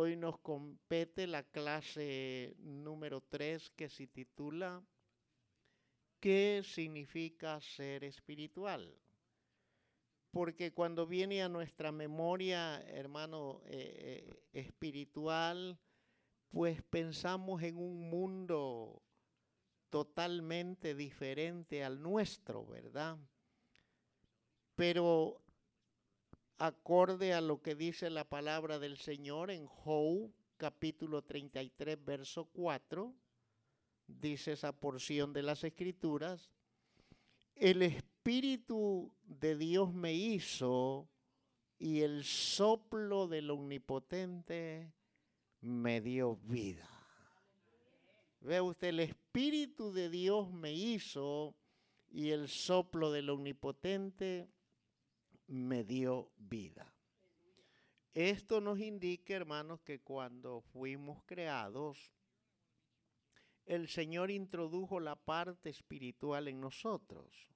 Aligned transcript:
hoy 0.00 0.16
nos 0.16 0.38
compete 0.38 1.26
la 1.26 1.42
clase 1.42 2.56
número 2.60 3.20
3 3.20 3.68
que 3.76 3.90
se 3.90 4.06
titula 4.06 4.82
¿Qué 6.18 6.62
significa 6.64 7.60
ser 7.60 8.04
espiritual? 8.04 8.94
Porque 10.30 10.72
cuando 10.72 11.06
viene 11.06 11.42
a 11.42 11.50
nuestra 11.50 11.92
memoria, 11.92 12.80
hermano, 12.88 13.60
eh, 13.66 14.24
eh, 14.26 14.42
espiritual, 14.54 15.78
pues 16.48 16.82
pensamos 16.82 17.62
en 17.62 17.76
un 17.76 18.08
mundo 18.08 19.02
totalmente 19.90 20.94
diferente 20.94 21.84
al 21.84 22.00
nuestro, 22.00 22.64
¿verdad? 22.64 23.18
Pero 24.76 25.42
acorde 26.60 27.32
a 27.32 27.40
lo 27.40 27.62
que 27.62 27.74
dice 27.74 28.10
la 28.10 28.28
palabra 28.28 28.78
del 28.78 28.98
Señor 28.98 29.50
en 29.50 29.66
Job 29.66 30.30
capítulo 30.58 31.22
33, 31.22 32.04
verso 32.04 32.44
4, 32.52 33.14
dice 34.06 34.52
esa 34.52 34.78
porción 34.78 35.32
de 35.32 35.42
las 35.42 35.64
escrituras, 35.64 36.50
el 37.56 37.80
Espíritu 37.80 39.10
de 39.24 39.56
Dios 39.56 39.94
me 39.94 40.12
hizo 40.12 41.08
y 41.78 42.02
el 42.02 42.24
soplo 42.24 43.26
del 43.26 43.50
Omnipotente 43.50 44.92
me 45.62 46.02
dio 46.02 46.36
vida. 46.36 46.90
Ve 48.42 48.60
usted, 48.60 48.88
el 48.88 49.00
Espíritu 49.00 49.94
de 49.94 50.10
Dios 50.10 50.52
me 50.52 50.74
hizo 50.74 51.54
y 52.10 52.30
el 52.30 52.48
soplo 52.48 53.10
del 53.10 53.30
Omnipotente 53.30 54.50
me 55.50 55.82
dio 55.82 56.30
vida. 56.38 56.94
Esto 58.14 58.60
nos 58.60 58.78
indica, 58.78 59.34
hermanos, 59.34 59.80
que 59.80 60.00
cuando 60.00 60.60
fuimos 60.60 61.24
creados, 61.26 62.12
el 63.66 63.88
Señor 63.88 64.30
introdujo 64.30 65.00
la 65.00 65.16
parte 65.16 65.68
espiritual 65.68 66.46
en 66.46 66.60
nosotros. 66.60 67.48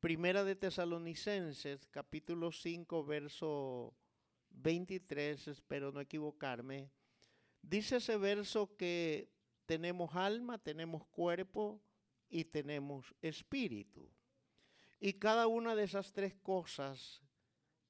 Primera 0.00 0.44
de 0.44 0.56
Tesalonicenses, 0.56 1.86
capítulo 1.88 2.50
5, 2.50 3.04
verso 3.04 3.94
23, 4.50 5.48
espero 5.48 5.92
no 5.92 6.00
equivocarme, 6.00 6.90
dice 7.60 7.96
ese 7.96 8.16
verso 8.16 8.76
que 8.76 9.30
tenemos 9.66 10.14
alma, 10.14 10.56
tenemos 10.56 11.06
cuerpo 11.08 11.82
y 12.30 12.44
tenemos 12.44 13.14
espíritu. 13.20 14.13
Y 15.00 15.14
cada 15.14 15.46
una 15.46 15.74
de 15.74 15.84
esas 15.84 16.12
tres 16.12 16.34
cosas 16.34 17.22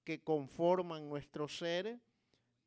que 0.05 0.23
conforman 0.23 1.09
nuestro 1.09 1.49
ser 1.49 2.01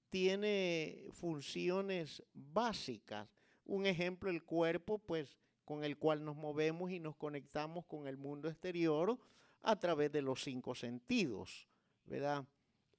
tiene 0.09 1.05
funciones 1.11 2.23
básicas. 2.33 3.27
Un 3.65 3.85
ejemplo, 3.85 4.29
el 4.29 4.43
cuerpo, 4.43 4.99
pues 4.99 5.37
con 5.65 5.83
el 5.83 5.97
cual 5.97 6.23
nos 6.23 6.37
movemos 6.37 6.91
y 6.91 6.99
nos 6.99 7.15
conectamos 7.17 7.85
con 7.85 8.07
el 8.07 8.17
mundo 8.17 8.47
exterior 8.47 9.19
a 9.61 9.77
través 9.77 10.11
de 10.11 10.21
los 10.21 10.41
cinco 10.41 10.73
sentidos, 10.73 11.67
¿verdad? 12.05 12.45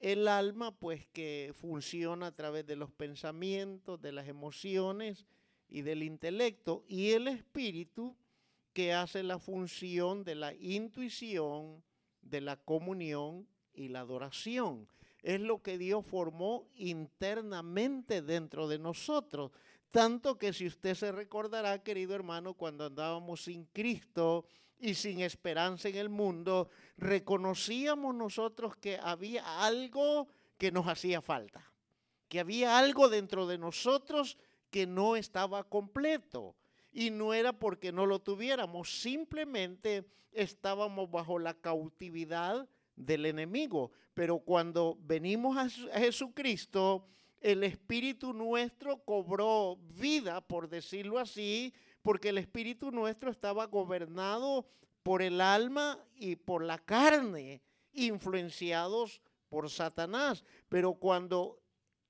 El 0.01 0.29
alma, 0.29 0.79
pues 0.79 1.07
que 1.07 1.53
funciona 1.55 2.27
a 2.27 2.37
través 2.37 2.67
de 2.67 2.77
los 2.77 2.93
pensamientos, 2.93 4.01
de 4.01 4.13
las 4.13 4.29
emociones 4.29 5.27
y 5.69 5.83
del 5.83 6.03
intelecto. 6.03 6.85
Y 6.87 7.13
el 7.13 7.27
espíritu, 7.29 8.15
que 8.79 8.93
hace 8.93 9.25
la 9.25 9.41
función 9.41 10.23
de 10.23 10.37
la 10.37 10.55
intuición, 10.55 11.83
de 12.23 12.41
la 12.41 12.55
comunión 12.55 13.49
y 13.75 13.89
la 13.89 14.03
adoración. 14.03 14.87
Es 15.21 15.41
lo 15.41 15.61
que 15.65 15.79
Dios 15.79 16.07
formó 16.07 16.69
internamente 16.77 18.23
dentro 18.23 18.69
de 18.69 18.79
nosotros. 18.79 19.51
Tanto 19.91 20.39
que 20.39 20.53
si 20.53 20.69
usted 20.69 20.95
se 20.95 21.11
recordará, 21.11 21.83
querido 21.83 22.15
hermano, 22.15 22.55
cuando 22.55 22.87
andábamos 22.87 23.43
sin 23.43 23.65
Cristo 23.65 24.45
y 24.79 24.95
sin 24.95 25.23
esperanza 25.23 25.89
en 25.89 25.97
el 25.97 26.09
mundo, 26.09 26.69
reconocíamos 26.99 28.15
nosotros 28.15 28.77
que 28.77 28.97
había 29.03 29.67
algo 29.67 30.29
que 30.57 30.71
nos 30.71 30.87
hacía 30.87 31.21
falta, 31.21 31.69
que 32.29 32.39
había 32.39 32.79
algo 32.79 33.09
dentro 33.09 33.49
de 33.49 33.59
nosotros 33.59 34.39
que 34.71 34.87
no 34.87 35.17
estaba 35.17 35.65
completo. 35.65 36.55
Y 36.99 37.11
no 37.11 37.33
era 37.33 37.53
porque 37.53 37.93
no 37.93 38.07
lo 38.07 38.19
tuviéramos, 38.19 39.01
simplemente 39.01 40.05
estábamos 40.33 41.09
bajo 41.09 41.39
la 41.39 41.55
cautividad 41.55 42.69
del 42.97 43.27
enemigo. 43.27 43.93
Pero 44.15 44.41
cuando 44.41 44.99
venimos 45.03 45.57
a 45.57 45.69
Jesucristo, 46.01 47.07
el 47.41 47.63
espíritu 47.63 48.33
nuestro 48.33 49.05
cobró 49.05 49.79
vida, 49.97 50.41
por 50.41 50.69
decirlo 50.69 51.21
así, 51.21 51.73
porque 52.03 52.31
el 52.31 52.39
espíritu 52.39 52.91
nuestro 52.91 53.31
estaba 53.31 53.67
gobernado 53.67 54.67
por 55.05 55.23
el 55.23 55.41
alma 55.41 56.05
y 56.17 56.35
por 56.35 56.65
la 56.65 56.79
carne, 56.79 57.63
influenciados 57.93 59.23
por 59.49 59.71
Satanás. 59.71 60.45
Pero 60.69 60.95
cuando 60.95 61.61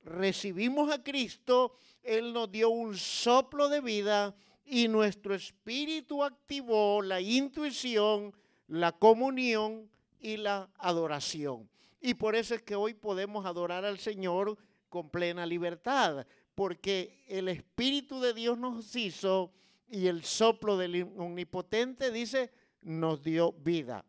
recibimos 0.02 0.90
a 0.90 1.02
Cristo, 1.02 1.74
Él 2.02 2.32
nos 2.32 2.50
dio 2.50 2.70
un 2.70 2.96
soplo 2.96 3.68
de 3.68 3.82
vida 3.82 4.34
y 4.68 4.88
nuestro 4.88 5.34
espíritu 5.34 6.22
activó 6.22 7.02
la 7.02 7.20
intuición, 7.20 8.34
la 8.66 8.92
comunión 8.92 9.90
y 10.20 10.36
la 10.36 10.70
adoración. 10.78 11.68
Y 12.00 12.14
por 12.14 12.36
eso 12.36 12.54
es 12.54 12.62
que 12.62 12.74
hoy 12.76 12.94
podemos 12.94 13.46
adorar 13.46 13.84
al 13.84 13.98
Señor 13.98 14.58
con 14.88 15.10
plena 15.10 15.46
libertad, 15.46 16.26
porque 16.54 17.24
el 17.28 17.48
Espíritu 17.48 18.20
de 18.20 18.34
Dios 18.34 18.58
nos 18.58 18.94
hizo 18.94 19.52
y 19.88 20.06
el 20.06 20.24
soplo 20.24 20.76
del 20.76 21.02
Omnipotente 21.16 22.10
dice, 22.10 22.52
nos 22.82 23.22
dio 23.22 23.52
vida. 23.52 24.04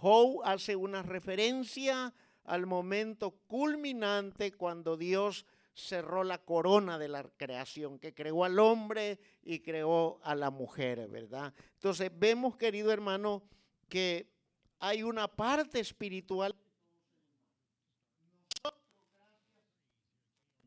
Howe 0.00 0.42
hace 0.44 0.76
una 0.76 1.02
referencia 1.02 2.12
al 2.44 2.66
momento 2.66 3.32
culminante 3.46 4.52
cuando 4.52 4.96
Dios 4.96 5.46
cerró 5.76 6.24
la 6.24 6.38
corona 6.38 6.98
de 6.98 7.08
la 7.08 7.22
creación, 7.36 7.98
que 7.98 8.14
creó 8.14 8.44
al 8.44 8.58
hombre 8.58 9.20
y 9.42 9.60
creó 9.60 10.18
a 10.22 10.34
la 10.34 10.50
mujer, 10.50 11.06
¿verdad? 11.08 11.52
Entonces 11.74 12.10
vemos, 12.18 12.56
querido 12.56 12.90
hermano, 12.90 13.42
que 13.88 14.26
hay 14.80 15.02
una 15.02 15.28
parte 15.28 15.78
espiritual. 15.78 16.56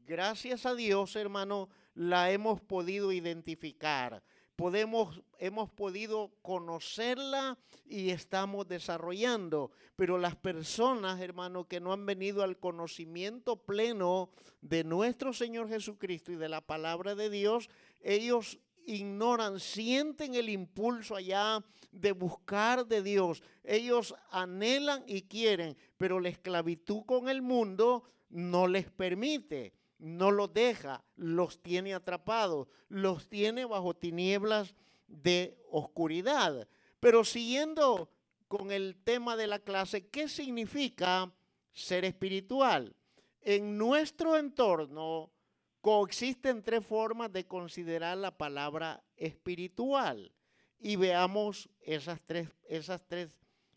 Gracias 0.05 0.65
a 0.65 0.75
Dios, 0.75 1.15
hermano, 1.15 1.69
la 1.95 2.31
hemos 2.31 2.61
podido 2.61 3.11
identificar. 3.11 4.23
Podemos, 4.59 5.21
hemos 5.37 5.69
podido 5.69 6.33
conocerla 6.41 7.57
y 7.85 8.09
estamos 8.09 8.67
desarrollando. 8.67 9.71
Pero 9.95 10.17
las 10.17 10.35
personas, 10.35 11.21
hermano, 11.21 11.65
que 11.65 11.79
no 11.79 11.93
han 11.93 12.05
venido 12.05 12.43
al 12.43 12.57
conocimiento 12.57 13.55
pleno 13.55 14.31
de 14.59 14.83
nuestro 14.83 15.31
Señor 15.31 15.69
Jesucristo 15.69 16.33
y 16.33 16.35
de 16.35 16.49
la 16.49 16.59
palabra 16.59 17.15
de 17.15 17.29
Dios, 17.29 17.69
ellos 18.01 18.59
ignoran, 18.85 19.61
sienten 19.61 20.35
el 20.35 20.49
impulso 20.49 21.15
allá 21.15 21.63
de 21.93 22.11
buscar 22.11 22.85
de 22.85 23.01
Dios. 23.01 23.41
Ellos 23.63 24.13
anhelan 24.29 25.05
y 25.07 25.21
quieren, 25.21 25.77
pero 25.97 26.19
la 26.19 26.27
esclavitud 26.27 27.05
con 27.05 27.29
el 27.29 27.41
mundo 27.41 28.03
no 28.27 28.67
les 28.67 28.91
permite, 28.91 29.71
no 29.99 30.31
los 30.31 30.53
deja, 30.53 31.03
los 31.15 31.61
tiene 31.61 31.93
atrapados, 31.93 32.67
los 32.87 33.27
tiene 33.29 33.65
bajo 33.65 33.95
tinieblas 33.95 34.73
de 35.07 35.57
oscuridad. 35.69 36.67
Pero 36.99 37.23
siguiendo 37.23 38.09
con 38.47 38.71
el 38.71 38.95
tema 39.03 39.35
de 39.35 39.47
la 39.47 39.59
clase, 39.59 40.07
¿qué 40.07 40.27
significa 40.27 41.31
ser 41.71 42.05
espiritual? 42.05 42.95
En 43.41 43.77
nuestro 43.77 44.37
entorno, 44.37 45.31
coexisten 45.81 46.63
tres 46.63 46.85
formas 46.85 47.31
de 47.31 47.45
considerar 47.45 48.17
la 48.17 48.35
palabra 48.35 49.03
espiritual. 49.15 50.33
Y 50.79 50.95
veamos 50.95 51.69
esas 51.81 52.21
tres, 52.25 52.49
esas 52.63 53.05
tres, 53.05 53.29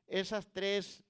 esas 0.06 0.46
tres 0.52 1.02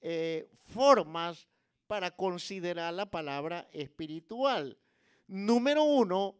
eh, 0.00 0.48
formas 0.62 1.48
para 1.86 2.10
considerar 2.10 2.94
la 2.94 3.10
palabra 3.10 3.68
espiritual. 3.72 4.78
Número 5.26 5.84
uno, 5.84 6.36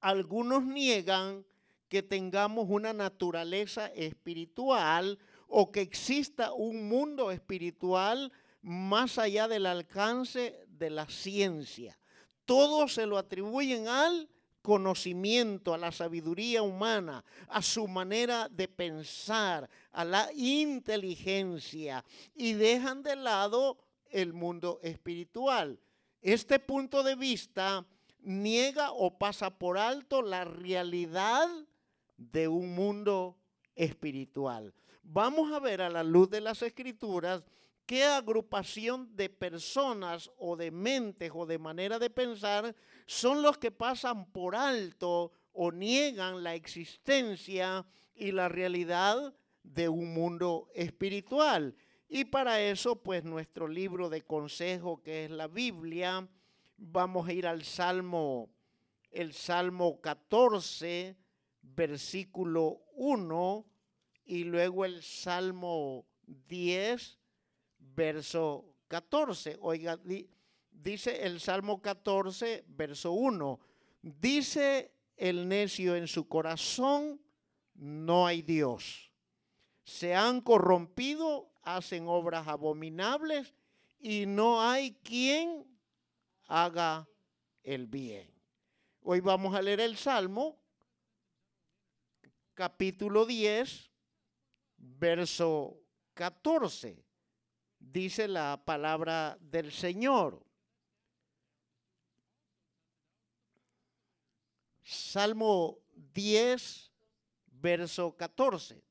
algunos 0.00 0.64
niegan 0.64 1.44
que 1.88 2.02
tengamos 2.02 2.66
una 2.68 2.92
naturaleza 2.92 3.86
espiritual 3.88 5.18
o 5.48 5.70
que 5.70 5.80
exista 5.80 6.52
un 6.52 6.88
mundo 6.88 7.30
espiritual 7.30 8.32
más 8.62 9.18
allá 9.18 9.46
del 9.46 9.66
alcance 9.66 10.66
de 10.68 10.90
la 10.90 11.06
ciencia. 11.06 11.98
Todo 12.44 12.88
se 12.88 13.06
lo 13.06 13.18
atribuyen 13.18 13.88
al 13.88 14.28
conocimiento, 14.62 15.74
a 15.74 15.78
la 15.78 15.92
sabiduría 15.92 16.62
humana, 16.62 17.22
a 17.48 17.60
su 17.60 17.86
manera 17.86 18.48
de 18.48 18.66
pensar, 18.66 19.68
a 19.92 20.04
la 20.04 20.30
inteligencia 20.32 22.02
y 22.34 22.54
dejan 22.54 23.02
de 23.02 23.14
lado 23.14 23.76
el 24.14 24.32
mundo 24.32 24.80
espiritual. 24.82 25.78
Este 26.22 26.58
punto 26.58 27.02
de 27.02 27.16
vista 27.16 27.84
niega 28.20 28.92
o 28.92 29.18
pasa 29.18 29.58
por 29.58 29.76
alto 29.76 30.22
la 30.22 30.44
realidad 30.44 31.48
de 32.16 32.48
un 32.48 32.74
mundo 32.74 33.36
espiritual. 33.74 34.72
Vamos 35.02 35.52
a 35.52 35.58
ver 35.58 35.82
a 35.82 35.90
la 35.90 36.02
luz 36.02 36.30
de 36.30 36.40
las 36.40 36.62
escrituras 36.62 37.42
qué 37.86 38.04
agrupación 38.04 39.14
de 39.16 39.28
personas 39.28 40.30
o 40.38 40.56
de 40.56 40.70
mentes 40.70 41.30
o 41.34 41.44
de 41.44 41.58
manera 41.58 41.98
de 41.98 42.08
pensar 42.08 42.74
son 43.06 43.42
los 43.42 43.58
que 43.58 43.70
pasan 43.70 44.30
por 44.32 44.54
alto 44.54 45.32
o 45.52 45.72
niegan 45.72 46.42
la 46.42 46.54
existencia 46.54 47.84
y 48.14 48.32
la 48.32 48.48
realidad 48.48 49.34
de 49.62 49.88
un 49.88 50.14
mundo 50.14 50.68
espiritual. 50.74 51.74
Y 52.16 52.26
para 52.26 52.60
eso, 52.60 52.94
pues 52.94 53.24
nuestro 53.24 53.66
libro 53.66 54.08
de 54.08 54.22
consejo, 54.22 55.02
que 55.02 55.24
es 55.24 55.32
la 55.32 55.48
Biblia, 55.48 56.28
vamos 56.76 57.26
a 57.26 57.32
ir 57.32 57.44
al 57.44 57.64
Salmo, 57.64 58.50
el 59.10 59.32
Salmo 59.32 60.00
14, 60.00 61.16
versículo 61.60 62.82
1, 62.94 63.66
y 64.26 64.44
luego 64.44 64.84
el 64.84 65.02
Salmo 65.02 66.06
10, 66.24 67.18
verso 67.80 68.76
14. 68.86 69.58
Oiga, 69.60 69.98
dice 70.70 71.26
el 71.26 71.40
Salmo 71.40 71.82
14, 71.82 72.64
verso 72.68 73.10
1. 73.10 73.58
Dice 74.02 74.92
el 75.16 75.48
necio 75.48 75.96
en 75.96 76.06
su 76.06 76.28
corazón, 76.28 77.20
no 77.74 78.24
hay 78.24 78.42
Dios. 78.42 79.10
Se 79.82 80.14
han 80.14 80.42
corrompido, 80.42 81.50
hacen 81.64 82.06
obras 82.06 82.46
abominables 82.46 83.54
y 83.98 84.26
no 84.26 84.62
hay 84.62 84.92
quien 85.02 85.66
haga 86.46 87.08
el 87.62 87.86
bien. 87.86 88.30
Hoy 89.02 89.20
vamos 89.20 89.54
a 89.54 89.62
leer 89.62 89.80
el 89.80 89.96
Salmo, 89.96 90.58
capítulo 92.54 93.26
10, 93.26 93.90
verso 94.76 95.80
14 96.14 97.04
dice 97.92 98.28
la 98.28 98.60
palabra 98.64 99.36
del 99.40 99.70
Señor. 99.72 100.44
Salmo 104.82 105.78
10, 106.12 106.92
verso 107.46 108.16
14. 108.16 108.82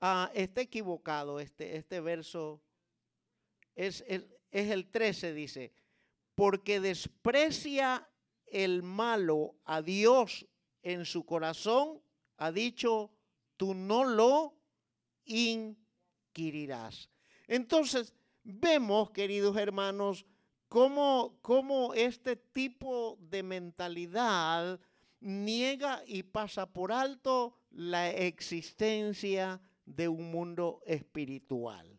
Ah, 0.00 0.30
está 0.34 0.60
equivocado 0.60 1.40
este, 1.40 1.76
este 1.76 2.00
verso. 2.00 2.62
Es, 3.74 4.04
es, 4.06 4.24
es 4.50 4.70
el 4.70 4.90
13, 4.90 5.34
dice, 5.34 5.72
porque 6.34 6.80
desprecia 6.80 8.08
el 8.46 8.82
malo 8.82 9.56
a 9.64 9.82
Dios 9.82 10.46
en 10.82 11.04
su 11.04 11.24
corazón, 11.24 12.00
ha 12.36 12.52
dicho, 12.52 13.10
tú 13.56 13.74
no 13.74 14.04
lo 14.04 14.54
inquirirás. 15.24 17.10
Entonces, 17.46 18.14
vemos, 18.42 19.10
queridos 19.10 19.56
hermanos, 19.56 20.24
cómo, 20.68 21.38
cómo 21.42 21.94
este 21.94 22.36
tipo 22.36 23.18
de 23.20 23.42
mentalidad 23.42 24.80
niega 25.20 26.02
y 26.06 26.22
pasa 26.22 26.66
por 26.72 26.92
alto 26.92 27.58
la 27.70 28.10
existencia 28.10 29.60
de 29.94 30.08
un 30.08 30.30
mundo 30.30 30.80
espiritual. 30.86 31.98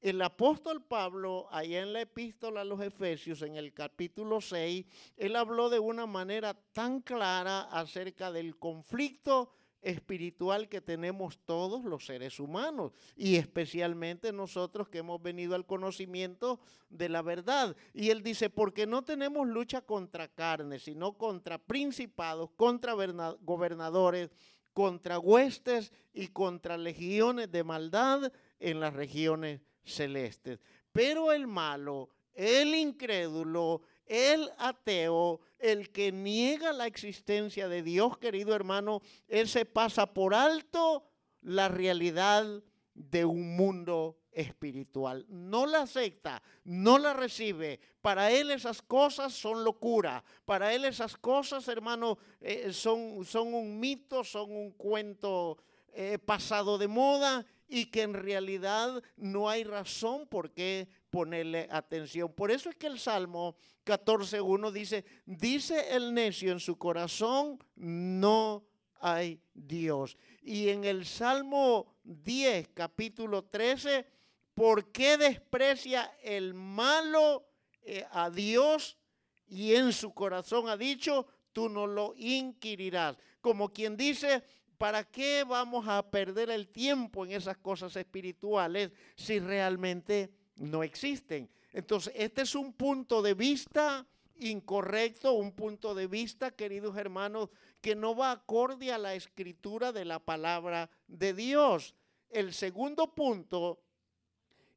El 0.00 0.20
apóstol 0.20 0.82
Pablo, 0.82 1.46
allá 1.52 1.80
en 1.80 1.92
la 1.92 2.00
epístola 2.00 2.62
a 2.62 2.64
los 2.64 2.80
Efesios, 2.80 3.40
en 3.42 3.54
el 3.54 3.72
capítulo 3.72 4.40
6, 4.40 4.84
él 5.16 5.36
habló 5.36 5.70
de 5.70 5.78
una 5.78 6.06
manera 6.06 6.54
tan 6.72 7.00
clara 7.00 7.62
acerca 7.70 8.32
del 8.32 8.58
conflicto 8.58 9.52
espiritual 9.80 10.68
que 10.68 10.80
tenemos 10.80 11.38
todos 11.44 11.84
los 11.84 12.06
seres 12.06 12.38
humanos 12.40 12.92
y 13.16 13.36
especialmente 13.36 14.32
nosotros 14.32 14.88
que 14.88 14.98
hemos 14.98 15.20
venido 15.20 15.54
al 15.54 15.66
conocimiento 15.66 16.60
de 16.88 17.08
la 17.08 17.22
verdad. 17.22 17.76
Y 17.92 18.10
él 18.10 18.22
dice, 18.22 18.48
porque 18.48 18.86
no 18.86 19.02
tenemos 19.02 19.46
lucha 19.46 19.82
contra 19.82 20.28
carne, 20.28 20.78
sino 20.78 21.18
contra 21.18 21.58
principados, 21.58 22.50
contra 22.56 22.94
gobernadores, 23.40 24.30
contra 24.72 25.18
huestes 25.18 25.92
y 26.12 26.28
contra 26.28 26.76
legiones 26.76 27.50
de 27.50 27.64
maldad 27.64 28.32
en 28.58 28.80
las 28.80 28.94
regiones 28.94 29.60
celestes. 29.84 30.60
Pero 30.92 31.32
el 31.32 31.46
malo, 31.46 32.10
el 32.34 32.74
incrédulo, 32.74 33.82
el 34.06 34.50
ateo, 34.58 35.40
el 35.58 35.90
que 35.90 36.12
niega 36.12 36.72
la 36.72 36.86
existencia 36.86 37.68
de 37.68 37.82
Dios, 37.82 38.18
querido 38.18 38.54
hermano, 38.54 39.00
él 39.28 39.48
se 39.48 39.64
pasa 39.64 40.12
por 40.12 40.34
alto 40.34 41.04
la 41.40 41.68
realidad 41.68 42.62
de 42.94 43.24
un 43.24 43.56
mundo 43.56 44.18
espiritual. 44.32 45.24
No 45.28 45.66
la 45.66 45.82
acepta, 45.82 46.42
no 46.64 46.98
la 46.98 47.12
recibe. 47.12 47.80
Para 48.00 48.30
él 48.30 48.50
esas 48.50 48.82
cosas 48.82 49.32
son 49.32 49.64
locura. 49.64 50.24
Para 50.44 50.72
él 50.74 50.84
esas 50.84 51.16
cosas, 51.16 51.68
hermano, 51.68 52.18
eh, 52.40 52.72
son, 52.72 53.24
son 53.24 53.54
un 53.54 53.78
mito, 53.78 54.24
son 54.24 54.50
un 54.52 54.72
cuento 54.72 55.58
eh, 55.92 56.18
pasado 56.18 56.78
de 56.78 56.88
moda 56.88 57.44
y 57.68 57.86
que 57.86 58.02
en 58.02 58.14
realidad 58.14 59.02
no 59.16 59.48
hay 59.48 59.64
razón 59.64 60.26
por 60.26 60.52
qué 60.52 60.88
ponerle 61.10 61.68
atención. 61.70 62.32
Por 62.32 62.50
eso 62.50 62.70
es 62.70 62.76
que 62.76 62.86
el 62.86 62.98
Salmo 62.98 63.56
14.1 63.84 64.70
dice, 64.72 65.04
dice 65.26 65.94
el 65.94 66.14
necio 66.14 66.52
en 66.52 66.60
su 66.60 66.76
corazón, 66.76 67.58
no 67.76 68.64
hay 69.00 69.40
Dios. 69.52 70.16
Y 70.42 70.68
en 70.68 70.84
el 70.84 71.04
Salmo 71.04 71.91
10, 72.04 72.68
capítulo 72.74 73.44
13, 73.44 74.06
¿por 74.54 74.90
qué 74.92 75.16
desprecia 75.16 76.16
el 76.22 76.54
malo 76.54 77.48
eh, 77.82 78.04
a 78.10 78.30
Dios 78.30 78.98
y 79.46 79.74
en 79.74 79.92
su 79.92 80.12
corazón 80.12 80.68
ha 80.68 80.76
dicho, 80.76 81.26
tú 81.52 81.68
no 81.68 81.86
lo 81.86 82.14
inquirirás? 82.16 83.16
Como 83.40 83.72
quien 83.72 83.96
dice, 83.96 84.42
¿para 84.78 85.04
qué 85.04 85.44
vamos 85.44 85.86
a 85.88 86.10
perder 86.10 86.50
el 86.50 86.68
tiempo 86.68 87.24
en 87.24 87.32
esas 87.32 87.56
cosas 87.58 87.94
espirituales 87.96 88.92
si 89.16 89.38
realmente 89.38 90.32
no 90.56 90.82
existen? 90.82 91.50
Entonces, 91.72 92.12
este 92.16 92.42
es 92.42 92.54
un 92.54 92.72
punto 92.72 93.22
de 93.22 93.34
vista 93.34 94.06
incorrecto, 94.36 95.32
un 95.32 95.52
punto 95.52 95.94
de 95.94 96.06
vista, 96.06 96.50
queridos 96.50 96.96
hermanos, 96.96 97.48
que 97.80 97.94
no 97.94 98.14
va 98.14 98.30
acorde 98.30 98.92
a 98.92 98.98
la 98.98 99.14
escritura 99.14 99.92
de 99.92 100.04
la 100.04 100.18
palabra 100.18 100.90
de 101.08 101.34
Dios. 101.34 101.94
El 102.30 102.54
segundo 102.54 103.14
punto 103.14 103.80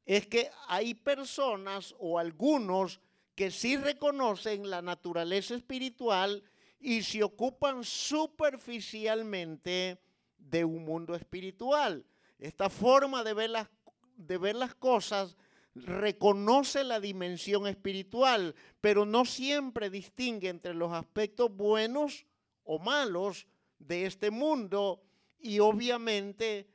es 0.05 0.27
que 0.27 0.49
hay 0.67 0.93
personas 0.93 1.95
o 1.99 2.19
algunos 2.19 2.99
que 3.35 3.51
sí 3.51 3.77
reconocen 3.77 4.69
la 4.69 4.81
naturaleza 4.81 5.55
espiritual 5.55 6.43
y 6.79 7.03
se 7.03 7.23
ocupan 7.23 7.83
superficialmente 7.83 9.99
de 10.37 10.65
un 10.65 10.85
mundo 10.85 11.15
espiritual. 11.15 12.05
Esta 12.39 12.69
forma 12.69 13.23
de 13.23 13.33
ver 13.33 13.49
las, 13.49 13.67
de 14.15 14.37
ver 14.37 14.55
las 14.55 14.75
cosas 14.75 15.35
reconoce 15.75 16.83
la 16.83 16.99
dimensión 16.99 17.67
espiritual, 17.67 18.55
pero 18.79 19.05
no 19.05 19.25
siempre 19.25 19.89
distingue 19.89 20.49
entre 20.49 20.73
los 20.73 20.93
aspectos 20.93 21.55
buenos 21.55 22.25
o 22.63 22.79
malos 22.79 23.45
de 23.77 24.05
este 24.05 24.31
mundo 24.31 25.03
y 25.37 25.59
obviamente 25.59 26.67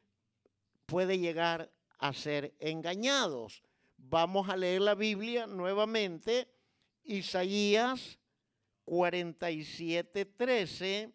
puede 0.86 1.18
llegar 1.18 1.72
a 1.98 2.12
ser 2.12 2.54
engañados. 2.58 3.62
Vamos 3.96 4.48
a 4.48 4.56
leer 4.56 4.82
la 4.82 4.94
Biblia 4.94 5.46
nuevamente, 5.46 6.48
Isaías 7.04 8.18
47, 8.84 10.24
13, 10.24 11.12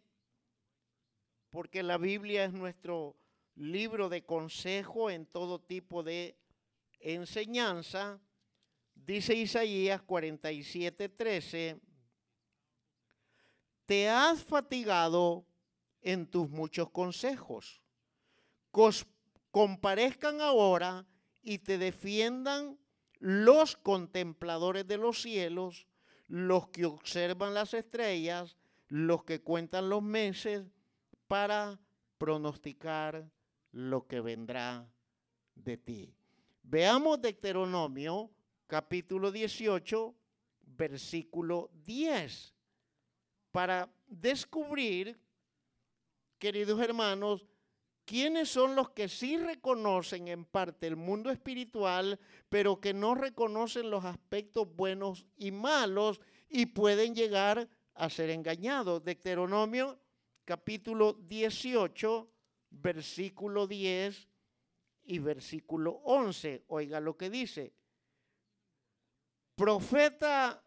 porque 1.50 1.84
la 1.84 1.98
Biblia 1.98 2.46
es 2.46 2.54
nuestro 2.54 3.16
libro 3.56 4.10
de 4.10 4.26
consejo 4.26 5.10
en 5.10 5.26
todo 5.26 5.60
tipo 5.60 6.04
de 6.04 6.38
enseñanza. 7.00 8.20
Dice 8.94 9.34
Isaías 9.36 10.02
47, 10.02 11.10
13, 11.10 11.80
te 13.86 14.10
has 14.10 14.44
fatigado 14.44 15.46
en 16.02 16.26
tus 16.26 16.50
muchos 16.50 16.90
consejos. 16.90 17.82
comparezcan 19.52 20.42
ahora 20.42 21.06
y 21.42 21.60
te 21.60 21.78
defiendan 21.78 22.78
los 23.20 23.78
contempladores 23.78 24.88
de 24.88 24.98
los 24.98 25.22
cielos 25.22 25.88
los 26.28 26.70
que 26.70 26.86
observan 26.86 27.54
las 27.54 27.74
estrellas, 27.74 28.58
los 28.88 29.24
que 29.24 29.42
cuentan 29.42 29.90
los 29.90 30.02
meses 30.02 30.64
para 31.28 31.80
pronosticar 32.18 33.30
lo 33.72 34.08
que 34.08 34.22
vendrá 34.22 34.88
de 35.56 35.78
ti. 35.78 36.16
Veamos 36.68 37.22
Deuteronomio 37.22 38.32
capítulo 38.66 39.32
18, 39.32 40.16
versículo 40.66 41.70
10, 41.86 42.56
para 43.52 43.88
descubrir, 44.08 45.16
queridos 46.40 46.82
hermanos, 46.82 47.46
quiénes 48.04 48.50
son 48.50 48.76
los 48.76 48.90
que 48.90 49.08
sí 49.08 49.38
reconocen 49.38 50.28
en 50.28 50.44
parte 50.44 50.88
el 50.88 50.96
mundo 50.96 51.30
espiritual, 51.30 52.20
pero 52.50 52.82
que 52.82 52.96
no 52.96 53.14
reconocen 53.14 53.92
los 53.92 54.04
aspectos 54.04 54.68
buenos 54.76 55.24
y 55.38 55.52
malos 55.52 56.20
y 56.50 56.66
pueden 56.66 57.14
llegar 57.14 57.70
a 57.94 58.10
ser 58.10 58.32
engañados. 58.32 59.04
Deuteronomio 59.04 60.00
capítulo 60.46 61.14
18, 61.14 62.28
versículo 62.72 63.68
10 63.68 64.30
y 65.06 65.20
versículo 65.20 66.02
11. 66.04 66.64
Oiga 66.68 67.00
lo 67.00 67.16
que 67.16 67.30
dice. 67.30 67.74
Profeta 69.56 70.62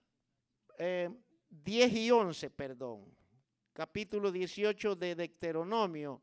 10 0.78 1.92
eh, 1.92 1.98
y 1.98 2.10
11, 2.10 2.50
perdón. 2.50 3.04
Capítulo 3.72 4.32
18 4.32 4.96
de 4.96 5.14
Deuteronomio. 5.14 6.22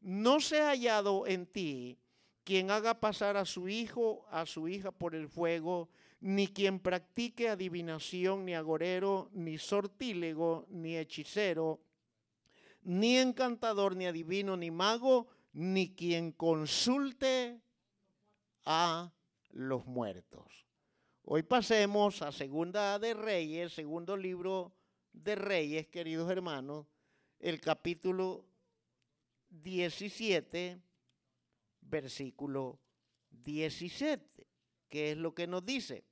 No 0.00 0.40
se 0.40 0.60
ha 0.60 0.70
hallado 0.70 1.26
en 1.26 1.46
ti 1.46 1.98
quien 2.44 2.70
haga 2.70 3.00
pasar 3.00 3.36
a 3.36 3.44
su 3.44 3.68
hijo, 3.68 4.24
a 4.30 4.46
su 4.46 4.68
hija 4.68 4.92
por 4.92 5.14
el 5.14 5.28
fuego, 5.28 5.88
ni 6.20 6.48
quien 6.48 6.78
practique 6.78 7.48
adivinación, 7.48 8.44
ni 8.44 8.54
agorero, 8.54 9.30
ni 9.32 9.58
sortílego, 9.58 10.66
ni 10.70 10.96
hechicero, 10.96 11.80
ni 12.82 13.18
encantador, 13.18 13.96
ni 13.96 14.06
adivino, 14.06 14.56
ni 14.56 14.70
mago, 14.70 15.26
ni 15.56 15.94
quien 15.94 16.32
consulte 16.32 17.62
a 18.66 19.10
los 19.52 19.86
muertos. 19.86 20.66
Hoy 21.22 21.44
pasemos 21.44 22.20
a 22.20 22.30
Segunda 22.30 22.98
de 22.98 23.14
Reyes, 23.14 23.72
segundo 23.72 24.18
libro 24.18 24.76
de 25.14 25.34
Reyes, 25.34 25.86
queridos 25.86 26.30
hermanos, 26.30 26.86
el 27.38 27.58
capítulo 27.62 28.44
17, 29.48 30.78
versículo 31.80 32.78
17, 33.30 34.46
que 34.90 35.12
es 35.12 35.16
lo 35.16 35.34
que 35.34 35.46
nos 35.46 35.64
dice. 35.64 36.04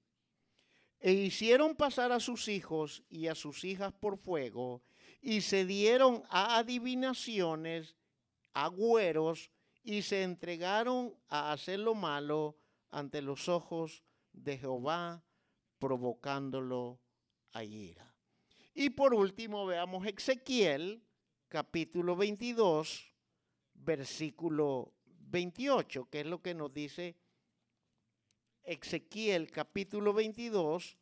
E 1.00 1.12
hicieron 1.12 1.76
pasar 1.76 2.12
a 2.12 2.20
sus 2.20 2.48
hijos 2.48 3.04
y 3.10 3.26
a 3.26 3.34
sus 3.34 3.62
hijas 3.64 3.92
por 3.92 4.16
fuego, 4.16 4.82
y 5.20 5.42
se 5.42 5.66
dieron 5.66 6.22
a 6.30 6.56
adivinaciones, 6.56 7.94
agüeros, 8.54 9.50
y 9.82 10.00
se 10.00 10.22
entregaron 10.22 11.14
a 11.28 11.52
hacer 11.52 11.78
lo 11.80 11.94
malo 11.94 12.56
ante 12.90 13.20
los 13.20 13.48
ojos 13.50 14.02
de 14.32 14.56
Jehová, 14.56 15.22
provocándolo 15.78 16.98
a 17.52 17.62
ira. 17.62 18.14
Y 18.72 18.90
por 18.90 19.12
último 19.12 19.66
veamos 19.66 20.06
Ezequiel, 20.06 21.04
capítulo 21.48 22.16
22, 22.16 23.12
versículo 23.74 24.94
28, 25.04 26.08
que 26.08 26.20
es 26.20 26.26
lo 26.26 26.40
que 26.40 26.54
nos 26.54 26.72
dice 26.72 27.16
Ezequiel 28.64 29.50
capítulo 29.50 30.14
22, 30.14 30.96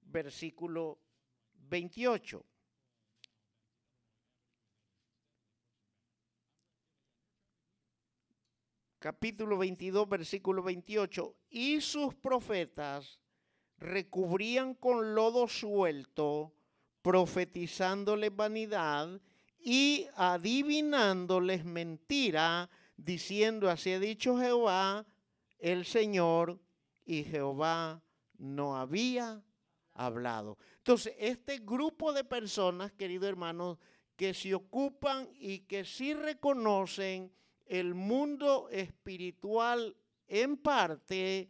versículo 0.00 0.98
28. 1.52 2.44
Capítulo 9.00 9.56
22, 9.56 10.06
versículo 10.06 10.62
28. 10.62 11.34
Y 11.48 11.80
sus 11.80 12.14
profetas 12.14 13.18
recubrían 13.78 14.74
con 14.74 15.14
lodo 15.14 15.48
suelto, 15.48 16.52
profetizándoles 17.00 18.36
vanidad 18.36 19.18
y 19.58 20.06
adivinándoles 20.16 21.64
mentira, 21.64 22.68
diciendo, 22.94 23.70
así 23.70 23.90
ha 23.94 23.98
dicho 23.98 24.38
Jehová, 24.38 25.06
el 25.58 25.86
Señor, 25.86 26.60
y 27.06 27.24
Jehová 27.24 28.02
no 28.36 28.76
había 28.76 29.42
hablado. 29.94 30.58
Entonces, 30.76 31.14
este 31.18 31.60
grupo 31.60 32.12
de 32.12 32.24
personas, 32.24 32.92
queridos 32.92 33.30
hermanos, 33.30 33.78
que 34.14 34.34
se 34.34 34.54
ocupan 34.54 35.26
y 35.32 35.60
que 35.60 35.86
sí 35.86 36.12
reconocen 36.12 37.32
el 37.70 37.94
mundo 37.94 38.68
espiritual 38.70 39.96
en 40.26 40.56
parte, 40.56 41.48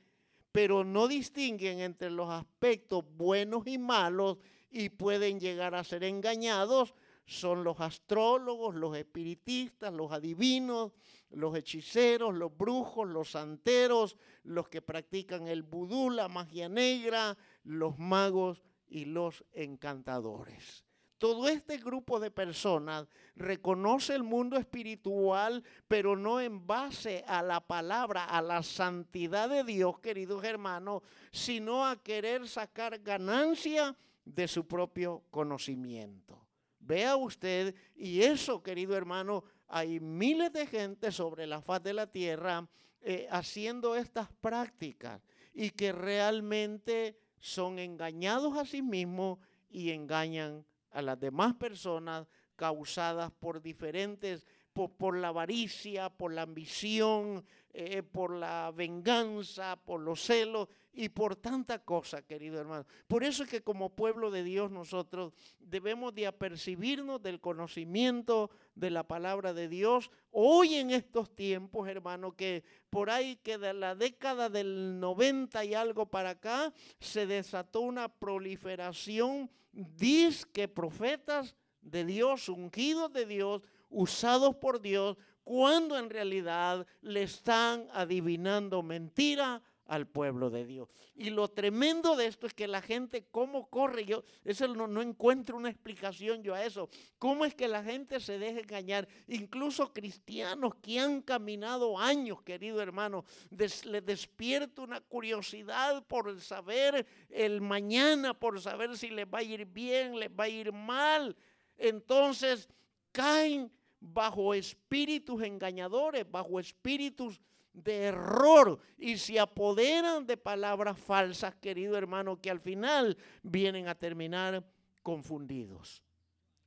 pero 0.52 0.84
no 0.84 1.08
distinguen 1.08 1.80
entre 1.80 2.10
los 2.10 2.28
aspectos 2.28 3.04
buenos 3.16 3.66
y 3.66 3.78
malos 3.78 4.38
y 4.70 4.90
pueden 4.90 5.40
llegar 5.40 5.74
a 5.74 5.82
ser 5.82 6.04
engañados 6.04 6.94
son 7.30 7.62
los 7.62 7.78
astrólogos, 7.80 8.74
los 8.74 8.96
espiritistas, 8.96 9.92
los 9.92 10.10
adivinos, 10.10 10.90
los 11.30 11.56
hechiceros, 11.56 12.34
los 12.34 12.56
brujos, 12.56 13.08
los 13.08 13.30
santeros, 13.30 14.16
los 14.42 14.68
que 14.68 14.82
practican 14.82 15.46
el 15.46 15.62
vudú, 15.62 16.10
la 16.10 16.28
magia 16.28 16.68
negra, 16.68 17.38
los 17.62 17.96
magos 18.00 18.64
y 18.88 19.04
los 19.04 19.44
encantadores. 19.52 20.84
Todo 21.20 21.48
este 21.48 21.76
grupo 21.76 22.18
de 22.18 22.30
personas 22.30 23.06
reconoce 23.36 24.14
el 24.14 24.22
mundo 24.22 24.56
espiritual, 24.56 25.62
pero 25.86 26.16
no 26.16 26.40
en 26.40 26.66
base 26.66 27.22
a 27.26 27.42
la 27.42 27.60
palabra, 27.60 28.24
a 28.24 28.40
la 28.40 28.62
santidad 28.62 29.50
de 29.50 29.62
Dios, 29.62 29.98
queridos 29.98 30.42
hermanos, 30.44 31.02
sino 31.30 31.86
a 31.86 32.02
querer 32.02 32.48
sacar 32.48 33.00
ganancia 33.00 33.94
de 34.24 34.48
su 34.48 34.66
propio 34.66 35.22
conocimiento. 35.30 36.46
Vea 36.78 37.16
usted, 37.16 37.74
y 37.94 38.22
eso, 38.22 38.62
querido 38.62 38.96
hermano, 38.96 39.44
hay 39.68 40.00
miles 40.00 40.50
de 40.54 40.66
gente 40.66 41.12
sobre 41.12 41.46
la 41.46 41.60
faz 41.60 41.82
de 41.82 41.92
la 41.92 42.06
tierra 42.06 42.66
eh, 43.02 43.28
haciendo 43.30 43.94
estas 43.94 44.32
prácticas 44.40 45.20
y 45.52 45.68
que 45.68 45.92
realmente 45.92 47.18
son 47.40 47.78
engañados 47.78 48.56
a 48.56 48.64
sí 48.64 48.80
mismos 48.80 49.38
y 49.68 49.90
engañan 49.90 50.64
a 50.90 51.02
las 51.02 51.18
demás 51.18 51.54
personas 51.54 52.26
causadas 52.56 53.30
por 53.30 53.62
diferentes, 53.62 54.46
por, 54.72 55.16
la 55.16 55.28
avaricia, 55.28 56.08
por 56.08 56.32
la 56.32 56.42
ambición, 56.42 57.44
eh, 57.72 58.02
por 58.02 58.34
la 58.34 58.72
venganza, 58.74 59.76
por 59.76 60.00
los 60.00 60.22
celos 60.22 60.68
y 60.92 61.08
por 61.08 61.36
tanta 61.36 61.78
cosa, 61.78 62.22
querido 62.22 62.60
hermano. 62.60 62.84
Por 63.06 63.22
eso 63.22 63.44
es 63.44 63.48
que 63.48 63.62
como 63.62 63.94
pueblo 63.94 64.30
de 64.30 64.42
Dios 64.42 64.70
nosotros 64.70 65.32
debemos 65.58 66.14
de 66.14 66.26
apercibirnos 66.26 67.22
del 67.22 67.40
conocimiento 67.40 68.50
de 68.74 68.90
la 68.90 69.04
palabra 69.04 69.52
de 69.52 69.68
Dios. 69.68 70.10
Hoy 70.30 70.74
en 70.74 70.90
estos 70.90 71.34
tiempos, 71.34 71.88
hermano, 71.88 72.34
que 72.34 72.64
por 72.90 73.10
ahí 73.10 73.36
que 73.36 73.58
de 73.58 73.72
la 73.72 73.94
década 73.94 74.48
del 74.48 74.98
90 74.98 75.64
y 75.64 75.74
algo 75.74 76.06
para 76.06 76.30
acá 76.30 76.72
se 76.98 77.26
desató 77.26 77.80
una 77.80 78.08
proliferación 78.08 79.50
disque 79.72 80.66
profetas 80.66 81.54
de 81.82 82.04
Dios, 82.04 82.48
ungidos 82.48 83.12
de 83.12 83.26
Dios, 83.26 83.62
usados 83.88 84.56
por 84.56 84.80
Dios, 84.80 85.16
cuando 85.44 85.98
en 85.98 86.10
realidad 86.10 86.86
le 87.00 87.22
están 87.22 87.88
adivinando 87.92 88.82
mentira 88.82 89.62
al 89.90 90.06
pueblo 90.06 90.50
de 90.50 90.64
Dios. 90.64 90.88
Y 91.16 91.30
lo 91.30 91.48
tremendo 91.48 92.14
de 92.14 92.26
esto 92.26 92.46
es 92.46 92.54
que 92.54 92.68
la 92.68 92.80
gente, 92.80 93.26
¿cómo 93.32 93.68
corre? 93.68 94.04
Yo 94.04 94.22
eso 94.44 94.68
no, 94.68 94.86
no, 94.86 95.02
encuentro 95.02 95.56
una 95.56 95.68
explicación 95.68 96.44
yo 96.44 96.54
a 96.54 96.64
eso. 96.64 96.88
¿Cómo 97.18 97.44
es 97.44 97.56
que 97.56 97.66
la 97.66 97.82
gente 97.82 98.20
se 98.20 98.38
deja 98.38 98.60
engañar? 98.60 99.08
Incluso 99.26 99.92
cristianos 99.92 100.76
que 100.76 101.00
han 101.00 101.22
caminado 101.22 101.98
años, 101.98 102.40
querido 102.42 102.80
hermano, 102.80 103.24
les 103.50 103.82
despierta 104.06 104.82
una 104.82 105.00
curiosidad 105.00 106.06
por 106.06 106.40
saber 106.40 107.04
el 107.28 107.60
mañana, 107.60 108.32
por 108.32 108.60
saber 108.60 108.96
si 108.96 109.10
les 109.10 109.26
va 109.26 109.38
a 109.38 109.42
ir 109.42 109.66
bien, 109.66 110.20
les 110.20 110.30
va 110.30 110.44
a 110.44 110.48
ir 110.48 110.72
mal. 110.72 111.36
Entonces 111.76 112.68
caen 113.10 113.72
bajo 113.98 114.54
espíritus 114.54 115.42
engañadores, 115.42 116.30
bajo 116.30 116.60
espíritus 116.60 117.40
de 117.72 118.04
error 118.04 118.80
y 118.98 119.16
se 119.18 119.38
apoderan 119.38 120.26
de 120.26 120.36
palabras 120.36 120.98
falsas, 120.98 121.54
querido 121.56 121.96
hermano, 121.96 122.40
que 122.40 122.50
al 122.50 122.60
final 122.60 123.16
vienen 123.42 123.88
a 123.88 123.94
terminar 123.94 124.64
confundidos. 125.02 126.02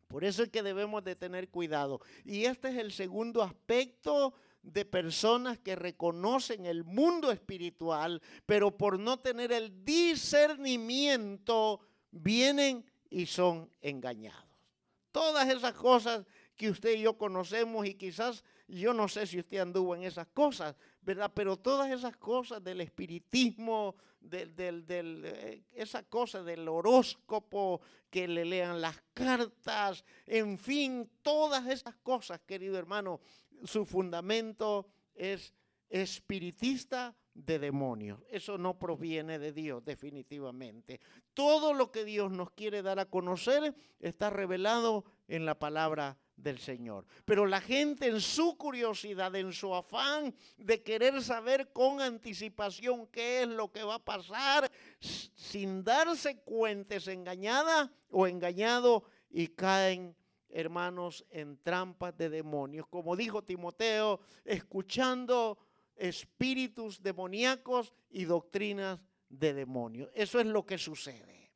Por 0.08 0.24
eso 0.24 0.44
es 0.44 0.50
que 0.50 0.64
debemos 0.64 1.04
de 1.04 1.16
tener 1.16 1.50
cuidado. 1.50 2.00
Y 2.24 2.46
este 2.46 2.70
es 2.70 2.78
el 2.78 2.92
segundo 2.92 3.42
aspecto 3.42 4.34
de 4.62 4.86
personas 4.86 5.58
que 5.60 5.76
reconocen 5.76 6.66
el 6.66 6.84
mundo 6.84 7.32
espiritual, 7.32 8.22
pero 8.46 8.78
por 8.78 9.00
no 9.00 9.20
tener 9.20 9.52
el 9.52 9.84
discernimiento, 9.84 11.82
vienen 12.12 12.86
y 13.10 13.26
son 13.26 13.70
engañados. 13.82 14.46
Todas 15.12 15.50
esas 15.50 15.74
cosas 15.74 16.26
que 16.56 16.70
usted 16.70 16.96
y 16.96 17.02
yo 17.02 17.18
conocemos 17.18 17.86
y 17.86 17.96
quizás 17.96 18.44
yo 18.68 18.94
no 18.94 19.08
sé 19.08 19.28
si 19.28 19.40
usted 19.40 19.58
anduvo 19.58 19.96
en 19.96 20.04
esas 20.04 20.28
cosas, 20.28 20.76
¿verdad? 21.04 21.32
Pero 21.34 21.58
todas 21.58 21.92
esas 21.92 22.18
cosas 22.18 22.64
del 22.64 22.82
espiritismo, 22.82 23.96
del, 24.20 24.56
del, 24.56 24.86
del 24.86 25.24
eh, 25.26 25.64
esa 25.74 26.04
cosa 26.04 26.44
del 26.44 26.68
horóscopo, 26.68 27.82
que 28.10 28.28
le 28.28 28.46
lean 28.46 28.80
las 28.80 29.02
cartas, 29.14 30.06
en 30.26 30.58
fin, 30.58 31.10
todas 31.22 31.68
esas 31.68 31.96
cosas, 31.98 32.40
querido 32.42 32.78
hermano, 32.78 33.20
su 33.64 33.86
fundamento 33.86 34.88
es 35.16 35.54
espiritista 35.90 37.16
de 37.34 37.60
demonios. 37.60 38.20
Eso 38.30 38.58
no 38.58 38.78
proviene 38.78 39.40
de 39.40 39.52
Dios, 39.52 39.84
definitivamente. 39.84 41.00
Todo 41.34 41.74
lo 41.74 41.92
que 41.92 42.06
Dios 42.06 42.32
nos 42.32 42.52
quiere 42.52 42.82
dar 42.82 43.00
a 43.00 43.10
conocer 43.10 43.76
está 44.00 44.30
revelado 44.30 45.06
en 45.28 45.46
la 45.46 45.58
palabra 45.58 46.18
del 46.36 46.60
Señor. 46.60 47.06
Pero 47.26 47.46
la 47.46 47.62
gente 47.62 48.08
en 48.08 48.20
su 48.20 48.58
curiosidad, 48.58 49.36
en 49.36 49.54
su 49.54 49.74
afán 49.74 50.34
de 50.58 50.82
querer 50.84 51.22
saber 51.22 51.72
con 51.72 52.02
anticipación 52.02 53.08
qué 53.08 53.44
es 53.44 53.48
lo 53.48 53.72
que 53.72 53.84
va 53.84 53.96
a 53.96 54.04
pasar, 54.04 54.70
sin 55.00 55.84
darse 55.84 56.38
cuenta, 56.42 56.96
es 56.96 57.08
engañada 57.08 57.92
o 58.10 58.28
engañado 58.28 59.04
y 59.30 59.48
caen 59.48 60.16
hermanos 60.50 61.26
en 61.30 61.58
trampas 61.58 62.16
de 62.18 62.30
demonios. 62.30 62.88
Como 62.88 63.16
dijo 63.16 63.44
Timoteo, 63.44 64.20
escuchando 64.46 65.58
espíritus 65.96 67.02
demoníacos 67.02 67.94
y 68.10 68.26
doctrinas 68.26 69.00
de 69.30 69.54
demonios. 69.54 70.10
Eso 70.14 70.40
es 70.40 70.46
lo 70.46 70.66
que 70.66 70.78
sucede. 70.78 71.52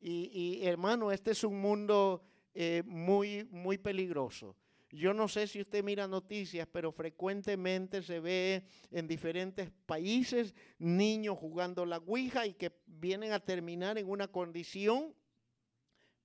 Y, 0.00 0.64
hermano, 0.64 1.10
este 1.10 1.32
es 1.32 1.42
un 1.42 1.60
mundo 1.60 2.22
eh, 2.54 2.82
muy, 2.86 3.44
muy 3.50 3.78
peligroso. 3.78 4.56
Yo 4.90 5.12
no 5.12 5.28
sé 5.28 5.46
si 5.46 5.60
usted 5.60 5.84
mira 5.84 6.08
noticias, 6.08 6.66
pero 6.72 6.90
frecuentemente 6.92 8.02
se 8.02 8.20
ve 8.20 8.64
en 8.90 9.06
diferentes 9.06 9.70
países 9.84 10.54
niños 10.78 11.36
jugando 11.36 11.84
la 11.84 11.98
Ouija 11.98 12.46
y 12.46 12.54
que 12.54 12.72
vienen 12.86 13.32
a 13.32 13.40
terminar 13.40 13.98
en 13.98 14.08
una 14.08 14.28
condición 14.28 15.14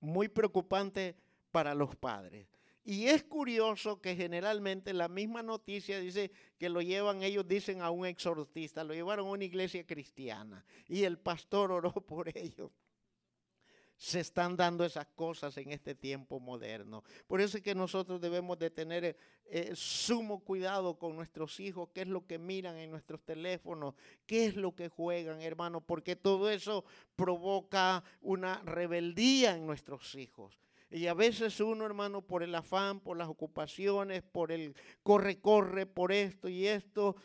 muy 0.00 0.28
preocupante 0.28 1.14
para 1.50 1.74
los 1.74 1.94
padres. 1.94 2.48
Y 2.86 3.06
es 3.06 3.24
curioso 3.24 4.00
que 4.00 4.14
generalmente 4.14 4.92
la 4.92 5.08
misma 5.08 5.42
noticia 5.42 5.98
dice 5.98 6.30
que 6.58 6.68
lo 6.68 6.82
llevan, 6.82 7.22
ellos 7.22 7.48
dicen 7.48 7.80
a 7.80 7.90
un 7.90 8.04
exorcista, 8.06 8.84
lo 8.84 8.92
llevaron 8.92 9.26
a 9.28 9.30
una 9.30 9.44
iglesia 9.44 9.86
cristiana 9.86 10.64
y 10.86 11.04
el 11.04 11.18
pastor 11.18 11.72
oró 11.72 11.92
por 12.06 12.36
ellos. 12.36 12.70
Se 13.96 14.20
están 14.20 14.56
dando 14.56 14.84
esas 14.84 15.06
cosas 15.14 15.56
en 15.56 15.72
este 15.72 15.94
tiempo 15.94 16.40
moderno. 16.40 17.04
Por 17.26 17.40
eso 17.40 17.56
es 17.56 17.62
que 17.62 17.74
nosotros 17.74 18.20
debemos 18.20 18.58
de 18.58 18.70
tener 18.70 19.16
eh, 19.46 19.72
sumo 19.74 20.40
cuidado 20.40 20.98
con 20.98 21.16
nuestros 21.16 21.60
hijos, 21.60 21.90
qué 21.94 22.02
es 22.02 22.08
lo 22.08 22.26
que 22.26 22.38
miran 22.38 22.76
en 22.76 22.90
nuestros 22.90 23.22
teléfonos, 23.24 23.94
qué 24.26 24.46
es 24.46 24.56
lo 24.56 24.74
que 24.74 24.88
juegan, 24.88 25.40
hermano, 25.40 25.80
porque 25.80 26.16
todo 26.16 26.50
eso 26.50 26.84
provoca 27.16 28.02
una 28.20 28.60
rebeldía 28.64 29.56
en 29.56 29.66
nuestros 29.66 30.14
hijos. 30.14 30.58
Y 30.94 31.08
a 31.08 31.14
veces 31.14 31.58
uno, 31.58 31.84
hermano, 31.84 32.22
por 32.22 32.44
el 32.44 32.54
afán, 32.54 33.00
por 33.00 33.16
las 33.16 33.26
ocupaciones, 33.26 34.22
por 34.22 34.52
el 34.52 34.76
corre, 35.02 35.40
corre, 35.40 35.86
por 35.86 36.12
esto 36.12 36.48
y 36.48 36.68
esto, 36.68 37.16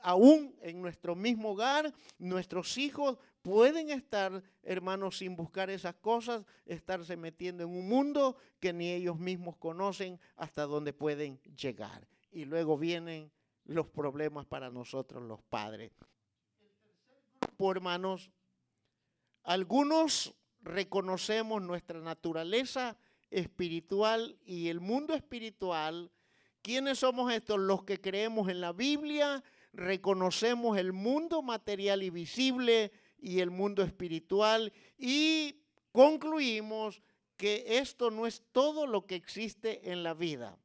aún 0.00 0.56
en 0.62 0.80
nuestro 0.80 1.14
mismo 1.14 1.50
hogar, 1.50 1.92
nuestros 2.18 2.78
hijos 2.78 3.18
pueden 3.42 3.90
estar, 3.90 4.42
hermanos, 4.62 5.18
sin 5.18 5.36
buscar 5.36 5.68
esas 5.68 5.94
cosas, 5.96 6.46
estarse 6.64 7.18
metiendo 7.18 7.64
en 7.64 7.68
un 7.68 7.86
mundo 7.86 8.38
que 8.60 8.72
ni 8.72 8.90
ellos 8.90 9.18
mismos 9.18 9.58
conocen 9.58 10.18
hasta 10.36 10.62
dónde 10.62 10.94
pueden 10.94 11.38
llegar. 11.54 12.08
Y 12.32 12.46
luego 12.46 12.78
vienen 12.78 13.30
los 13.66 13.88
problemas 13.88 14.46
para 14.46 14.70
nosotros 14.70 15.22
los 15.22 15.42
padres. 15.42 15.92
Por 17.58 17.76
hermanos, 17.76 18.30
algunos 19.42 20.34
reconocemos 20.62 21.62
nuestra 21.62 22.00
naturaleza 22.00 22.96
espiritual 23.30 24.36
y 24.44 24.68
el 24.68 24.80
mundo 24.80 25.14
espiritual, 25.14 26.10
¿quiénes 26.62 26.98
somos 26.98 27.32
estos? 27.32 27.58
Los 27.58 27.84
que 27.84 28.00
creemos 28.00 28.48
en 28.48 28.60
la 28.60 28.72
Biblia, 28.72 29.42
reconocemos 29.72 30.78
el 30.78 30.92
mundo 30.92 31.42
material 31.42 32.02
y 32.02 32.10
visible 32.10 32.92
y 33.18 33.40
el 33.40 33.50
mundo 33.50 33.82
espiritual 33.82 34.72
y 34.98 35.56
concluimos 35.92 37.02
que 37.36 37.64
esto 37.78 38.10
no 38.10 38.26
es 38.26 38.42
todo 38.52 38.86
lo 38.86 39.06
que 39.06 39.14
existe 39.14 39.90
en 39.90 40.02
la 40.02 40.14
vida. 40.14 40.58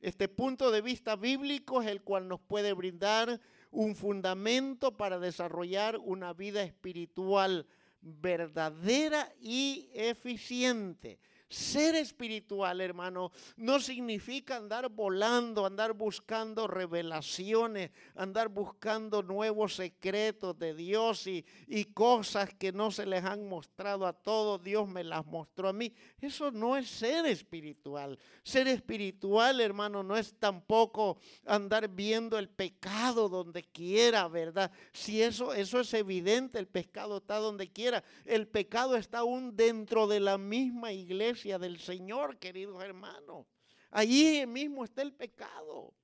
Este 0.00 0.28
punto 0.28 0.70
de 0.70 0.80
vista 0.80 1.16
bíblico 1.16 1.82
es 1.82 1.88
el 1.88 2.02
cual 2.02 2.28
nos 2.28 2.40
puede 2.40 2.72
brindar 2.72 3.40
un 3.70 3.94
fundamento 3.94 4.96
para 4.96 5.18
desarrollar 5.18 5.98
una 5.98 6.32
vida 6.32 6.62
espiritual 6.62 7.66
verdadera 8.02 9.32
y 9.40 9.90
eficiente. 9.94 11.18
Ser 11.50 11.96
espiritual, 11.96 12.80
hermano, 12.80 13.32
no 13.56 13.80
significa 13.80 14.54
andar 14.54 14.88
volando, 14.88 15.66
andar 15.66 15.94
buscando 15.94 16.68
revelaciones, 16.68 17.90
andar 18.14 18.48
buscando 18.48 19.20
nuevos 19.24 19.74
secretos 19.74 20.56
de 20.60 20.74
Dios 20.74 21.26
y, 21.26 21.44
cosas 21.92 22.54
que 22.54 22.70
no 22.70 22.92
se 22.92 23.04
les 23.04 23.24
han 23.24 23.48
mostrado 23.48 24.06
a 24.06 24.12
todos. 24.12 24.62
Dios 24.62 24.86
me 24.86 25.02
las 25.02 25.26
mostró 25.26 25.68
a 25.68 25.72
mí. 25.72 25.92
Eso 26.20 26.52
no 26.52 26.76
es 26.76 26.88
ser 26.88 27.26
espiritual. 27.26 28.16
Ser 28.44 28.68
espiritual, 28.68 29.60
hermano, 29.60 30.04
no 30.04 30.16
es 30.16 30.32
tampoco 30.38 31.18
andar 31.44 31.88
viendo 31.88 32.38
el 32.38 32.48
pecado 32.48 33.28
donde 33.28 33.64
quiera, 33.64 34.28
¿verdad? 34.28 34.70
Si 34.92 35.20
eso, 35.20 35.52
eso 35.52 35.80
es 35.80 35.92
evidente, 35.94 36.60
el 36.60 36.68
pecado 36.68 37.16
está 37.16 37.38
donde 37.38 37.72
quiera. 37.72 38.04
El 38.24 38.46
pecado 38.46 38.94
está 38.94 39.18
aún 39.18 39.56
dentro 39.56 40.06
de 40.06 40.20
la 40.20 40.38
misma 40.38 40.92
iglesia 40.92 41.39
del 41.44 41.80
Señor, 41.80 42.38
queridos 42.38 42.82
hermanos. 42.82 43.46
Allí 43.90 44.46
mismo 44.46 44.84
está 44.84 45.02
el 45.02 45.12
pecado. 45.12 45.94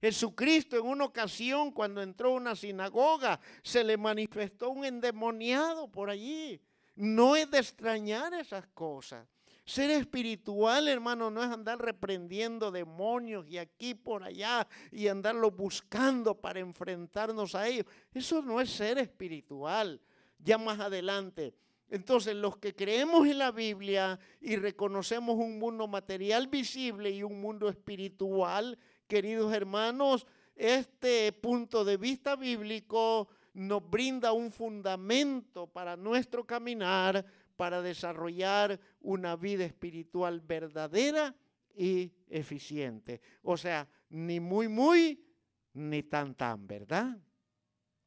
Jesucristo 0.00 0.76
en 0.76 0.86
una 0.86 1.04
ocasión 1.04 1.70
cuando 1.70 2.02
entró 2.02 2.30
a 2.30 2.36
una 2.36 2.56
sinagoga 2.56 3.38
se 3.62 3.84
le 3.84 3.98
manifestó 3.98 4.70
un 4.70 4.86
endemoniado 4.86 5.88
por 5.88 6.08
allí. 6.08 6.60
No 6.96 7.36
es 7.36 7.50
de 7.50 7.58
extrañar 7.58 8.32
esas 8.32 8.66
cosas. 8.68 9.26
Ser 9.66 9.90
espiritual, 9.90 10.88
hermano, 10.88 11.30
no 11.30 11.42
es 11.42 11.50
andar 11.50 11.78
reprendiendo 11.78 12.70
demonios 12.70 13.46
y 13.46 13.58
aquí 13.58 13.94
por 13.94 14.24
allá 14.24 14.66
y 14.90 15.06
andarlo 15.08 15.50
buscando 15.50 16.34
para 16.34 16.60
enfrentarnos 16.60 17.54
a 17.54 17.68
ellos. 17.68 17.84
Eso 18.12 18.40
no 18.40 18.60
es 18.60 18.70
ser 18.70 18.98
espiritual. 18.98 20.00
Ya 20.38 20.56
más 20.56 20.80
adelante 20.80 21.54
entonces, 21.90 22.36
los 22.36 22.56
que 22.56 22.72
creemos 22.72 23.26
en 23.26 23.38
la 23.38 23.50
Biblia 23.50 24.18
y 24.40 24.54
reconocemos 24.54 25.36
un 25.36 25.58
mundo 25.58 25.88
material 25.88 26.46
visible 26.46 27.10
y 27.10 27.24
un 27.24 27.40
mundo 27.40 27.68
espiritual, 27.68 28.78
queridos 29.08 29.52
hermanos, 29.52 30.24
este 30.54 31.32
punto 31.32 31.84
de 31.84 31.96
vista 31.96 32.36
bíblico 32.36 33.28
nos 33.54 33.90
brinda 33.90 34.30
un 34.30 34.52
fundamento 34.52 35.66
para 35.66 35.96
nuestro 35.96 36.46
caminar, 36.46 37.24
para 37.56 37.82
desarrollar 37.82 38.78
una 39.00 39.34
vida 39.34 39.64
espiritual 39.64 40.40
verdadera 40.40 41.34
y 41.74 42.12
eficiente. 42.28 43.20
O 43.42 43.56
sea, 43.56 43.88
ni 44.10 44.38
muy, 44.38 44.68
muy, 44.68 45.24
ni 45.72 46.04
tan, 46.04 46.36
tan, 46.36 46.68
¿verdad? 46.68 47.18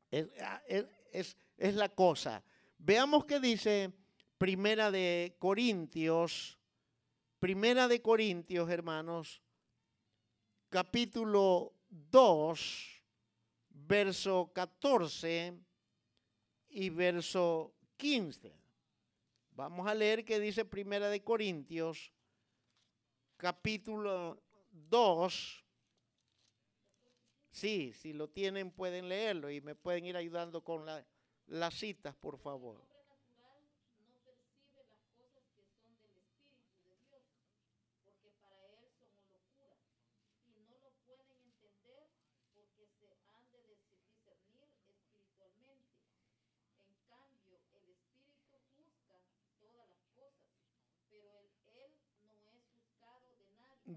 Es, 0.10 0.30
es, 1.12 1.36
es 1.58 1.76
la 1.76 1.90
cosa. 1.90 2.42
Veamos 2.86 3.24
qué 3.24 3.40
dice 3.40 3.94
Primera 4.38 4.92
de 4.92 5.38
Corintios, 5.40 6.60
Primera 7.40 7.88
de 7.88 8.02
Corintios, 8.02 8.70
hermanos, 8.70 9.42
capítulo 10.68 11.72
2, 11.88 13.02
verso 13.70 14.52
14 14.54 15.58
y 16.72 16.90
verso 16.90 17.74
15. 17.96 18.54
Vamos 19.52 19.88
a 19.88 19.96
leer 19.96 20.26
qué 20.26 20.42
dice 20.42 20.66
Primera 20.66 21.08
de 21.10 21.24
Corintios, 21.24 22.12
capítulo 23.38 24.44
2. 24.72 25.66
Sí, 27.50 27.94
si 27.94 28.12
lo 28.12 28.28
tienen 28.28 28.72
pueden 28.72 29.08
leerlo 29.08 29.50
y 29.50 29.62
me 29.62 29.74
pueden 29.74 30.04
ir 30.06 30.18
ayudando 30.18 30.66
con 30.66 30.86
la 30.86 31.06
las 31.48 31.74
citas, 31.74 32.16
por 32.16 32.38
favor. 32.38 32.93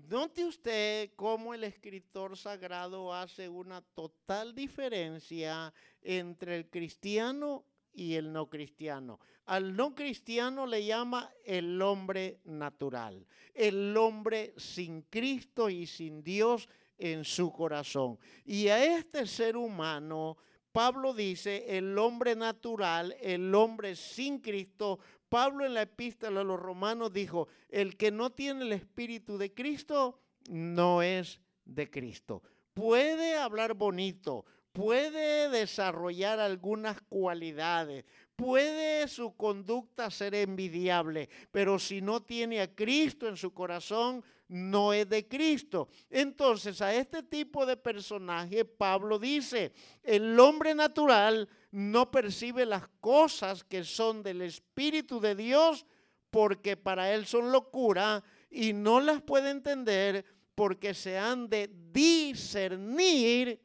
Note 0.09 0.45
usted 0.45 1.11
cómo 1.17 1.55
el 1.55 1.65
escritor 1.65 2.37
sagrado 2.37 3.13
hace 3.13 3.49
una 3.49 3.81
total 3.81 4.55
diferencia 4.55 5.73
entre 6.03 6.57
el 6.57 6.69
cristiano 6.69 7.65
y 7.93 8.15
el 8.15 8.33
no 8.33 8.49
cristiano. 8.49 9.19
Al 9.47 9.75
no 9.77 9.95
cristiano 9.95 10.67
le 10.67 10.85
llama 10.85 11.31
el 11.45 11.81
hombre 11.81 12.41
natural, 12.45 13.27
el 13.55 13.97
hombre 13.97 14.55
sin 14.57 15.03
Cristo 15.03 15.71
y 15.71 15.87
sin 15.87 16.23
Dios 16.23 16.69
en 16.99 17.25
su 17.25 17.53
corazón. 17.53 18.19
Y 18.45 18.69
a 18.69 18.99
este 18.99 19.27
ser 19.27 19.57
humano, 19.57 20.37
Pablo 20.73 21.15
dice, 21.15 21.79
el 21.79 21.97
hombre 21.97 22.37
natural, 22.37 23.17
el 23.21 23.55
hombre 23.55 23.97
sin 23.97 24.41
Cristo, 24.41 24.99
Pablo 25.29 25.67
en 25.67 25.75
la 25.75 25.83
epístola 25.83 26.41
a 26.41 26.45
los 26.45 26.61
romanos 26.61 27.13
dijo, 27.13 27.49
el 27.69 27.97
que 27.97 28.11
no 28.11 28.31
tiene 28.31 28.65
el 28.65 28.73
espíritu 28.73 29.39
de 29.39 29.53
Cristo 29.53 30.21
no 30.49 31.03
es 31.03 31.41
de 31.65 31.91
Cristo. 31.91 32.43
Puede 32.75 33.37
hablar 33.37 33.75
bonito, 33.75 34.45
puede 34.73 35.49
desarrollar 35.49 36.39
algunas 36.39 37.01
cualidades, 37.01 38.05
puede 38.37 39.09
su 39.09 39.35
conducta 39.35 40.11
ser 40.11 40.35
envidiable, 40.35 41.31
pero 41.51 41.79
si 41.79 42.03
no 42.03 42.23
tiene 42.23 42.61
a 42.61 42.75
Cristo 42.75 43.27
en 43.29 43.37
su 43.37 43.53
corazón, 43.55 44.23
no 44.49 44.93
es 44.93 45.09
de 45.09 45.27
Cristo. 45.27 45.89
Entonces 46.11 46.81
a 46.83 46.95
este 46.95 47.23
tipo 47.23 47.67
de 47.67 47.77
personaje 47.77 48.65
Pablo 48.65 49.19
dice, 49.19 49.73
el 50.03 50.39
hombre 50.39 50.75
natural 50.75 51.49
no 51.77 52.11
percibe 52.11 52.65
las 52.65 52.89
cosas 53.01 53.63
que 53.63 53.85
son 53.85 54.23
del 54.23 54.41
Espíritu 54.41 55.21
de 55.21 55.35
Dios 55.35 55.85
porque 56.31 56.75
para 56.75 57.13
él 57.13 57.27
son 57.27 57.53
locura 57.53 58.25
y 58.51 58.73
no 58.73 58.99
las 58.99 59.21
puede 59.21 59.51
entender 59.51 60.25
porque 60.55 60.95
se 60.95 61.19
han 61.19 61.51
de 61.51 61.71
discernir 61.93 63.61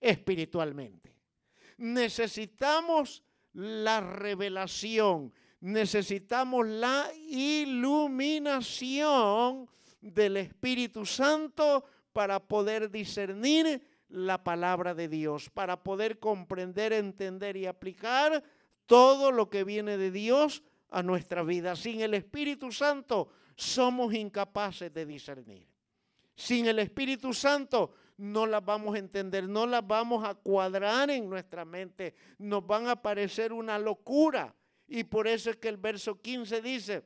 espiritualmente. 0.00 1.16
Necesitamos 1.78 3.24
la 3.54 4.00
revelación, 4.00 5.34
necesitamos 5.58 6.68
la 6.68 7.10
iluminación 7.16 8.48
del 10.00 10.36
Espíritu 10.36 11.04
Santo 11.04 11.84
para 12.12 12.38
poder 12.38 12.92
discernir 12.92 13.82
la 14.08 14.42
palabra 14.42 14.94
de 14.94 15.08
Dios, 15.08 15.50
para 15.50 15.82
poder 15.82 16.18
comprender, 16.18 16.92
entender 16.92 17.56
y 17.56 17.66
aplicar 17.66 18.42
todo 18.86 19.32
lo 19.32 19.50
que 19.50 19.64
viene 19.64 19.96
de 19.96 20.10
Dios 20.10 20.62
a 20.90 21.02
nuestra 21.02 21.42
vida. 21.42 21.76
Sin 21.76 22.00
el 22.00 22.14
Espíritu 22.14 22.70
Santo 22.70 23.28
somos 23.56 24.14
incapaces 24.14 24.92
de 24.92 25.06
discernir. 25.06 25.66
Sin 26.34 26.66
el 26.66 26.78
Espíritu 26.78 27.32
Santo 27.32 27.94
no 28.18 28.46
las 28.46 28.64
vamos 28.64 28.94
a 28.94 28.98
entender, 28.98 29.48
no 29.48 29.66
las 29.66 29.86
vamos 29.86 30.24
a 30.24 30.34
cuadrar 30.34 31.10
en 31.10 31.28
nuestra 31.28 31.64
mente, 31.64 32.14
nos 32.38 32.66
van 32.66 32.88
a 32.88 33.00
parecer 33.00 33.52
una 33.52 33.78
locura. 33.78 34.54
Y 34.86 35.04
por 35.04 35.26
eso 35.26 35.50
es 35.50 35.56
que 35.56 35.68
el 35.68 35.76
verso 35.76 36.20
15 36.20 36.62
dice, 36.62 37.02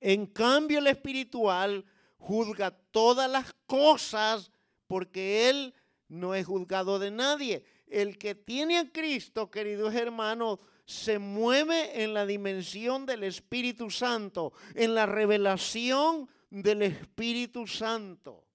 en 0.00 0.26
cambio 0.26 0.78
el 0.78 0.86
espiritual 0.86 1.84
juzga 2.18 2.70
todas 2.70 3.30
las 3.30 3.52
cosas 3.66 4.52
porque 4.86 5.50
él 5.50 5.74
no 6.08 6.34
es 6.34 6.46
juzgado 6.46 6.98
de 6.98 7.10
nadie. 7.10 7.64
El 7.86 8.18
que 8.18 8.34
tiene 8.34 8.78
a 8.78 8.90
Cristo, 8.90 9.50
queridos 9.50 9.94
hermanos, 9.94 10.58
se 10.84 11.18
mueve 11.18 12.02
en 12.02 12.14
la 12.14 12.26
dimensión 12.26 13.06
del 13.06 13.24
Espíritu 13.24 13.90
Santo, 13.90 14.52
en 14.74 14.94
la 14.94 15.06
revelación 15.06 16.28
del 16.50 16.82
Espíritu 16.82 17.66
Santo. 17.66 18.46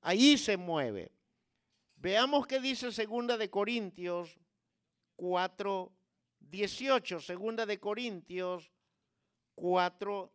Ahí 0.00 0.36
se 0.38 0.56
mueve. 0.56 1.12
Veamos 1.96 2.46
qué 2.46 2.60
dice 2.60 2.92
segunda 2.92 3.36
de 3.36 3.50
Corintios 3.50 4.38
4, 5.16 5.92
18. 6.40 7.20
Segunda 7.20 7.66
de 7.66 7.80
Corintios 7.80 8.70
4, 9.54 10.32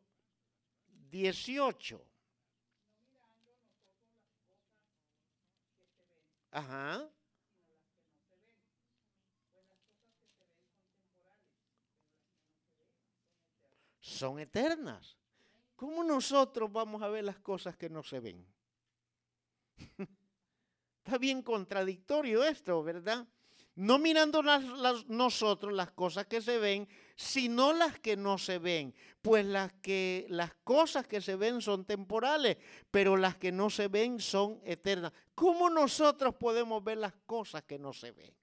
18. 1.09 2.10
Ajá. 6.51 7.09
Son 13.99 14.39
eternas. 14.39 15.17
¿Cómo 15.75 16.03
nosotros 16.03 16.71
vamos 16.71 17.01
a 17.01 17.07
ver 17.07 17.23
las 17.23 17.39
cosas 17.39 17.75
que 17.75 17.89
no 17.89 18.03
se 18.03 18.19
ven? 18.19 18.45
Está 21.03 21.17
bien 21.17 21.41
contradictorio 21.41 22.43
esto, 22.43 22.83
¿verdad? 22.83 23.27
No 23.75 23.97
mirando 23.97 24.43
nosotros 25.07 25.73
las 25.73 25.91
cosas 25.91 26.27
que 26.27 26.41
se 26.41 26.59
ven, 26.59 26.87
sino 27.15 27.73
las 27.73 27.99
que 27.99 28.15
no 28.15 28.37
se 28.37 28.57
ven. 28.57 28.93
Pues 29.21 29.45
las, 29.45 29.71
que, 29.73 30.25
las 30.29 30.53
cosas 30.63 31.07
que 31.07 31.21
se 31.21 31.35
ven 31.35 31.61
son 31.61 31.85
temporales, 31.85 32.57
pero 32.89 33.17
las 33.17 33.37
que 33.37 33.51
no 33.51 33.69
se 33.69 33.87
ven 33.87 34.19
son 34.19 34.59
eternas. 34.63 35.13
¿Cómo 35.35 35.69
nosotros 35.69 36.35
podemos 36.35 36.83
ver 36.83 36.97
las 36.97 37.13
cosas 37.25 37.63
que 37.63 37.77
no 37.77 37.93
se 37.93 38.11
ven? 38.11 38.33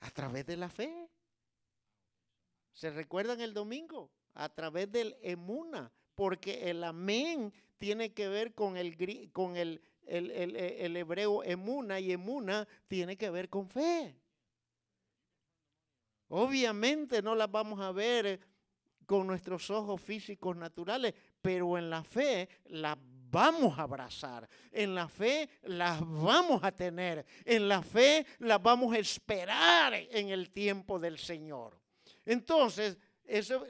A 0.00 0.10
través 0.10 0.46
de 0.46 0.56
la 0.56 0.68
fe. 0.68 1.08
¿Se 2.72 2.90
recuerdan 2.90 3.40
el 3.40 3.54
domingo? 3.54 4.10
A 4.34 4.50
través 4.50 4.92
del 4.92 5.16
emuna, 5.22 5.90
porque 6.14 6.68
el 6.68 6.84
amén 6.84 7.52
tiene 7.78 8.12
que 8.12 8.28
ver 8.28 8.54
con 8.54 8.76
el, 8.76 9.30
con 9.32 9.56
el, 9.56 9.80
el, 10.06 10.96
hebreo 10.96 11.42
emuna 11.42 12.00
y 12.00 12.12
emuna 12.12 12.66
tiene 12.86 13.16
que 13.16 13.30
ver 13.30 13.48
con 13.48 13.68
fe. 13.68 14.14
Obviamente 16.28 17.22
no 17.22 17.34
las 17.34 17.50
vamos 17.50 17.80
a 17.80 17.92
ver 17.92 18.40
con 19.06 19.26
nuestros 19.26 19.70
ojos 19.70 20.00
físicos 20.00 20.56
naturales, 20.56 21.14
pero 21.40 21.78
en 21.78 21.88
la 21.88 22.02
fe 22.02 22.48
las 22.66 22.96
vamos 23.30 23.78
a 23.78 23.82
abrazar, 23.82 24.48
en 24.72 24.94
la 24.94 25.08
fe 25.08 25.48
las 25.64 26.00
vamos 26.00 26.62
a 26.64 26.72
tener, 26.72 27.24
en 27.44 27.68
la 27.68 27.82
fe 27.82 28.26
las 28.38 28.62
vamos 28.62 28.94
a 28.94 28.98
esperar 28.98 29.94
en 29.94 30.30
el 30.30 30.50
tiempo 30.50 30.98
del 30.98 31.18
Señor. 31.18 31.78
Entonces, 32.24 32.98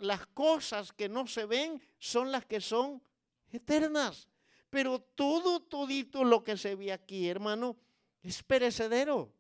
las 0.01 0.27
cosas 0.29 0.93
que 0.93 1.09
no 1.09 1.27
se 1.27 1.47
ven 1.47 1.81
son 1.99 2.33
las 2.33 2.47
que 2.47 2.61
son 2.61 3.03
eternas. 3.51 4.29
Pero 4.71 5.01
todo, 5.01 5.61
todito 5.61 6.25
lo 6.25 6.43
que 6.43 6.57
se 6.57 6.75
ve 6.75 6.93
aquí, 6.93 7.29
hermano, 7.29 7.77
es 8.23 8.43
perecedero. 8.43 9.33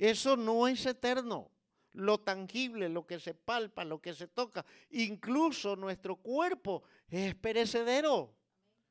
Eso 0.00 0.34
no 0.34 0.66
es 0.66 0.86
eterno. 0.86 1.50
Lo 1.92 2.18
tangible, 2.18 2.88
lo 2.88 3.06
que 3.06 3.20
se 3.20 3.34
palpa, 3.34 3.84
lo 3.84 4.00
que 4.00 4.14
se 4.14 4.26
toca, 4.26 4.64
incluso 4.88 5.76
nuestro 5.76 6.16
cuerpo 6.16 6.84
es 7.10 7.34
perecedero. 7.34 8.34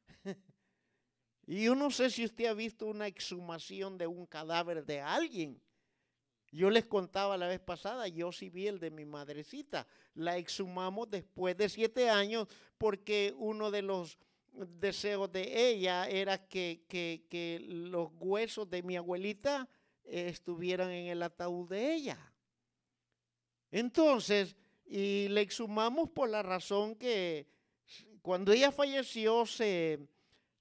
y 1.47 1.63
yo 1.63 1.73
no 1.73 1.89
sé 1.89 2.11
si 2.11 2.25
usted 2.25 2.45
ha 2.45 2.53
visto 2.53 2.85
una 2.85 3.07
exhumación 3.07 3.97
de 3.97 4.05
un 4.05 4.27
cadáver 4.27 4.85
de 4.85 5.01
alguien. 5.01 5.59
Yo 6.51 6.69
les 6.69 6.85
contaba 6.85 7.37
la 7.37 7.47
vez 7.47 7.59
pasada, 7.59 8.07
yo 8.07 8.31
sí 8.31 8.51
vi 8.51 8.67
el 8.67 8.79
de 8.79 8.91
mi 8.91 9.05
madrecita. 9.05 9.87
La 10.13 10.37
exhumamos 10.37 11.09
después 11.09 11.57
de 11.57 11.69
siete 11.69 12.07
años 12.07 12.47
porque 12.77 13.33
uno 13.35 13.71
de 13.71 13.81
los 13.81 14.19
deseos 14.53 15.31
de 15.31 15.69
ella 15.69 16.07
era 16.07 16.37
que, 16.37 17.65
los 17.67 18.09
huesos 18.19 18.69
de 18.69 18.83
mi 18.83 18.95
abuelita 18.95 19.67
estuvieran 20.09 20.91
en 20.91 21.07
el 21.07 21.23
ataúd 21.23 21.69
de 21.69 21.93
ella. 21.93 22.17
Entonces, 23.71 24.55
y 24.85 25.27
le 25.29 25.41
exhumamos 25.41 26.09
por 26.09 26.29
la 26.29 26.41
razón 26.41 26.95
que 26.95 27.47
cuando 28.21 28.51
ella 28.51 28.71
falleció 28.71 29.45
se 29.45 29.99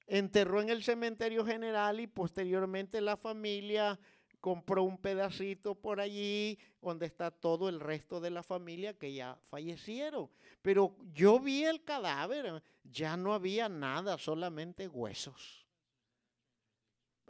enterró 0.06 0.60
en 0.60 0.68
el 0.68 0.82
cementerio 0.82 1.44
general 1.44 2.00
y 2.00 2.06
posteriormente 2.06 3.00
la 3.00 3.16
familia 3.16 3.98
compró 4.40 4.84
un 4.84 4.98
pedacito 4.98 5.74
por 5.74 6.00
allí 6.00 6.58
donde 6.80 7.06
está 7.06 7.30
todo 7.30 7.68
el 7.68 7.80
resto 7.80 8.20
de 8.20 8.30
la 8.30 8.42
familia 8.42 8.94
que 8.94 9.12
ya 9.12 9.38
fallecieron. 9.44 10.30
Pero 10.62 10.96
yo 11.12 11.40
vi 11.40 11.64
el 11.64 11.82
cadáver, 11.82 12.62
ya 12.84 13.16
no 13.16 13.34
había 13.34 13.68
nada, 13.68 14.18
solamente 14.18 14.88
huesos. 14.88 15.67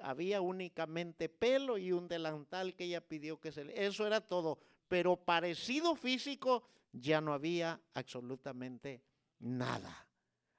Había 0.03 0.41
únicamente 0.41 1.29
pelo 1.29 1.79
y 1.79 1.93
un 1.93 2.09
delantal 2.09 2.75
que 2.75 2.85
ella 2.85 3.01
pidió 3.01 3.41
que 3.41 3.53
se 3.53 3.65
le... 3.65 3.87
Eso 3.87 4.07
era 4.07 4.21
todo. 4.21 4.59
Pero 4.89 5.17
parecido 5.17 5.95
físico 5.97 6.65
ya 6.93 7.21
no 7.21 7.33
había 7.33 7.81
absolutamente 7.95 9.03
nada. 9.41 10.07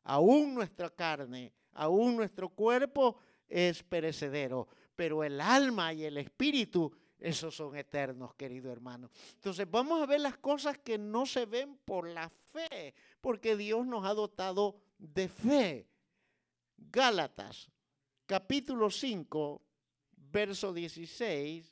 Aún 0.04 0.54
nuestra 0.54 0.89
carne, 0.89 1.54
aún 1.73 2.15
nuestro 2.15 2.49
cuerpo 2.49 3.17
es 3.47 3.84
perecedero 3.84 4.67
pero 4.99 5.23
el 5.23 5.39
alma 5.39 5.93
y 5.93 6.04
el 6.04 6.17
espíritu 6.17 6.91
esos 7.17 7.56
son 7.56 7.78
eternos, 7.78 8.34
querido 8.36 8.69
hermano. 8.69 9.10
Entonces 9.36 9.65
vamos 9.71 10.02
a 10.02 10.06
ver 10.06 10.19
las 10.19 10.36
cosas 10.36 10.78
que 10.78 10.97
no 10.97 11.25
se 11.25 11.45
ven 11.45 11.78
por 11.86 12.06
la 12.06 12.28
fe, 12.28 12.93
porque 13.21 13.56
Dios 13.56 13.88
nos 13.88 14.04
ha 14.04 14.13
dotado 14.13 14.75
de 14.97 15.30
fe. 15.30 15.88
Gálatas, 16.75 17.69
capítulo 18.30 18.92
5, 18.92 19.60
verso 20.32 20.72
16 20.72 21.65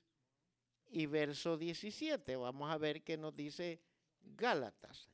y 0.90 1.06
verso 1.06 1.56
17. 1.56 2.36
Vamos 2.36 2.72
a 2.72 2.80
ver 2.80 3.04
qué 3.04 3.16
nos 3.16 3.36
dice 3.36 3.80
Gálatas. 4.24 5.08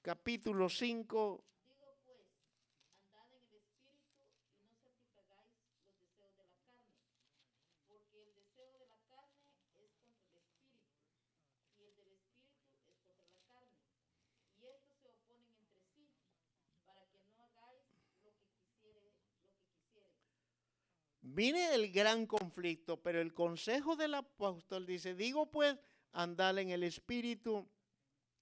Capítulo 0.00 0.68
5, 0.68 1.44
Viene 21.34 21.74
el 21.74 21.90
gran 21.90 22.26
conflicto, 22.26 23.00
pero 23.00 23.20
el 23.20 23.32
consejo 23.32 23.96
del 23.96 24.14
apóstol 24.14 24.84
dice, 24.84 25.14
digo 25.14 25.50
pues, 25.50 25.76
andad 26.12 26.58
en 26.58 26.68
el 26.68 26.82
espíritu 26.82 27.66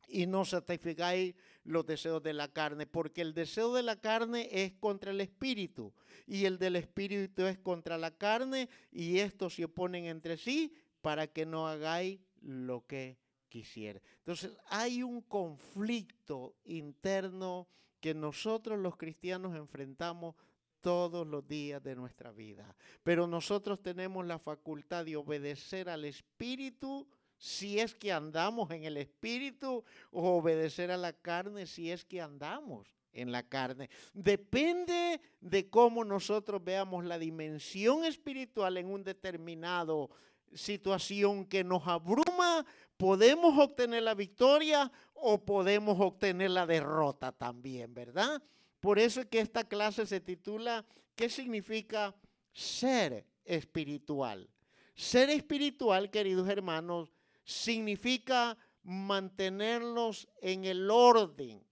y 0.08 0.26
no 0.26 0.44
satisficáis 0.44 1.36
los 1.62 1.86
deseos 1.86 2.20
de 2.20 2.32
la 2.32 2.48
carne, 2.48 2.86
porque 2.86 3.20
el 3.20 3.32
deseo 3.32 3.72
de 3.72 3.84
la 3.84 4.00
carne 4.00 4.48
es 4.50 4.72
contra 4.72 5.12
el 5.12 5.20
espíritu 5.20 5.92
y 6.26 6.46
el 6.46 6.58
del 6.58 6.74
espíritu 6.74 7.44
es 7.46 7.58
contra 7.58 7.96
la 7.96 8.10
carne 8.10 8.68
y 8.90 9.18
estos 9.18 9.54
se 9.54 9.66
oponen 9.66 10.06
entre 10.06 10.36
sí 10.36 10.74
para 11.00 11.28
que 11.28 11.46
no 11.46 11.68
hagáis 11.68 12.18
lo 12.40 12.84
que 12.86 13.18
quisiera. 13.48 14.00
Entonces 14.18 14.56
hay 14.68 15.04
un 15.04 15.20
conflicto 15.22 16.56
interno 16.64 17.68
que 18.00 18.14
nosotros 18.14 18.80
los 18.80 18.96
cristianos 18.96 19.54
enfrentamos 19.54 20.34
todos 20.80 21.26
los 21.26 21.46
días 21.46 21.82
de 21.82 21.94
nuestra 21.94 22.32
vida. 22.32 22.74
Pero 23.02 23.26
nosotros 23.26 23.82
tenemos 23.82 24.26
la 24.26 24.38
facultad 24.38 25.04
de 25.04 25.16
obedecer 25.16 25.88
al 25.88 26.04
Espíritu 26.04 27.06
si 27.36 27.78
es 27.80 27.94
que 27.94 28.12
andamos 28.12 28.70
en 28.70 28.84
el 28.84 28.96
Espíritu 28.96 29.84
o 30.10 30.36
obedecer 30.36 30.90
a 30.90 30.96
la 30.96 31.12
carne 31.12 31.66
si 31.66 31.90
es 31.90 32.04
que 32.04 32.20
andamos 32.20 32.86
en 33.12 33.32
la 33.32 33.42
carne. 33.42 33.88
Depende 34.12 35.20
de 35.40 35.70
cómo 35.70 36.04
nosotros 36.04 36.62
veamos 36.62 37.04
la 37.04 37.18
dimensión 37.18 38.04
espiritual 38.04 38.76
en 38.76 38.90
un 38.90 39.02
determinado 39.02 40.10
situación 40.54 41.44
que 41.44 41.64
nos 41.64 41.86
abruma, 41.86 42.64
podemos 42.96 43.58
obtener 43.58 44.02
la 44.02 44.14
victoria 44.14 44.90
o 45.14 45.44
podemos 45.44 45.98
obtener 46.00 46.50
la 46.50 46.66
derrota 46.66 47.32
también, 47.32 47.94
¿verdad? 47.94 48.42
Por 48.80 48.98
eso 48.98 49.20
es 49.20 49.26
que 49.26 49.40
esta 49.40 49.64
clase 49.64 50.06
se 50.06 50.20
titula 50.20 50.84
¿Qué 51.14 51.28
significa 51.28 52.14
ser 52.52 53.26
espiritual? 53.44 54.48
Ser 54.94 55.28
espiritual, 55.28 56.10
queridos 56.10 56.48
hermanos, 56.48 57.12
significa 57.44 58.56
mantenerlos 58.82 60.28
en 60.40 60.64
el 60.64 60.90
orden 60.90 61.62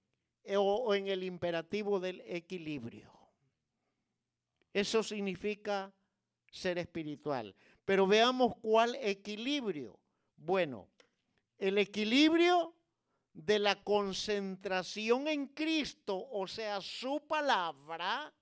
eh, 0.44 0.56
o, 0.58 0.94
en 0.94 1.08
el 1.08 1.24
imperativo 1.24 1.98
del 2.00 2.20
equilibrio. 2.26 3.10
Eso 4.72 5.02
significa 5.02 5.92
ser 6.50 6.78
espiritual. 6.78 7.54
Pero 7.84 8.06
veamos 8.06 8.54
cuál 8.60 8.96
equilibrio. 8.96 9.98
Bueno, 10.36 10.88
el 11.58 11.78
equilibrio 11.78 12.74
de 13.38 13.60
la 13.60 13.76
concentración 13.84 15.28
en 15.28 15.46
Cristo, 15.46 16.26
o 16.32 16.48
sea, 16.48 16.80
su 16.80 17.20
palabra, 17.20 18.34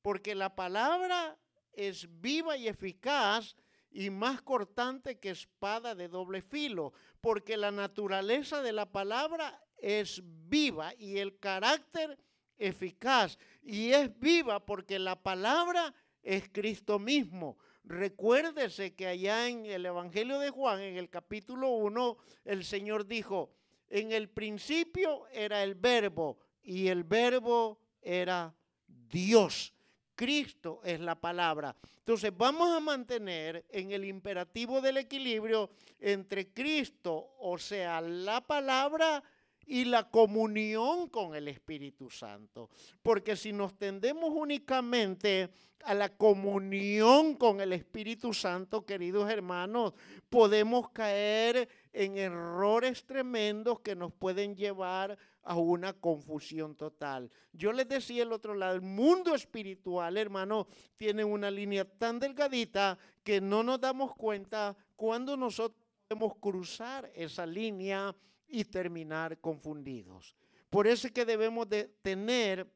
porque 0.00 0.36
la 0.36 0.54
palabra 0.54 1.36
es 1.72 2.06
viva 2.20 2.56
y 2.56 2.68
eficaz 2.68 3.56
y 3.90 4.10
más 4.10 4.42
cortante 4.42 5.18
que 5.18 5.30
espada 5.30 5.96
de 5.96 6.06
doble 6.06 6.40
filo, 6.40 6.92
porque 7.20 7.56
la 7.56 7.72
naturaleza 7.72 8.62
de 8.62 8.72
la 8.72 8.92
palabra 8.92 9.60
es 9.76 10.22
viva 10.24 10.94
y 10.96 11.18
el 11.18 11.40
carácter 11.40 12.16
eficaz, 12.58 13.38
y 13.60 13.90
es 13.90 14.16
viva 14.20 14.64
porque 14.64 15.00
la 15.00 15.20
palabra 15.20 15.92
es 16.22 16.48
Cristo 16.52 17.00
mismo. 17.00 17.58
Recuérdese 17.88 18.94
que 18.94 19.06
allá 19.06 19.48
en 19.48 19.64
el 19.64 19.86
Evangelio 19.86 20.38
de 20.38 20.50
Juan, 20.50 20.78
en 20.82 20.98
el 20.98 21.08
capítulo 21.08 21.70
1, 21.70 22.18
el 22.44 22.62
Señor 22.62 23.06
dijo, 23.06 23.54
en 23.88 24.12
el 24.12 24.28
principio 24.28 25.26
era 25.28 25.62
el 25.62 25.74
verbo 25.74 26.38
y 26.62 26.88
el 26.88 27.02
verbo 27.02 27.80
era 28.02 28.54
Dios. 28.86 29.72
Cristo 30.14 30.82
es 30.84 31.00
la 31.00 31.18
palabra. 31.18 31.74
Entonces 31.96 32.30
vamos 32.36 32.68
a 32.76 32.80
mantener 32.80 33.64
en 33.70 33.90
el 33.92 34.04
imperativo 34.04 34.82
del 34.82 34.98
equilibrio 34.98 35.70
entre 35.98 36.52
Cristo, 36.52 37.36
o 37.38 37.56
sea, 37.56 38.02
la 38.02 38.46
palabra 38.46 39.22
y 39.68 39.84
la 39.84 40.08
comunión 40.10 41.08
con 41.08 41.34
el 41.34 41.46
Espíritu 41.46 42.08
Santo. 42.08 42.70
Porque 43.02 43.36
si 43.36 43.52
nos 43.52 43.76
tendemos 43.76 44.30
únicamente 44.34 45.50
a 45.84 45.92
la 45.92 46.08
comunión 46.08 47.34
con 47.34 47.60
el 47.60 47.74
Espíritu 47.74 48.32
Santo, 48.32 48.86
queridos 48.86 49.30
hermanos, 49.30 49.92
podemos 50.30 50.88
caer 50.90 51.68
en 51.92 52.16
errores 52.16 53.04
tremendos 53.04 53.80
que 53.80 53.94
nos 53.94 54.12
pueden 54.12 54.56
llevar 54.56 55.18
a 55.42 55.56
una 55.56 55.92
confusión 55.92 56.74
total. 56.74 57.30
Yo 57.52 57.72
les 57.72 57.88
decía 57.88 58.22
el 58.22 58.32
otro 58.32 58.54
lado, 58.54 58.74
el 58.74 58.80
mundo 58.80 59.34
espiritual, 59.34 60.16
hermano, 60.16 60.66
tiene 60.96 61.24
una 61.24 61.50
línea 61.50 61.84
tan 61.84 62.18
delgadita 62.18 62.98
que 63.22 63.40
no 63.40 63.62
nos 63.62 63.80
damos 63.80 64.14
cuenta 64.14 64.76
cuando 64.96 65.36
nosotros 65.36 65.78
podemos 66.08 66.36
cruzar 66.38 67.10
esa 67.14 67.44
línea 67.44 68.14
y 68.48 68.64
terminar 68.64 69.38
confundidos. 69.40 70.34
Por 70.70 70.86
eso 70.86 71.06
es 71.06 71.12
que 71.12 71.24
debemos 71.24 71.68
de 71.68 71.84
tener 72.02 72.66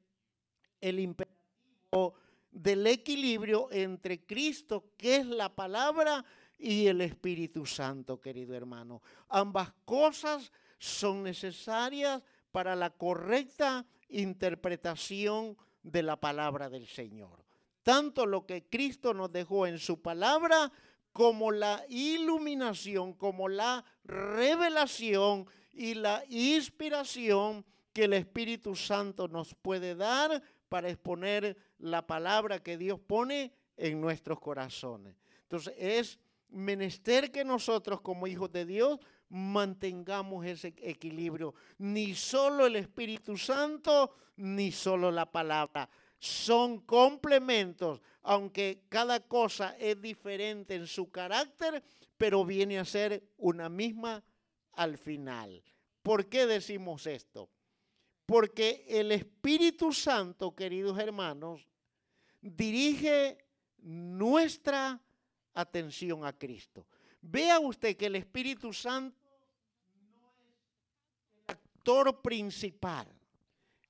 el 0.80 1.00
imperativo 1.00 2.14
del 2.50 2.86
equilibrio 2.86 3.68
entre 3.70 4.24
Cristo, 4.24 4.92
que 4.96 5.16
es 5.16 5.26
la 5.26 5.54
palabra, 5.54 6.24
y 6.58 6.86
el 6.86 7.00
Espíritu 7.00 7.66
Santo, 7.66 8.20
querido 8.20 8.54
hermano. 8.54 9.02
Ambas 9.28 9.72
cosas 9.84 10.52
son 10.78 11.24
necesarias 11.24 12.22
para 12.52 12.76
la 12.76 12.90
correcta 12.90 13.84
interpretación 14.08 15.56
de 15.82 16.02
la 16.04 16.16
palabra 16.20 16.70
del 16.70 16.86
Señor. 16.86 17.44
Tanto 17.82 18.26
lo 18.26 18.46
que 18.46 18.68
Cristo 18.68 19.12
nos 19.12 19.32
dejó 19.32 19.66
en 19.66 19.78
su 19.78 20.00
palabra 20.00 20.70
como 21.12 21.50
la 21.50 21.84
iluminación, 21.88 23.14
como 23.14 23.48
la 23.48 23.84
revelación 24.04 25.46
y 25.72 25.94
la 25.94 26.24
inspiración 26.28 27.64
que 27.92 28.04
el 28.04 28.14
Espíritu 28.14 28.74
Santo 28.74 29.28
nos 29.28 29.54
puede 29.54 29.94
dar 29.94 30.42
para 30.68 30.88
exponer 30.88 31.56
la 31.78 32.06
palabra 32.06 32.62
que 32.62 32.78
Dios 32.78 32.98
pone 32.98 33.52
en 33.76 34.00
nuestros 34.00 34.40
corazones. 34.40 35.16
Entonces 35.42 35.74
es 35.76 36.18
menester 36.48 37.30
que 37.30 37.44
nosotros 37.44 38.00
como 38.00 38.26
hijos 38.26 38.50
de 38.52 38.64
Dios 38.64 38.98
mantengamos 39.28 40.46
ese 40.46 40.74
equilibrio. 40.78 41.54
Ni 41.78 42.14
solo 42.14 42.66
el 42.66 42.76
Espíritu 42.76 43.36
Santo, 43.36 44.14
ni 44.36 44.72
solo 44.72 45.10
la 45.10 45.30
palabra. 45.30 45.88
Son 46.18 46.80
complementos, 46.80 48.00
aunque 48.22 48.84
cada 48.88 49.20
cosa 49.20 49.76
es 49.78 50.00
diferente 50.00 50.74
en 50.74 50.86
su 50.86 51.10
carácter, 51.10 51.82
pero 52.16 52.44
viene 52.44 52.78
a 52.78 52.84
ser 52.84 53.22
una 53.38 53.68
misma 53.68 54.22
al 54.74 54.98
final. 54.98 55.62
¿Por 56.02 56.28
qué 56.28 56.46
decimos 56.46 57.06
esto? 57.06 57.48
Porque 58.26 58.84
el 58.88 59.12
Espíritu 59.12 59.92
Santo, 59.92 60.54
queridos 60.54 60.98
hermanos, 60.98 61.68
dirige 62.40 63.38
nuestra 63.78 65.00
atención 65.54 66.24
a 66.24 66.32
Cristo. 66.32 66.86
Vea 67.20 67.60
usted 67.60 67.96
que 67.96 68.06
el 68.06 68.16
Espíritu 68.16 68.72
Santo 68.72 69.16
no 69.94 70.32
es 70.32 70.40
el 71.46 71.54
actor 71.54 72.20
principal. 72.20 73.06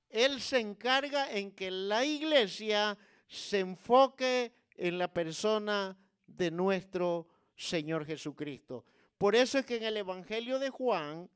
Él 0.09 0.39
se 0.41 0.59
encarga 0.59 1.31
en 1.31 1.51
que 1.51 1.71
la 1.71 2.05
iglesia 2.05 2.97
se 3.27 3.59
enfoque 3.59 4.53
en 4.75 4.99
la 4.99 5.11
persona 5.11 5.97
de 6.27 6.51
nuestro 6.51 7.27
Señor 7.55 8.05
Jesucristo. 8.05 8.85
Por 9.17 9.35
eso 9.35 9.57
es 9.57 9.65
que 9.65 9.77
en 9.77 9.83
el 9.83 9.97
Evangelio 9.97 10.59
de 10.59 10.69
Juan, 10.69 11.29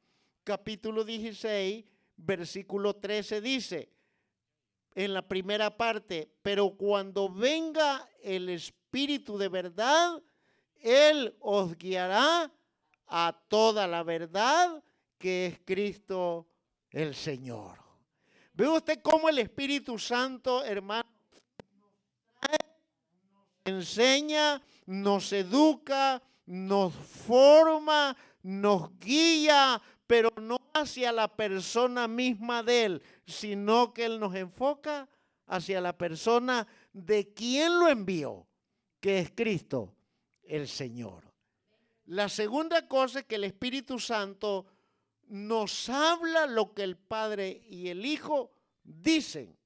capítulo 0.43 1.03
16, 1.03 1.85
versículo 2.17 2.95
13 2.95 3.41
dice, 3.41 3.89
en 4.95 5.13
la 5.13 5.21
primera 5.21 5.77
parte, 5.77 6.31
pero 6.41 6.71
cuando 6.71 7.29
venga 7.29 8.09
el 8.23 8.49
Espíritu 8.49 9.37
de 9.37 9.47
verdad, 9.47 10.21
Él 10.81 11.35
os 11.39 11.77
guiará 11.77 12.51
a 13.05 13.39
toda 13.47 13.87
la 13.87 14.03
verdad 14.03 14.83
que 15.17 15.47
es 15.47 15.59
Cristo 15.63 16.47
el 16.89 17.13
Señor. 17.15 17.77
¿Ve 18.53 18.67
usted 18.67 18.99
cómo 19.03 19.29
el 19.29 19.37
Espíritu 19.37 19.99
Santo, 19.99 20.63
hermano, 20.63 21.07
nos 22.41 23.75
enseña, 23.75 24.61
nos 24.87 25.31
educa, 25.31 26.23
nos 26.47 26.93
forma, 26.93 28.17
nos 28.41 28.97
guía, 28.99 29.79
pero 30.07 30.31
no 30.41 30.57
hacia 30.73 31.11
la 31.11 31.27
persona 31.27 32.07
misma 32.07 32.63
de 32.63 32.85
Él, 32.85 33.03
sino 33.25 33.93
que 33.93 34.05
Él 34.05 34.19
nos 34.19 34.33
enfoca 34.33 35.07
hacia 35.45 35.81
la 35.81 35.97
persona 35.97 36.65
de 36.93 37.33
quien 37.33 37.79
lo 37.79 37.89
envió, 37.89 38.47
que 38.99 39.19
es 39.19 39.31
Cristo, 39.31 39.93
el 40.43 40.67
Señor. 40.67 41.23
La 42.05 42.29
segunda 42.29 42.87
cosa 42.87 43.19
es 43.19 43.25
que 43.25 43.35
el 43.35 43.43
Espíritu 43.43 43.99
Santo 43.99 44.65
nos 45.27 45.89
habla 45.89 46.47
lo 46.47 46.73
que 46.73 46.83
el 46.83 46.95
Padre 46.95 47.61
y 47.67 47.89
el 47.89 48.05
Hijo 48.05 48.53
dicen. 48.83 49.57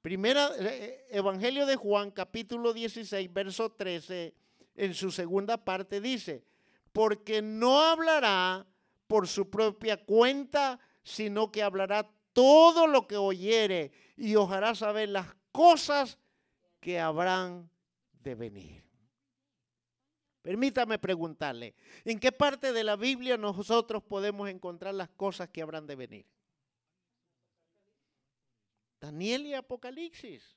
Primera, 0.00 0.52
eh, 0.58 1.06
Evangelio 1.10 1.66
de 1.66 1.74
Juan, 1.74 2.12
capítulo 2.12 2.72
16, 2.72 3.32
verso 3.32 3.72
13, 3.72 4.32
en 4.78 4.94
su 4.94 5.10
segunda 5.10 5.56
parte 5.64 6.00
dice, 6.00 6.44
porque 6.92 7.42
no 7.42 7.80
hablará 7.80 8.64
por 9.08 9.26
su 9.26 9.50
propia 9.50 9.96
cuenta, 10.04 10.78
sino 11.02 11.50
que 11.50 11.64
hablará 11.64 12.08
todo 12.32 12.86
lo 12.86 13.08
que 13.08 13.16
oyere 13.16 13.90
y 14.16 14.36
os 14.36 14.50
hará 14.52 14.76
saber 14.76 15.08
las 15.08 15.34
cosas 15.50 16.16
que 16.78 17.00
habrán 17.00 17.68
de 18.22 18.36
venir. 18.36 18.84
Permítame 20.42 21.00
preguntarle, 21.00 21.74
¿en 22.04 22.20
qué 22.20 22.30
parte 22.30 22.72
de 22.72 22.84
la 22.84 22.94
Biblia 22.94 23.36
nosotros 23.36 24.04
podemos 24.04 24.48
encontrar 24.48 24.94
las 24.94 25.08
cosas 25.08 25.48
que 25.48 25.60
habrán 25.60 25.88
de 25.88 25.96
venir? 25.96 26.26
Daniel 29.00 29.44
y 29.46 29.54
Apocalipsis. 29.54 30.56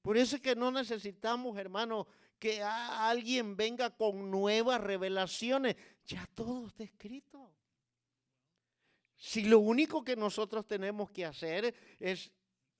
Por 0.00 0.16
eso 0.16 0.36
es 0.36 0.42
que 0.42 0.56
no 0.56 0.70
necesitamos, 0.70 1.58
hermano, 1.58 2.06
que 2.38 2.62
alguien 2.62 3.56
venga 3.56 3.90
con 3.90 4.30
nuevas 4.30 4.80
revelaciones. 4.80 5.76
Ya 6.06 6.26
todo 6.34 6.68
está 6.68 6.84
escrito. 6.84 7.52
Si 9.16 9.44
lo 9.44 9.58
único 9.58 10.04
que 10.04 10.16
nosotros 10.16 10.66
tenemos 10.66 11.10
que 11.10 11.24
hacer 11.24 11.74
es, 11.98 12.30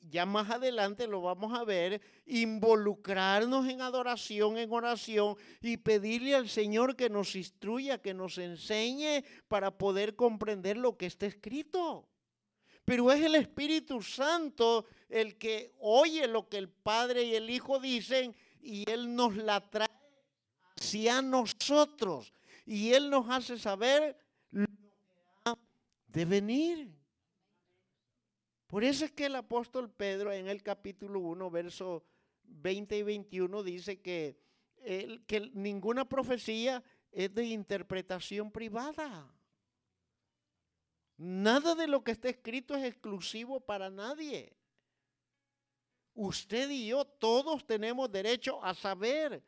ya 0.00 0.24
más 0.24 0.48
adelante 0.50 1.08
lo 1.08 1.20
vamos 1.20 1.58
a 1.58 1.64
ver, 1.64 2.00
involucrarnos 2.26 3.68
en 3.68 3.80
adoración, 3.80 4.56
en 4.56 4.72
oración 4.72 5.36
y 5.60 5.78
pedirle 5.78 6.36
al 6.36 6.48
Señor 6.48 6.94
que 6.94 7.10
nos 7.10 7.34
instruya, 7.34 8.00
que 8.00 8.14
nos 8.14 8.38
enseñe 8.38 9.24
para 9.48 9.76
poder 9.76 10.14
comprender 10.14 10.76
lo 10.76 10.96
que 10.96 11.06
está 11.06 11.26
escrito. 11.26 12.08
Pero 12.84 13.10
es 13.12 13.22
el 13.22 13.34
Espíritu 13.34 14.00
Santo 14.00 14.86
el 15.08 15.36
que 15.36 15.74
oye 15.78 16.26
lo 16.26 16.48
que 16.48 16.56
el 16.56 16.70
Padre 16.70 17.24
y 17.24 17.34
el 17.34 17.50
Hijo 17.50 17.80
dicen 17.80 18.34
y 18.60 18.90
Él 18.90 19.14
nos 19.14 19.36
la 19.36 19.60
trae 19.68 19.88
hacia 20.76 21.22
nosotros. 21.22 22.32
Y 22.66 22.92
Él 22.92 23.10
nos 23.10 23.28
hace 23.30 23.58
saber 23.58 24.16
lo 24.50 24.66
que 24.66 24.92
ha 25.44 25.54
de 26.06 26.24
venir. 26.24 26.98
Por 28.66 28.84
eso 28.84 29.04
es 29.04 29.12
que 29.12 29.26
el 29.26 29.36
apóstol 29.36 29.90
Pedro 29.90 30.30
en 30.32 30.48
el 30.48 30.62
capítulo 30.62 31.20
1, 31.20 31.50
verso 31.50 32.04
20 32.42 32.98
y 32.98 33.02
21 33.02 33.62
dice 33.62 34.00
que, 34.00 34.38
que 35.26 35.50
ninguna 35.54 36.06
profecía 36.06 36.82
es 37.10 37.34
de 37.34 37.44
interpretación 37.46 38.50
privada. 38.50 39.32
Nada 41.16 41.74
de 41.74 41.86
lo 41.86 42.04
que 42.04 42.12
está 42.12 42.28
escrito 42.28 42.76
es 42.76 42.84
exclusivo 42.84 43.58
para 43.58 43.90
nadie. 43.90 44.57
Usted 46.20 46.68
y 46.70 46.88
yo 46.88 47.04
todos 47.04 47.64
tenemos 47.64 48.10
derecho 48.10 48.60
a 48.64 48.74
saber. 48.74 49.40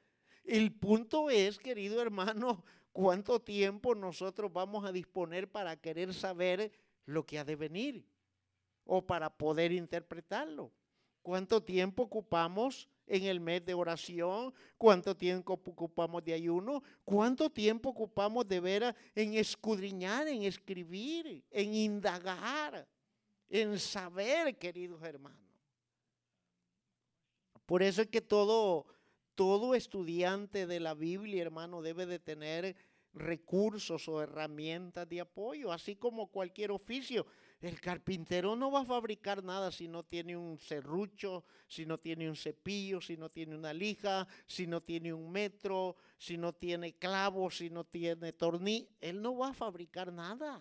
El 0.45 0.71
punto 0.73 1.29
es, 1.29 1.59
querido 1.59 2.01
hermano, 2.01 2.63
cuánto 2.93 3.41
tiempo 3.41 3.93
nosotros 3.97 4.53
vamos 4.53 4.85
a 4.85 4.93
disponer 4.93 5.51
para 5.51 5.75
querer 5.75 6.15
saber 6.15 6.71
lo 7.07 7.27
que 7.27 7.41
ha 7.41 7.45
de 7.45 7.57
venir 7.57 8.07
o 8.85 9.05
para 9.05 9.37
poder 9.37 9.73
interpretarlo. 9.73 10.71
¿Cuánto 11.23 11.61
tiempo 11.61 12.05
ocupamos 12.05 12.89
en 13.09 13.25
el 13.25 13.41
mes 13.41 13.65
de 13.67 13.75
oración? 13.75 14.55
¿Cuánto 14.79 15.17
tiempo 15.17 15.55
ocupamos 15.55 16.23
de 16.23 16.35
ayuno? 16.35 16.85
¿Cuánto 17.05 17.51
tiempo 17.51 17.89
ocupamos 17.89 18.47
de 18.47 18.61
ver 18.61 18.97
en 19.17 19.35
escudriñar, 19.35 20.29
en 20.29 20.45
escribir, 20.45 21.43
en 21.51 21.75
indagar, 21.75 22.87
en 23.49 23.77
saber, 23.77 24.57
queridos 24.57 25.03
hermanos? 25.03 25.50
Por 27.71 27.85
eso 27.85 28.03
es 28.03 28.09
que 28.09 28.21
todo, 28.21 28.85
todo 29.37 29.77
estudiante 29.77 30.67
de 30.67 30.81
la 30.81 30.95
Biblia, 30.95 31.41
hermano, 31.41 31.83
debe 31.83 32.05
de 32.05 32.19
tener 32.19 32.75
recursos 33.13 34.09
o 34.09 34.21
herramientas 34.21 35.09
de 35.09 35.21
apoyo, 35.21 35.71
así 35.71 35.95
como 35.95 36.33
cualquier 36.33 36.73
oficio. 36.73 37.27
El 37.61 37.81
carpintero 37.81 38.57
no 38.57 38.73
va 38.73 38.81
a 38.81 38.85
fabricar 38.85 39.45
nada 39.45 39.71
si 39.71 39.87
no 39.87 40.03
tiene 40.03 40.37
un 40.37 40.59
serrucho, 40.59 41.45
si 41.69 41.87
no 41.87 41.97
tiene 41.97 42.29
un 42.29 42.35
cepillo, 42.35 43.01
si 43.01 43.17
no 43.17 43.31
tiene 43.31 43.55
una 43.55 43.73
lija, 43.73 44.27
si 44.49 44.67
no 44.67 44.81
tiene 44.81 45.13
un 45.13 45.31
metro, 45.31 45.95
si 46.19 46.37
no 46.37 46.53
tiene 46.53 46.95
clavos, 46.95 47.59
si 47.59 47.71
no 47.71 47.85
tiene 47.85 48.33
tornillo. 48.33 48.89
Él 49.01 49.23
no 49.23 49.37
va 49.39 49.51
a 49.51 49.55
fabricar 49.55 50.13
nada. 50.13 50.61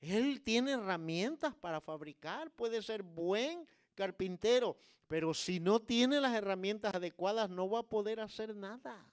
Él 0.00 0.40
tiene 0.42 0.72
herramientas 0.72 1.54
para 1.54 1.82
fabricar, 1.82 2.50
puede 2.52 2.80
ser 2.80 3.02
buen 3.02 3.66
carpintero, 3.98 4.76
pero 5.08 5.34
si 5.34 5.58
no 5.58 5.80
tiene 5.80 6.20
las 6.20 6.32
herramientas 6.32 6.94
adecuadas 6.94 7.50
no 7.50 7.68
va 7.68 7.80
a 7.80 7.82
poder 7.82 8.20
hacer 8.20 8.54
nada. 8.54 9.04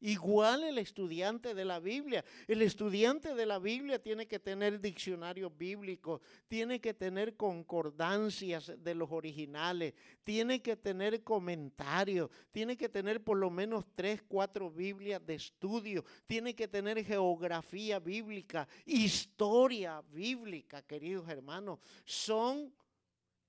Igual 0.00 0.64
el 0.64 0.76
estudiante 0.76 1.54
de 1.54 1.64
la 1.64 1.80
Biblia. 1.80 2.24
El 2.46 2.60
estudiante 2.60 3.34
de 3.34 3.46
la 3.46 3.58
Biblia 3.58 4.02
tiene 4.02 4.26
que 4.26 4.38
tener 4.38 4.78
diccionarios 4.78 5.56
bíblicos, 5.56 6.20
tiene 6.46 6.78
que 6.78 6.92
tener 6.92 7.36
concordancias 7.36 8.72
de 8.76 8.94
los 8.94 9.10
originales, 9.12 9.94
tiene 10.22 10.60
que 10.60 10.76
tener 10.76 11.22
comentarios, 11.22 12.28
tiene 12.50 12.76
que 12.76 12.90
tener 12.90 13.24
por 13.24 13.38
lo 13.38 13.48
menos 13.48 13.86
tres, 13.94 14.20
cuatro 14.28 14.70
Biblias 14.70 15.24
de 15.24 15.36
estudio, 15.36 16.04
tiene 16.26 16.54
que 16.54 16.68
tener 16.68 17.02
geografía 17.02 17.98
bíblica, 17.98 18.68
historia 18.84 20.02
bíblica, 20.12 20.82
queridos 20.82 21.26
hermanos. 21.30 21.78
Son 22.04 22.70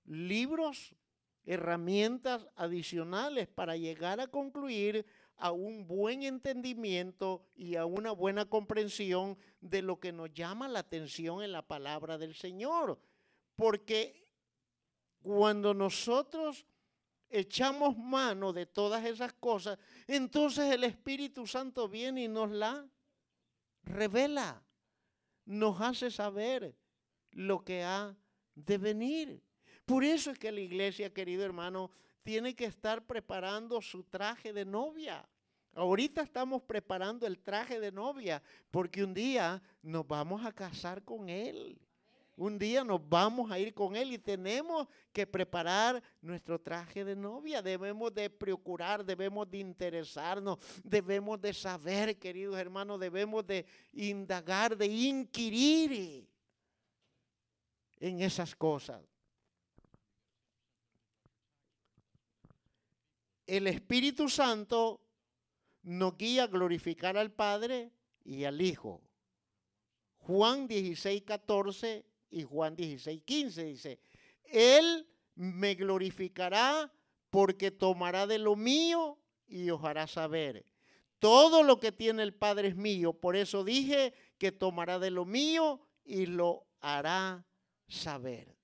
libros, 0.05 0.95
herramientas 1.45 2.47
adicionales 2.55 3.47
para 3.47 3.77
llegar 3.77 4.19
a 4.19 4.27
concluir 4.27 5.05
a 5.37 5.51
un 5.51 5.85
buen 5.85 6.23
entendimiento 6.23 7.45
y 7.55 7.75
a 7.75 7.85
una 7.85 8.11
buena 8.11 8.45
comprensión 8.45 9.37
de 9.59 9.81
lo 9.81 9.99
que 9.99 10.11
nos 10.11 10.33
llama 10.33 10.67
la 10.67 10.79
atención 10.79 11.43
en 11.43 11.51
la 11.51 11.61
palabra 11.61 12.17
del 12.17 12.35
Señor. 12.35 12.99
Porque 13.55 14.27
cuando 15.21 15.73
nosotros 15.73 16.65
echamos 17.29 17.97
mano 17.97 18.53
de 18.53 18.65
todas 18.65 19.05
esas 19.05 19.33
cosas, 19.33 19.77
entonces 20.07 20.71
el 20.71 20.83
Espíritu 20.83 21.45
Santo 21.45 21.89
viene 21.89 22.23
y 22.23 22.27
nos 22.27 22.51
la 22.51 22.87
revela, 23.83 24.63
nos 25.45 25.79
hace 25.81 26.11
saber 26.11 26.75
lo 27.31 27.63
que 27.63 27.83
ha 27.83 28.15
de 28.55 28.77
venir. 28.77 29.44
Por 29.86 30.04
eso 30.04 30.32
es 30.32 30.39
que 30.39 30.52
la 30.52 30.62
iglesia, 30.62 31.13
querido 31.13 31.45
hermano, 31.45 31.91
tiene 32.24 32.56
que 32.56 32.65
estar 32.65 33.06
preparando 33.06 33.82
su 33.82 34.04
traje 34.04 34.52
de 34.52 34.65
novia. 34.65 35.28
Ahorita 35.74 36.21
estamos 36.21 36.63
preparando 36.63 37.28
el 37.28 37.38
traje 37.38 37.80
de 37.80 37.91
novia 37.91 38.41
porque 38.71 39.04
un 39.04 39.13
día 39.13 39.62
nos 39.84 40.08
vamos 40.08 40.43
a 40.43 40.52
casar 40.52 41.04
con 41.04 41.30
Él. 41.30 41.80
Un 42.38 42.58
día 42.58 42.84
nos 42.84 43.08
vamos 43.08 43.50
a 43.52 43.60
ir 43.60 43.73
con 43.73 43.96
Él 43.96 44.12
y 44.12 44.17
tenemos 44.17 44.88
que 45.13 45.27
preparar 45.27 46.02
nuestro 46.21 46.60
traje 46.60 47.06
de 47.06 47.15
novia. 47.15 47.62
Debemos 47.62 48.13
de 48.13 48.29
procurar, 48.29 49.06
debemos 49.06 49.50
de 49.50 49.60
interesarnos, 49.60 50.58
debemos 50.83 51.40
de 51.40 51.54
saber, 51.54 52.17
queridos 52.17 52.58
hermanos, 52.58 53.00
debemos 53.00 53.46
de 53.46 53.65
indagar, 53.94 54.75
de 54.75 54.88
inquirir 54.88 56.27
en 58.00 58.21
esas 58.21 58.56
cosas. 58.56 59.14
El 63.48 63.67
Espíritu 63.67 64.29
Santo 64.29 65.02
nos 65.83 66.17
guía 66.17 66.43
a 66.43 66.48
glorificar 66.48 67.17
al 67.17 67.31
Padre 67.31 67.91
y 68.23 68.43
al 68.43 68.62
Hijo. 68.62 69.02
Juan 70.17 70.67
16, 70.67 71.21
14 71.23 72.06
y 72.31 72.43
Juan 72.43 72.75
16, 72.75 73.21
15 73.23 73.63
dice, 73.63 74.00
Él 74.43 75.08
me 75.35 75.75
glorificará 75.75 76.91
porque 77.29 77.69
tomará 77.69 78.25
de 78.25 78.39
lo 78.39 78.56
mío 78.56 79.19
y 79.48 79.69
os 79.69 79.83
hará 79.83 80.08
saber. 80.08 80.65
Todo 81.19 81.63
lo 81.63 81.79
que 81.79 81.91
tiene 81.91 82.23
el 82.23 82.33
Padre 82.33 82.69
es 82.69 82.75
mío, 82.75 83.13
por 83.13 83.35
eso 83.35 83.63
dije 83.63 84.13
que 84.37 84.52
tomará 84.52 85.00
de 85.00 85.12
lo 85.12 85.25
mío 85.25 85.81
y 86.04 86.25
lo 86.25 86.65
hará 86.81 87.46
saber. 87.87 88.56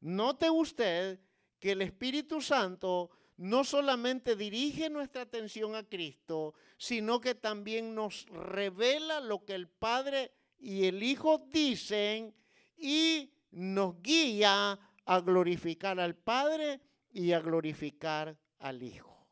Note 0.00 0.50
usted 0.50 1.20
que 1.58 1.72
el 1.72 1.82
Espíritu 1.82 2.40
Santo 2.40 3.10
no 3.40 3.64
solamente 3.64 4.36
dirige 4.36 4.90
nuestra 4.90 5.22
atención 5.22 5.74
a 5.74 5.82
Cristo, 5.82 6.52
sino 6.76 7.22
que 7.22 7.34
también 7.34 7.94
nos 7.94 8.26
revela 8.26 9.18
lo 9.20 9.46
que 9.46 9.54
el 9.54 9.66
Padre 9.66 10.30
y 10.58 10.84
el 10.84 11.02
Hijo 11.02 11.38
dicen 11.50 12.34
y 12.76 13.32
nos 13.50 14.02
guía 14.02 14.78
a 15.06 15.20
glorificar 15.20 15.98
al 15.98 16.16
Padre 16.16 16.82
y 17.14 17.32
a 17.32 17.40
glorificar 17.40 18.36
al 18.58 18.82
Hijo. 18.82 19.26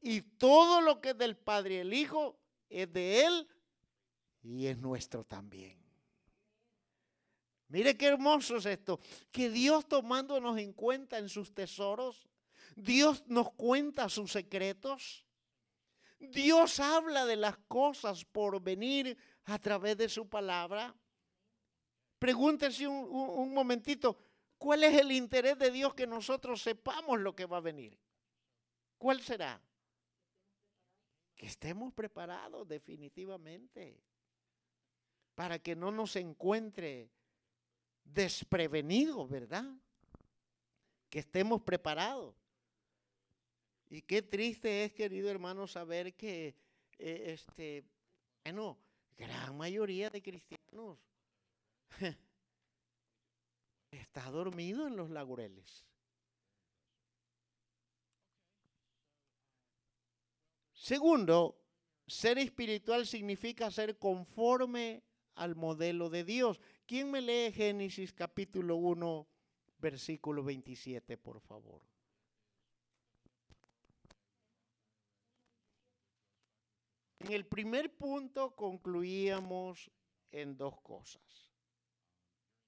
Y 0.00 0.22
todo 0.22 0.80
lo 0.80 1.02
que 1.02 1.10
es 1.10 1.18
del 1.18 1.36
Padre 1.36 1.74
y 1.74 1.78
el 1.78 1.92
Hijo 1.92 2.38
es 2.70 2.90
de 2.90 3.26
Él 3.26 3.46
y 4.42 4.68
es 4.68 4.78
nuestro 4.78 5.22
también. 5.22 5.78
Mire 7.68 7.94
qué 7.94 8.06
hermoso 8.06 8.56
es 8.56 8.64
esto, 8.64 9.00
que 9.30 9.50
Dios 9.50 9.86
tomándonos 9.86 10.56
en 10.56 10.72
cuenta 10.72 11.18
en 11.18 11.28
sus 11.28 11.52
tesoros, 11.52 12.26
Dios 12.80 13.24
nos 13.26 13.52
cuenta 13.52 14.08
sus 14.08 14.32
secretos, 14.32 15.26
Dios 16.18 16.80
habla 16.80 17.24
de 17.24 17.36
las 17.36 17.56
cosas 17.68 18.24
por 18.24 18.60
venir 18.60 19.16
a 19.44 19.58
través 19.58 19.96
de 19.96 20.08
su 20.08 20.28
palabra. 20.28 20.94
Pregúntese 22.18 22.86
un, 22.86 23.06
un 23.08 23.54
momentito, 23.54 24.18
¿cuál 24.58 24.84
es 24.84 24.98
el 24.98 25.12
interés 25.12 25.58
de 25.58 25.70
Dios 25.70 25.94
que 25.94 26.06
nosotros 26.06 26.62
sepamos 26.62 27.18
lo 27.20 27.34
que 27.34 27.46
va 27.46 27.56
a 27.56 27.62
venir? 27.62 27.98
¿Cuál 28.98 29.22
será? 29.22 29.62
Que 31.34 31.46
estemos 31.46 31.92
preparados 31.94 32.68
definitivamente 32.68 34.02
para 35.34 35.58
que 35.58 35.74
no 35.74 35.90
nos 35.90 36.16
encuentre 36.16 37.10
desprevenidos, 38.04 39.28
¿verdad? 39.30 39.64
Que 41.08 41.20
estemos 41.20 41.62
preparados. 41.62 42.39
Y 43.90 44.02
qué 44.02 44.22
triste 44.22 44.84
es, 44.84 44.92
querido 44.92 45.28
hermano, 45.28 45.66
saber 45.66 46.14
que 46.14 46.54
eh, 46.96 47.24
este, 47.34 47.84
bueno, 48.44 48.78
gran 49.18 49.56
mayoría 49.56 50.08
de 50.10 50.22
cristianos 50.22 50.96
está 53.90 54.30
dormido 54.30 54.86
en 54.86 54.94
los 54.94 55.10
laureles. 55.10 55.84
Segundo, 60.72 61.60
ser 62.06 62.38
espiritual 62.38 63.08
significa 63.08 63.72
ser 63.72 63.98
conforme 63.98 65.02
al 65.34 65.56
modelo 65.56 66.10
de 66.10 66.22
Dios. 66.22 66.60
¿Quién 66.86 67.10
me 67.10 67.20
lee 67.20 67.52
Génesis 67.52 68.12
capítulo 68.12 68.76
1, 68.76 69.26
versículo 69.78 70.44
27, 70.44 71.18
por 71.18 71.40
favor? 71.40 71.89
En 77.20 77.32
el 77.32 77.46
primer 77.46 77.94
punto 77.94 78.56
concluíamos 78.56 79.90
en 80.30 80.56
dos 80.56 80.80
cosas. 80.80 81.50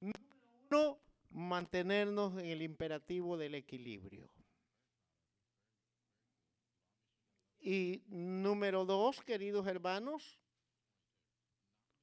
Uno, 0.01 1.01
mantenernos 1.31 2.35
en 2.35 2.47
el 2.47 2.63
imperativo 2.63 3.37
del 3.37 3.55
equilibrio. 3.55 4.31
Y 7.61 8.03
número 8.09 8.85
dos, 8.85 9.23
queridos 9.23 9.67
hermanos, 9.67 10.39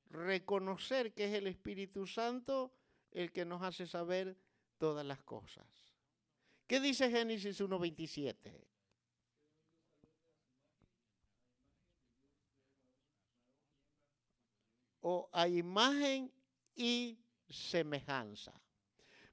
reconocer 0.10 1.14
que 1.14 1.26
es 1.26 1.34
el 1.34 1.48
Espíritu 1.48 2.08
Santo 2.08 2.74
el 3.12 3.32
que 3.32 3.46
nos 3.46 3.62
hace 3.62 3.86
saber 3.86 4.38
todas 4.78 5.06
las 5.06 5.22
cosas. 5.24 5.68
¿Qué 6.66 6.80
dice 6.80 7.12
Génesis 7.12 7.62
1.27? 7.62 8.66
A 15.32 15.48
imagen 15.48 16.32
y 16.76 17.20
semejanza. 17.50 18.54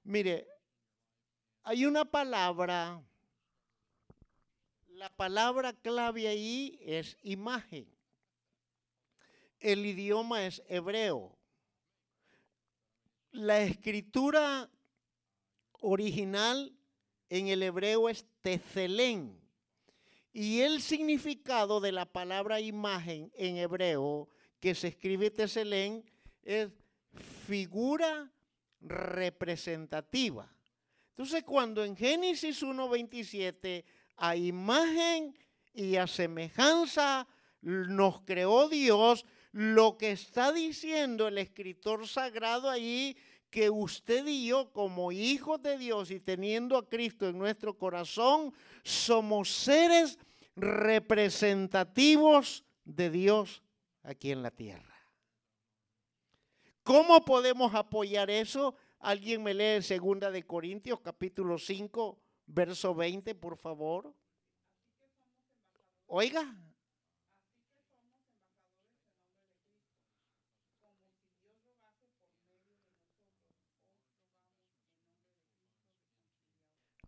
Mire, 0.04 0.46
hay 1.62 1.84
una 1.84 2.04
palabra 2.04 3.02
la 4.96 5.10
palabra 5.10 5.74
clave 5.74 6.26
ahí 6.26 6.78
es 6.80 7.18
imagen. 7.22 7.86
El 9.60 9.84
idioma 9.84 10.46
es 10.46 10.62
hebreo. 10.68 11.36
La 13.30 13.60
escritura 13.60 14.70
original 15.72 16.74
en 17.28 17.48
el 17.48 17.62
hebreo 17.62 18.08
es 18.08 18.24
tezelén. 18.40 19.38
Y 20.32 20.60
el 20.60 20.80
significado 20.80 21.78
de 21.80 21.92
la 21.92 22.06
palabra 22.06 22.58
imagen 22.58 23.30
en 23.34 23.58
hebreo 23.58 24.30
que 24.66 24.74
se 24.74 24.88
escribe 24.88 25.30
tezelén 25.30 26.02
es 26.42 26.68
figura 27.46 28.28
representativa. 28.80 30.52
Entonces 31.10 31.44
cuando 31.44 31.84
en 31.84 31.96
Génesis 31.96 32.64
1.27 32.64 33.84
a 34.16 34.34
imagen 34.34 35.38
y 35.72 35.94
a 35.94 36.08
semejanza 36.08 37.28
nos 37.60 38.22
creó 38.22 38.68
Dios, 38.68 39.24
lo 39.52 39.96
que 39.96 40.10
está 40.10 40.50
diciendo 40.50 41.28
el 41.28 41.38
escritor 41.38 42.08
sagrado 42.08 42.68
allí, 42.68 43.16
que 43.50 43.70
usted 43.70 44.26
y 44.26 44.48
yo 44.48 44.72
como 44.72 45.12
hijos 45.12 45.62
de 45.62 45.78
Dios 45.78 46.10
y 46.10 46.18
teniendo 46.18 46.76
a 46.76 46.88
Cristo 46.88 47.28
en 47.28 47.38
nuestro 47.38 47.78
corazón, 47.78 48.52
somos 48.82 49.48
seres 49.48 50.18
representativos 50.56 52.64
de 52.84 53.10
Dios 53.10 53.62
aquí 54.06 54.30
en 54.30 54.42
la 54.42 54.50
tierra. 54.50 54.94
¿Cómo 56.82 57.24
podemos 57.24 57.74
apoyar 57.74 58.30
eso? 58.30 58.76
Alguien 59.00 59.42
me 59.42 59.52
lee 59.52 59.82
segunda 59.82 60.30
de 60.30 60.46
Corintios 60.46 61.00
capítulo 61.00 61.58
5 61.58 62.18
verso 62.46 62.94
20, 62.94 63.34
por 63.34 63.56
favor. 63.56 64.14
Oiga. 66.06 66.56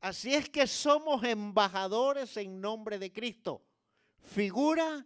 Así 0.00 0.34
es 0.34 0.48
que 0.48 0.66
somos 0.66 1.24
embajadores 1.24 2.36
en 2.36 2.60
nombre 2.60 2.98
de 2.98 3.12
Cristo, 3.12 3.64
figura 4.20 5.04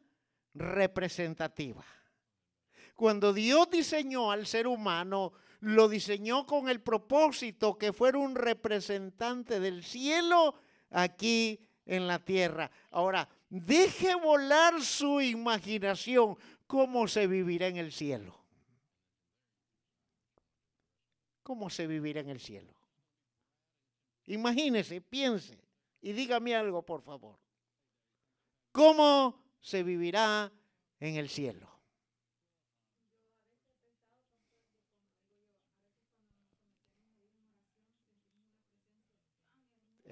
representativa. 0.54 1.84
Cuando 2.94 3.32
Dios 3.32 3.70
diseñó 3.70 4.30
al 4.30 4.46
ser 4.46 4.66
humano, 4.66 5.32
lo 5.60 5.88
diseñó 5.88 6.46
con 6.46 6.68
el 6.68 6.80
propósito 6.80 7.78
que 7.78 7.92
fuera 7.92 8.18
un 8.18 8.34
representante 8.34 9.60
del 9.60 9.84
cielo 9.84 10.54
aquí 10.90 11.66
en 11.86 12.06
la 12.06 12.18
tierra. 12.24 12.70
Ahora, 12.90 13.28
deje 13.48 14.14
volar 14.14 14.82
su 14.82 15.20
imaginación 15.20 16.36
cómo 16.66 17.08
se 17.08 17.26
vivirá 17.26 17.68
en 17.68 17.76
el 17.76 17.92
cielo. 17.92 18.38
¿Cómo 21.42 21.70
se 21.70 21.86
vivirá 21.86 22.20
en 22.20 22.30
el 22.30 22.40
cielo? 22.40 22.72
Imagínese, 24.26 25.00
piense 25.00 25.58
y 26.00 26.12
dígame 26.12 26.54
algo, 26.54 26.82
por 26.82 27.02
favor. 27.02 27.38
¿Cómo 28.70 29.41
se 29.62 29.82
vivirá 29.82 30.52
en 31.00 31.16
el 31.16 31.30
cielo? 31.30 31.72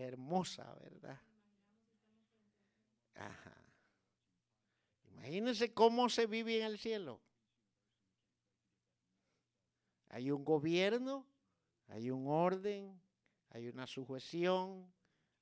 hermosa, 0.01 0.75
¿verdad? 0.83 1.21
Ajá. 3.15 3.57
Imagínense 5.13 5.73
cómo 5.73 6.09
se 6.09 6.27
vive 6.27 6.59
en 6.59 6.67
el 6.67 6.79
cielo. 6.79 7.21
Hay 10.09 10.31
un 10.31 10.45
gobierno, 10.45 11.27
hay 11.89 12.11
un 12.11 12.27
orden, 12.27 13.01
hay 13.51 13.69
una 13.69 13.87
sujeción, 13.87 14.91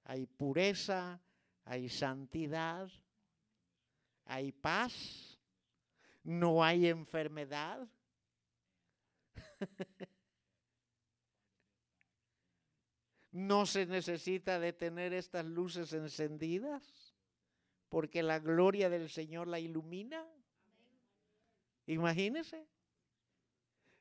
hay 0.05 0.27
pureza, 0.27 1.21
hay 1.65 1.89
santidad, 1.89 2.91
hay 4.29 4.53
paz, 4.53 5.39
no 6.23 6.63
hay 6.63 6.87
enfermedad. 6.87 7.89
No 13.31 13.67
se 13.67 13.87
necesita 13.87 14.59
de 14.59 14.73
tener 14.73 15.13
estas 15.13 15.45
luces 15.45 15.93
encendidas 15.93 17.15
porque 17.89 18.23
la 18.23 18.39
gloria 18.39 18.91
del 18.91 19.09
Señor 19.09 19.47
la 19.47 19.61
ilumina. 19.61 20.27
Imagínense. 21.87 22.67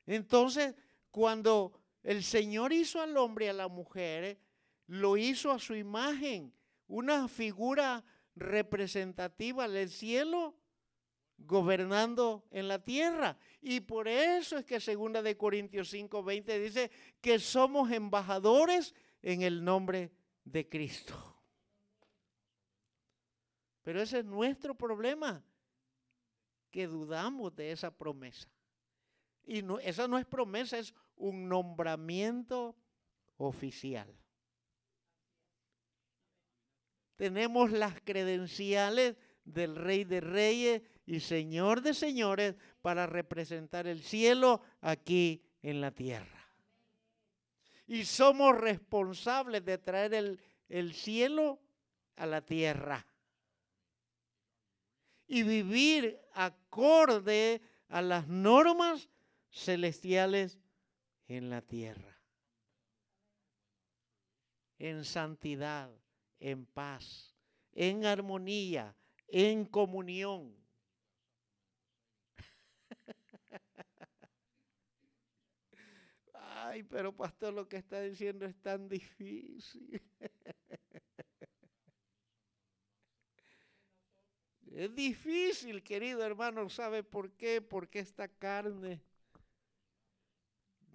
Entonces, 0.06 0.74
cuando 1.10 1.72
el 2.02 2.24
Señor 2.24 2.72
hizo 2.72 3.00
al 3.00 3.16
hombre 3.16 3.44
y 3.44 3.48
a 3.48 3.52
la 3.52 3.68
mujer, 3.68 4.40
lo 4.86 5.16
hizo 5.16 5.52
a 5.52 5.58
su 5.58 5.74
imagen, 5.74 6.52
una 6.86 7.28
figura 7.28 8.02
representativa 8.40 9.68
del 9.68 9.90
cielo 9.90 10.54
gobernando 11.38 12.44
en 12.50 12.68
la 12.68 12.82
tierra. 12.82 13.38
Y 13.60 13.80
por 13.80 14.08
eso 14.08 14.58
es 14.58 14.64
que 14.64 14.80
segunda 14.80 15.22
de 15.22 15.36
Corintios 15.36 15.92
5:20 15.92 16.58
dice 16.58 16.90
que 17.20 17.38
somos 17.38 17.90
embajadores 17.90 18.94
en 19.22 19.42
el 19.42 19.64
nombre 19.64 20.12
de 20.44 20.68
Cristo. 20.68 21.14
Pero 23.82 24.02
ese 24.02 24.18
es 24.18 24.24
nuestro 24.24 24.74
problema, 24.74 25.42
que 26.70 26.86
dudamos 26.86 27.54
de 27.56 27.72
esa 27.72 27.90
promesa. 27.90 28.48
Y 29.46 29.62
no, 29.62 29.78
esa 29.78 30.06
no 30.06 30.18
es 30.18 30.26
promesa, 30.26 30.78
es 30.78 30.94
un 31.16 31.48
nombramiento 31.48 32.76
oficial. 33.38 34.14
Tenemos 37.18 37.72
las 37.72 38.00
credenciales 38.02 39.16
del 39.44 39.74
Rey 39.74 40.04
de 40.04 40.20
Reyes 40.20 40.82
y 41.04 41.18
Señor 41.18 41.82
de 41.82 41.92
Señores 41.92 42.54
para 42.80 43.08
representar 43.08 43.88
el 43.88 44.04
cielo 44.04 44.62
aquí 44.80 45.42
en 45.60 45.80
la 45.80 45.90
tierra. 45.90 46.48
Y 47.88 48.04
somos 48.04 48.56
responsables 48.56 49.64
de 49.64 49.78
traer 49.78 50.14
el, 50.14 50.40
el 50.68 50.94
cielo 50.94 51.58
a 52.14 52.24
la 52.24 52.40
tierra. 52.40 53.04
Y 55.26 55.42
vivir 55.42 56.20
acorde 56.34 57.60
a 57.88 58.00
las 58.00 58.28
normas 58.28 59.08
celestiales 59.50 60.56
en 61.26 61.50
la 61.50 61.62
tierra. 61.62 62.16
En 64.78 65.04
santidad, 65.04 65.90
en 66.40 66.66
paz, 66.66 67.34
en 67.72 68.04
armonía, 68.04 68.96
en 69.28 69.64
comunión. 69.64 70.56
Ay, 76.34 76.82
pero 76.82 77.14
pastor, 77.14 77.54
lo 77.54 77.68
que 77.68 77.76
está 77.76 78.00
diciendo 78.00 78.46
es 78.46 78.56
tan 78.60 78.88
difícil. 78.88 80.02
Es 84.70 84.94
difícil, 84.94 85.82
querido 85.82 86.22
hermano, 86.22 86.68
¿sabe 86.68 87.02
por 87.02 87.32
qué? 87.32 87.60
Porque 87.60 87.98
esta 87.98 88.28
carne 88.28 89.02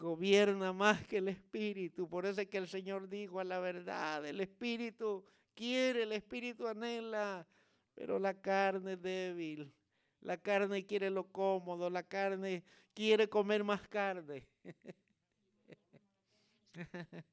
gobierna 0.04 0.74
más 0.74 1.08
que 1.08 1.18
el 1.18 1.30
espíritu. 1.30 2.10
Por 2.10 2.26
eso 2.26 2.42
es 2.42 2.48
que 2.50 2.58
el 2.58 2.68
Señor 2.68 3.08
dijo 3.08 3.40
a 3.40 3.46
la 3.46 3.60
verdad, 3.60 4.26
el 4.26 4.42
espíritu 4.42 5.26
quiere, 5.56 6.04
el 6.04 6.12
espíritu 6.12 6.68
anhela, 6.68 7.48
pero 7.96 8.20
la 8.20 8.34
carne 8.34 8.94
es 8.94 9.02
débil. 9.02 9.74
La 10.20 10.38
carne 10.38 10.86
quiere 10.86 11.10
lo 11.10 11.32
cómodo, 11.32 11.90
la 11.90 12.04
carne 12.04 12.64
quiere 12.94 13.30
comer 13.30 13.64
más 13.64 13.88
carne. 13.88 14.46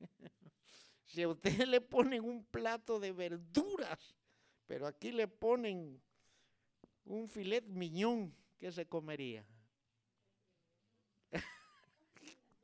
si 1.07 1.23
a 1.23 1.29
usted 1.29 1.66
le 1.66 1.81
ponen 1.81 2.25
un 2.25 2.45
plato 2.45 3.01
de 3.01 3.12
verduras, 3.12 4.14
pero 4.66 4.87
aquí 4.87 5.11
le 5.11 5.27
ponen 5.27 6.01
un 7.05 7.29
filet 7.29 7.64
miñón, 7.66 8.33
¿qué 8.59 8.71
se 8.71 8.87
comería? 8.87 9.45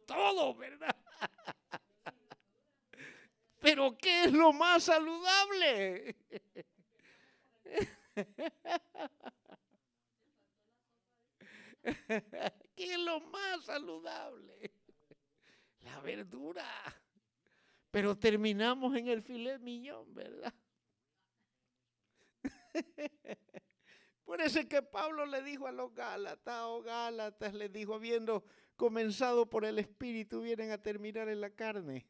Todo, 0.07 0.55
¿verdad? 0.55 0.97
Pero 3.61 3.97
¿qué 3.99 4.25
es 4.25 4.33
lo 4.33 4.53
más 4.53 4.85
saludable? 4.85 6.17
¿Qué 12.75 12.95
es 12.95 12.99
lo 12.99 13.21
más 13.21 13.65
saludable? 13.65 14.73
La 15.81 16.01
verdura. 16.01 16.65
Pero 17.91 18.17
terminamos 18.17 18.97
en 18.97 19.09
el 19.09 19.23
filet 19.23 19.61
miñón, 19.61 20.15
¿verdad? 20.15 20.55
Por 24.25 24.41
eso 24.41 24.61
es 24.61 24.67
que 24.67 24.83
Pablo 24.83 25.27
le 25.27 25.43
dijo 25.43 25.67
a 25.67 25.73
los 25.73 25.93
Gálatas, 25.95 26.63
o 26.63 26.77
oh, 26.77 26.83
Gálatas, 26.83 27.53
le 27.55 27.69
dijo, 27.69 27.95
habiendo 27.95 28.45
comenzado 28.77 29.47
por 29.47 29.65
el 29.65 29.79
Espíritu, 29.79 30.43
vienen 30.43 30.71
a 30.71 30.79
terminar 30.79 31.29
en 31.29 31.41
la 31.41 31.51
carne. 31.51 32.07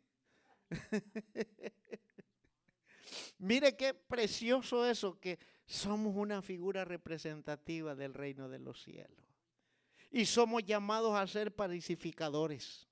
Mire 3.38 3.76
qué 3.76 3.94
precioso 3.94 4.84
eso, 4.84 5.18
que 5.20 5.38
somos 5.66 6.14
una 6.16 6.42
figura 6.42 6.84
representativa 6.84 7.94
del 7.94 8.14
reino 8.14 8.48
de 8.48 8.58
los 8.58 8.82
cielos. 8.82 9.24
Y 10.10 10.26
somos 10.26 10.64
llamados 10.64 11.14
a 11.14 11.26
ser 11.26 11.54
pacificadores. 11.54 12.88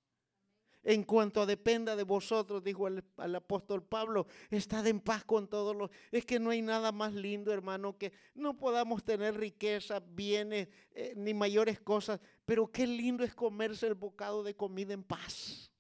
En 0.85 1.03
cuanto 1.03 1.47
dependa 1.47 1.97
de 1.97 2.03
vosotros, 2.03 2.63
dijo 2.63 2.87
el, 2.89 3.03
apóstol 3.35 3.83
Pablo, 3.83 4.27
estad 4.51 4.87
en 4.87 5.01
paz 5.01 5.25
con 5.25 5.49
todos 5.49 5.75
los... 5.75 5.91
Es 6.13 6.27
que 6.27 6.39
no 6.39 6.51
hay 6.51 6.61
nada 6.61 6.93
más 6.93 7.15
lindo, 7.15 7.53
hermano, 7.53 7.97
que 7.97 8.13
no 8.35 8.59
podamos 8.59 9.03
tener 9.03 9.35
riqueza, 9.35 10.01
bienes, 10.01 10.69
eh, 10.93 11.15
ni 11.17 11.33
mayores 11.33 11.81
cosas, 11.81 12.21
pero 12.45 12.71
qué 12.71 12.87
lindo 12.87 13.25
es 13.25 13.35
comerse 13.35 13.87
el 13.87 13.95
bocado 13.95 14.43
de 14.43 14.55
comida 14.55 14.93
en 14.93 15.03
paz. 15.03 15.73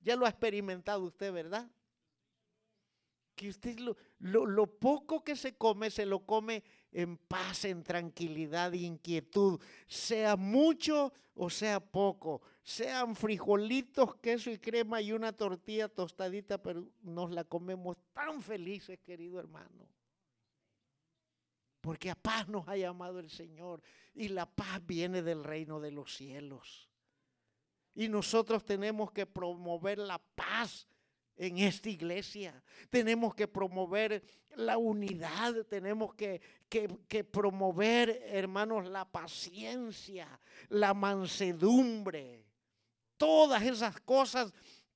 Ya 0.00 0.14
lo 0.14 0.26
ha 0.26 0.28
experimentado 0.28 1.04
usted, 1.04 1.32
¿verdad? 1.32 1.70
Que 3.34 3.48
usted 3.48 3.78
lo, 3.78 3.96
lo 4.18 4.66
poco 4.66 5.24
que 5.24 5.36
se 5.36 5.56
come, 5.56 5.90
se 5.90 6.04
lo 6.04 6.26
come 6.26 6.62
en 6.94 7.18
paz, 7.18 7.66
en 7.66 7.82
tranquilidad 7.82 8.72
e 8.72 8.78
inquietud, 8.78 9.60
sea 9.86 10.36
mucho 10.36 11.12
o 11.34 11.50
sea 11.50 11.80
poco, 11.80 12.42
sean 12.62 13.16
frijolitos, 13.16 14.14
queso 14.16 14.50
y 14.50 14.58
crema 14.58 15.00
y 15.02 15.12
una 15.12 15.32
tortilla 15.32 15.88
tostadita, 15.88 16.62
pero 16.62 16.86
nos 17.02 17.32
la 17.32 17.42
comemos 17.42 17.96
tan 18.12 18.40
felices, 18.40 19.00
querido 19.00 19.40
hermano. 19.40 19.88
Porque 21.80 22.10
a 22.10 22.14
paz 22.14 22.48
nos 22.48 22.66
ha 22.68 22.76
llamado 22.76 23.18
el 23.18 23.28
Señor 23.28 23.82
y 24.14 24.28
la 24.28 24.46
paz 24.46 24.80
viene 24.86 25.22
del 25.22 25.42
reino 25.42 25.80
de 25.80 25.90
los 25.90 26.14
cielos. 26.14 26.88
Y 27.94 28.08
nosotros 28.08 28.64
tenemos 28.64 29.10
que 29.10 29.26
promover 29.26 29.98
la 29.98 30.18
paz 30.18 30.86
en 31.36 31.58
esta 31.58 31.88
iglesia. 31.88 32.62
Tenemos 32.90 33.34
que 33.34 33.48
promover 33.48 34.22
la 34.56 34.78
unidad, 34.78 35.54
tenemos 35.66 36.14
que, 36.14 36.40
que, 36.68 37.24
promover, 37.24 38.22
hermanos, 38.26 38.88
la 38.88 39.04
paciencia, 39.04 40.28
la 40.68 40.94
mansedumbre, 40.94 42.44
todas 43.16 43.62
esas 43.62 44.00
cosas 44.00 44.52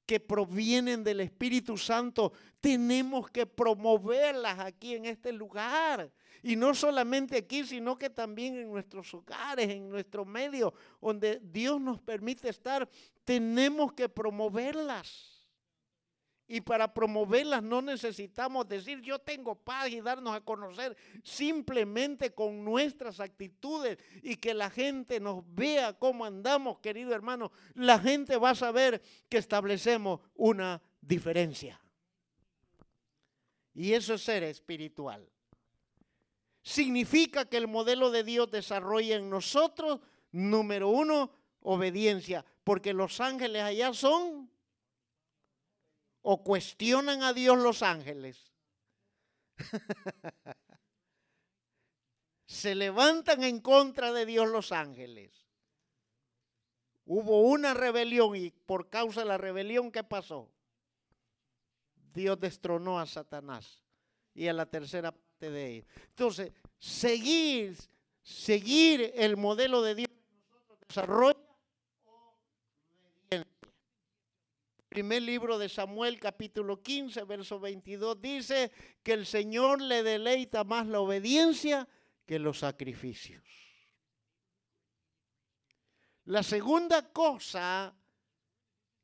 que 0.06 0.20
provienen 0.20 1.04
del 1.04 1.20
Espíritu 1.20 1.76
Santo, 1.76 2.32
tenemos 2.60 3.30
que 3.30 3.44
promoverlas 3.44 4.58
aquí 4.58 4.94
en 4.94 5.04
este 5.04 5.32
lugar. 5.32 6.10
Y 6.42 6.56
no 6.56 6.72
solamente 6.72 7.36
aquí, 7.36 7.64
sino 7.64 7.98
que 7.98 8.08
también 8.08 8.56
en 8.56 8.70
nuestros 8.70 9.12
hogares, 9.12 9.68
en 9.68 9.90
nuestro 9.90 10.24
medio, 10.24 10.72
donde 11.00 11.40
Dios 11.42 11.78
nos 11.80 12.00
permite 12.00 12.48
estar, 12.48 12.88
tenemos 13.24 13.92
que 13.92 14.08
promoverlas. 14.08 15.37
Y 16.50 16.62
para 16.62 16.94
promoverlas 16.94 17.62
no 17.62 17.82
necesitamos 17.82 18.66
decir 18.66 19.02
yo 19.02 19.18
tengo 19.18 19.54
paz 19.54 19.90
y 19.90 20.00
darnos 20.00 20.34
a 20.34 20.40
conocer 20.40 20.96
simplemente 21.22 22.32
con 22.32 22.64
nuestras 22.64 23.20
actitudes 23.20 23.98
y 24.22 24.36
que 24.36 24.54
la 24.54 24.70
gente 24.70 25.20
nos 25.20 25.44
vea 25.54 25.92
cómo 25.92 26.24
andamos, 26.24 26.78
querido 26.78 27.14
hermano. 27.14 27.52
La 27.74 27.98
gente 27.98 28.38
va 28.38 28.50
a 28.50 28.54
saber 28.54 29.02
que 29.28 29.36
establecemos 29.36 30.20
una 30.34 30.82
diferencia. 31.02 31.78
Y 33.74 33.92
eso 33.92 34.14
es 34.14 34.22
ser 34.22 34.42
espiritual. 34.42 35.28
Significa 36.62 37.44
que 37.44 37.58
el 37.58 37.68
modelo 37.68 38.10
de 38.10 38.24
Dios 38.24 38.50
desarrolla 38.50 39.16
en 39.16 39.28
nosotros, 39.28 40.00
número 40.32 40.88
uno, 40.88 41.30
obediencia, 41.60 42.44
porque 42.64 42.94
los 42.94 43.20
ángeles 43.20 43.62
allá 43.62 43.92
son 43.92 44.50
o 46.22 46.42
cuestionan 46.42 47.22
a 47.22 47.32
Dios 47.32 47.58
los 47.58 47.82
ángeles. 47.82 48.52
Se 52.46 52.74
levantan 52.74 53.44
en 53.44 53.60
contra 53.60 54.12
de 54.12 54.26
Dios 54.26 54.48
los 54.48 54.72
ángeles. 54.72 55.46
Hubo 57.04 57.42
una 57.42 57.74
rebelión 57.74 58.36
y 58.36 58.50
por 58.50 58.90
causa 58.90 59.20
de 59.20 59.26
la 59.26 59.38
rebelión, 59.38 59.90
¿qué 59.90 60.04
pasó? 60.04 60.50
Dios 62.12 62.38
destronó 62.38 62.98
a 62.98 63.06
Satanás 63.06 63.82
y 64.34 64.48
a 64.48 64.52
la 64.52 64.66
tercera 64.66 65.10
delante 65.10 65.50
de 65.50 65.66
ellos. 65.68 65.86
Entonces, 66.08 66.52
seguir, 66.78 67.76
seguir 68.22 69.12
el 69.14 69.36
modelo 69.36 69.82
de 69.82 69.94
Dios 69.94 70.08
que 70.08 70.34
nosotros 70.50 70.78
desarrolla 70.86 71.38
obediencia. 72.04 73.72
Primer 74.98 75.22
libro 75.22 75.58
de 75.60 75.68
Samuel, 75.68 76.18
capítulo 76.18 76.82
15, 76.82 77.22
verso 77.22 77.60
22, 77.60 78.20
dice 78.20 78.72
que 79.04 79.12
el 79.12 79.26
Señor 79.26 79.80
le 79.80 80.02
deleita 80.02 80.64
más 80.64 80.88
la 80.88 80.98
obediencia 80.98 81.86
que 82.26 82.40
los 82.40 82.58
sacrificios. 82.58 83.44
La 86.24 86.42
segunda 86.42 87.12
cosa 87.12 87.94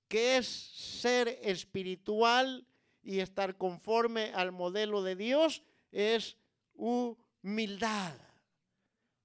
que 0.09 0.39
es 0.39 0.49
ser 0.49 1.39
espiritual 1.43 2.67
y 3.01 3.21
estar 3.21 3.57
conforme 3.57 4.33
al 4.35 4.51
modelo 4.51 5.01
de 5.01 5.15
Dios 5.15 5.63
es 5.93 6.37
humildad. 6.75 8.17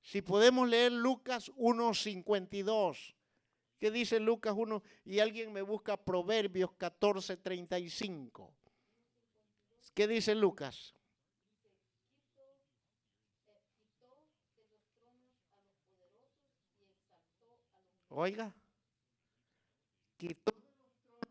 Si 0.04 0.22
podemos 0.22 0.70
leer 0.70 0.92
Lucas 0.92 1.52
1.52, 1.54 3.16
¿qué 3.80 3.90
dice 3.90 4.20
Lucas 4.20 4.54
1? 4.56 4.84
Y 5.06 5.20
alguien 5.20 5.52
me 5.52 5.62
busca 5.62 5.98
Proverbios 5.98 6.72
14.35. 6.72 8.52
¿Qué 9.94 10.08
dice 10.08 10.36
Lucas? 10.36 10.94
Oiga, 18.10 18.54
quitó 20.18 20.54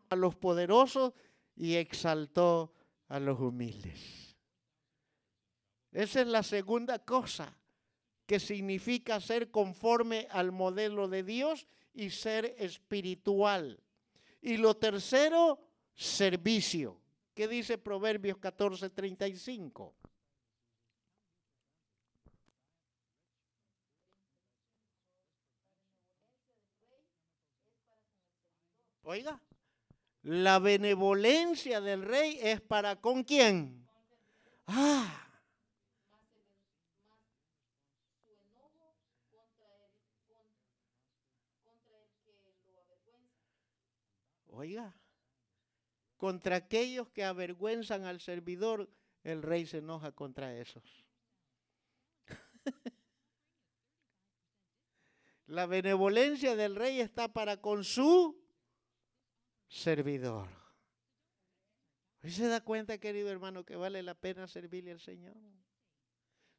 a 0.09 0.15
los 0.15 0.35
poderosos 0.35 1.13
y 1.55 1.75
exaltó 1.75 2.73
a 3.09 3.19
los 3.19 3.39
humildes. 3.39 4.35
Esa 5.91 6.21
es 6.21 6.27
la 6.27 6.43
segunda 6.43 6.99
cosa 6.99 7.57
que 8.25 8.39
significa 8.39 9.19
ser 9.19 9.51
conforme 9.51 10.27
al 10.31 10.51
modelo 10.51 11.07
de 11.07 11.23
Dios 11.23 11.67
y 11.99 12.09
ser 12.09 12.55
espiritual. 12.57 13.77
Y 14.41 14.55
lo 14.55 14.77
tercero, 14.77 15.59
servicio. 15.93 16.97
¿Qué 17.33 17.47
dice 17.47 17.77
Proverbios 17.77 18.37
14:35? 18.37 19.93
Oiga, 29.03 29.41
la 30.21 30.59
benevolencia 30.59 31.81
del 31.81 32.03
rey 32.03 32.39
es 32.41 32.61
para 32.61 32.95
con 33.01 33.23
quién. 33.23 33.85
Ah. 34.67 35.28
Oiga, 44.59 44.93
contra 46.17 46.57
aquellos 46.57 47.09
que 47.11 47.23
avergüenzan 47.23 48.03
al 48.03 48.19
servidor, 48.19 48.89
el 49.23 49.41
rey 49.41 49.65
se 49.65 49.77
enoja 49.77 50.11
contra 50.11 50.53
esos. 50.53 50.83
La 55.47 55.65
benevolencia 55.65 56.57
del 56.57 56.75
rey 56.75 56.99
está 56.99 57.31
para 57.31 57.61
con 57.61 57.85
su 57.85 58.37
servidor. 59.69 60.49
¿Y 62.21 62.31
se 62.31 62.47
da 62.47 62.59
cuenta, 62.59 62.97
querido 62.97 63.29
hermano, 63.29 63.63
que 63.63 63.77
vale 63.77 64.03
la 64.03 64.13
pena 64.13 64.45
servirle 64.45 64.91
al 64.91 64.99
Señor? 64.99 65.37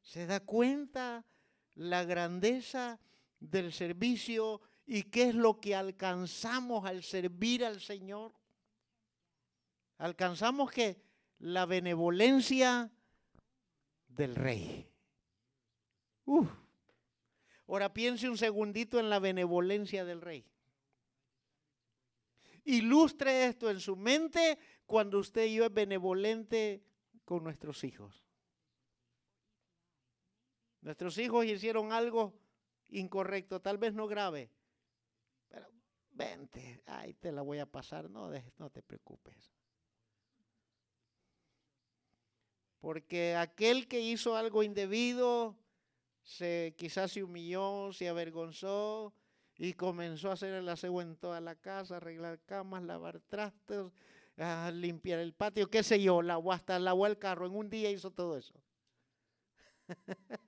¿Se 0.01 0.25
da 0.25 0.41
cuenta 0.41 1.27
la 1.75 2.05
grandeza 2.05 2.99
del 3.41 3.75
servicio 3.75 4.63
y 4.93 5.05
qué 5.05 5.29
es 5.29 5.37
lo 5.37 5.61
que 5.61 5.77
alcanzamos 5.77 6.85
al 6.85 7.05
servir 7.05 7.65
al 7.65 7.81
Señor? 7.81 8.33
Alcanzamos 9.99 10.73
que 10.73 11.01
la 11.39 11.65
benevolencia 11.65 12.91
del 14.09 14.35
rey. 14.35 14.91
Ahora 17.69 17.95
piense 17.95 18.29
un 18.29 18.37
segundito 18.37 18.99
en 18.99 19.11
la 19.11 19.21
benevolencia 19.21 20.05
del 20.05 20.21
rey. 20.21 20.45
Ilustre 22.65 23.47
esto 23.47 23.71
en 23.71 23.79
su 23.79 23.95
mente 23.95 24.59
cuando 24.87 25.21
usted 25.21 25.45
y 25.45 25.55
yo 25.55 25.67
es 25.67 25.73
benevolente 25.73 26.83
con 27.25 27.45
nuestros 27.45 27.85
hijos. 27.85 28.27
Nuestros 30.81 31.17
hijos 31.19 31.47
hicieron 31.47 31.93
algo 31.93 32.35
incorrecto, 32.89 33.61
tal 33.61 33.79
vez 33.79 33.95
no 33.95 34.09
grave, 34.09 34.51
vente, 36.13 36.83
ay, 36.87 37.15
te 37.15 37.33
la 37.33 37.43
voy 37.43 37.59
a 37.59 37.67
pasar, 37.67 38.11
no, 38.11 38.31
no 38.59 38.71
te 38.71 38.83
preocupes. 38.83 39.53
Porque 42.81 43.37
aquel 43.37 43.89
que 43.89 44.01
hizo 44.01 44.37
algo 44.37 44.63
indebido, 44.63 45.57
se, 46.23 46.75
quizás 46.79 47.13
se 47.13 47.23
humilló, 47.23 47.93
se 47.93 48.09
avergonzó, 48.09 49.13
y 49.57 49.75
comenzó 49.75 50.31
a 50.31 50.33
hacer 50.35 50.55
el 50.55 50.69
aseo 50.71 51.03
en 51.03 51.17
toda 51.17 51.41
la 51.43 51.55
casa, 51.55 51.99
arreglar 51.99 52.41
camas, 52.47 52.83
lavar 52.83 53.21
trastes, 53.21 53.93
limpiar 54.73 55.19
el 55.19 55.35
patio, 55.35 55.69
qué 55.69 55.83
sé 55.83 56.03
yo, 56.03 56.23
lavó 56.23 56.53
hasta 56.53 56.79
lavó 56.79 57.07
el 57.07 57.19
carro, 57.19 57.47
en 57.47 57.55
un 57.55 57.69
día 57.69 57.91
hizo 57.91 58.11
todo 58.11 58.39
eso. 58.39 58.55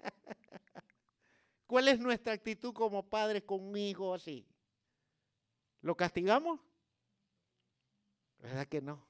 ¿Cuál 1.67 1.89
es 1.89 1.99
nuestra 1.99 2.33
actitud 2.33 2.73
como 2.73 3.03
padres 3.03 3.43
con 3.43 3.61
un 3.61 3.77
hijo 3.77 4.15
así? 4.15 4.47
¿Lo 5.83 5.97
castigamos? 5.97 6.61
¿Verdad 8.39 8.67
que 8.67 8.81
no? 8.81 9.07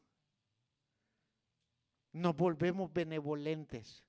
Nos 2.12 2.36
volvemos 2.36 2.92
benevolentes. 2.92 4.04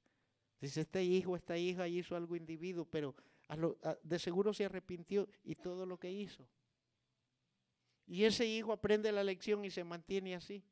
Dice, 0.60 0.82
este 0.82 1.04
hijo, 1.04 1.36
esta 1.36 1.58
hija 1.58 1.88
hizo 1.88 2.16
algo 2.16 2.36
individuo, 2.36 2.86
pero 2.86 3.16
de 4.02 4.20
seguro 4.20 4.54
se 4.54 4.66
arrepintió 4.66 5.30
y 5.44 5.56
todo 5.56 5.86
lo 5.86 6.00
que 6.00 6.12
hizo. 6.12 6.48
Y 8.06 8.24
ese 8.26 8.46
hijo 8.46 8.74
aprende 8.74 9.12
la 9.12 9.24
lección 9.24 9.64
y 9.64 9.72
se 9.72 9.84
mantiene 9.84 10.36
así. 10.36 10.64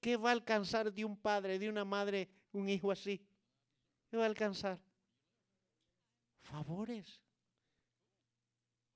¿Qué 0.00 0.16
va 0.16 0.30
a 0.30 0.32
alcanzar 0.32 0.92
de 0.92 1.04
un 1.04 1.16
padre, 1.16 1.58
de 1.58 1.68
una 1.68 1.84
madre, 1.84 2.28
un 2.52 2.68
hijo 2.68 2.90
así? 2.90 3.24
¿Qué 4.10 4.16
va 4.16 4.24
a 4.24 4.26
alcanzar? 4.26 4.78
Favores. 6.42 7.20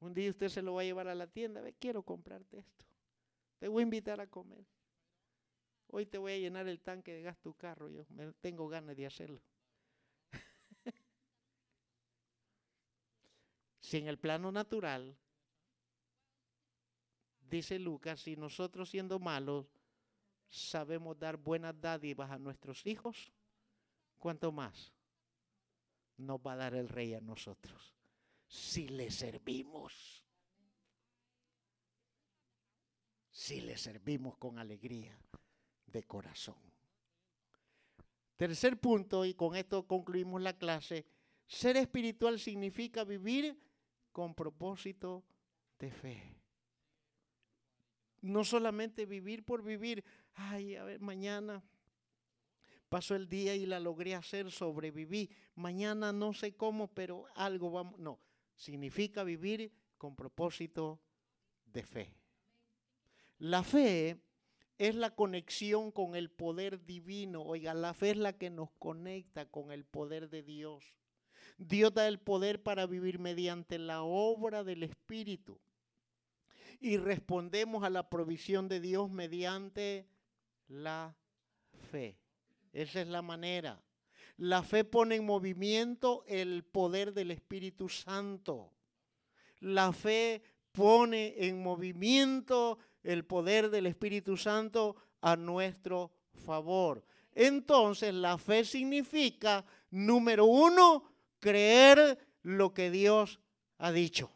Un 0.01 0.13
día 0.13 0.31
usted 0.31 0.49
se 0.49 0.63
lo 0.63 0.75
va 0.75 0.83
a 0.83 0.85
llevar 0.85 1.09
a 1.09 1.15
la 1.15 1.27
tienda, 1.27 1.61
ve, 1.61 1.75
quiero 1.75 2.03
comprarte 2.03 2.59
esto. 2.59 2.85
Te 3.59 3.69
voy 3.69 3.83
a 3.83 3.85
invitar 3.85 4.21
a 4.21 4.27
comer. 4.27 4.65
Hoy 5.89 6.05
te 6.07 6.19
voy 6.19 6.33
a 6.33 6.39
llenar 6.39 6.69
el 6.69 6.81
tanque 6.81 7.13
de 7.13 7.23
gas 7.23 7.39
tu 7.39 7.55
carro, 7.55 7.89
yo 7.89 8.05
me 8.11 8.33
tengo 8.35 8.69
ganas 8.69 8.97
de 8.97 9.07
hacerlo. 9.07 9.41
Si 13.81 13.99
en 13.99 14.09
el 14.09 14.19
plano 14.19 14.51
natural, 14.51 15.17
dice 17.49 17.79
Lucas, 17.79 18.21
si 18.21 18.35
nosotros 18.35 18.91
siendo 18.91 19.21
malos 19.21 19.67
sabemos 20.49 21.17
dar 21.19 21.37
buenas 21.37 21.81
dádivas 21.81 22.33
a 22.33 22.39
nuestros 22.39 22.85
hijos, 22.85 23.33
¿cuánto 24.19 24.51
más 24.51 24.93
nos 26.17 26.41
va 26.41 26.55
a 26.55 26.57
dar 26.57 26.75
el 26.75 26.89
rey 26.89 27.15
a 27.15 27.21
nosotros? 27.21 27.96
Si 28.47 28.89
le 28.89 29.11
servimos. 29.11 30.25
Si 33.31 33.61
le 33.61 33.77
servimos 33.77 34.37
con 34.39 34.59
alegría 34.59 35.19
de 35.87 36.03
corazón. 36.05 36.57
Tercer 38.37 38.79
punto, 38.79 39.25
y 39.25 39.35
con 39.35 39.57
esto 39.57 39.87
concluimos 39.87 40.43
la 40.43 40.59
clase, 40.59 41.07
ser 41.47 41.77
espiritual 41.77 42.39
significa 42.39 43.05
vivir 43.05 43.59
con 44.13 44.35
propósito 44.35 45.25
de 45.79 45.91
fe. 45.91 46.37
No 48.21 48.45
solamente 48.45 49.07
vivir 49.07 49.45
por 49.45 49.63
vivir, 49.63 50.05
ay, 50.35 50.77
a 50.77 50.85
ver, 50.85 51.01
mañana 51.01 51.63
pasó 52.89 53.15
el 53.15 53.29
día 53.29 53.55
y 53.55 53.67
la 53.67 53.81
logré 53.81 54.15
hacer, 54.15 54.51
sobreviví. 54.51 55.31
Mañana 55.55 56.13
no 56.13 56.33
sé 56.33 56.57
cómo, 56.57 56.89
pero 56.89 57.27
algo 57.35 57.71
vamos. 57.71 57.99
No, 57.99 58.19
significa 58.57 59.23
vivir 59.23 59.73
con 59.99 60.17
propósito 60.17 61.01
de 61.67 61.83
fe. 61.83 62.13
La 63.39 63.63
fe 63.63 64.19
es 64.79 64.95
la 64.95 65.15
conexión 65.15 65.91
con 65.91 66.17
el 66.17 66.31
poder 66.31 66.85
divino. 66.85 67.43
Oiga, 67.43 67.75
la 67.75 67.95
fe 67.95 68.11
es 68.11 68.17
la 68.17 68.35
que 68.35 68.51
nos 68.51 68.71
conecta 68.79 69.47
con 69.47 69.73
el 69.73 69.85
poder 69.85 70.29
de 70.29 70.43
Dios. 70.43 70.95
Dios 71.59 71.95
da 71.95 72.09
el 72.09 72.19
poder 72.19 72.63
para 72.63 72.87
vivir 72.87 73.19
mediante 73.19 73.79
la 73.79 74.03
obra 74.03 74.65
del 74.65 74.83
Espíritu. 74.83 75.59
Y 76.81 76.99
respondemos 76.99 77.85
a 77.85 77.91
la 77.91 78.11
provisión 78.11 78.69
de 78.69 78.81
Dios 78.81 79.11
mediante 79.11 80.07
la 80.69 81.17
fe. 81.91 82.19
Esa 82.73 83.01
es 83.01 83.09
la 83.09 83.23
manera. 83.23 83.83
La 84.39 84.63
fe 84.63 84.85
pone 84.85 85.17
en 85.17 85.25
movimiento 85.25 86.25
el 86.27 86.65
poder 86.65 87.15
del 87.15 87.31
Espíritu 87.31 87.89
Santo. 87.89 88.73
La 89.61 89.93
fe 89.93 90.43
pone 90.73 91.35
en 91.39 91.63
movimiento 91.63 92.79
el 93.03 93.25
poder 93.25 93.71
del 93.71 93.87
Espíritu 93.87 94.37
Santo 94.37 94.97
a 95.23 95.37
nuestro 95.37 96.13
favor. 96.45 97.05
Entonces 97.33 98.13
la 98.13 98.37
fe 98.37 98.65
significa, 98.65 99.65
número 99.91 100.45
uno, 100.45 101.05
creer 101.41 102.19
lo 102.43 102.75
que 102.75 102.91
Dios 102.91 103.41
ha 103.79 103.91
dicho. 103.91 104.31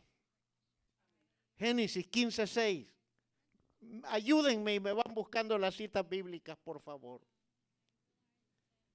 Génesis 1.59 2.07
15, 2.07 2.47
6. 2.47 2.87
Ayúdenme 4.05 4.75
y 4.75 4.81
me 4.81 4.93
van 4.93 5.15
buscando 5.15 5.59
las 5.59 5.75
citas 5.75 6.09
bíblicas, 6.09 6.57
por 6.57 6.81
favor. 6.81 7.21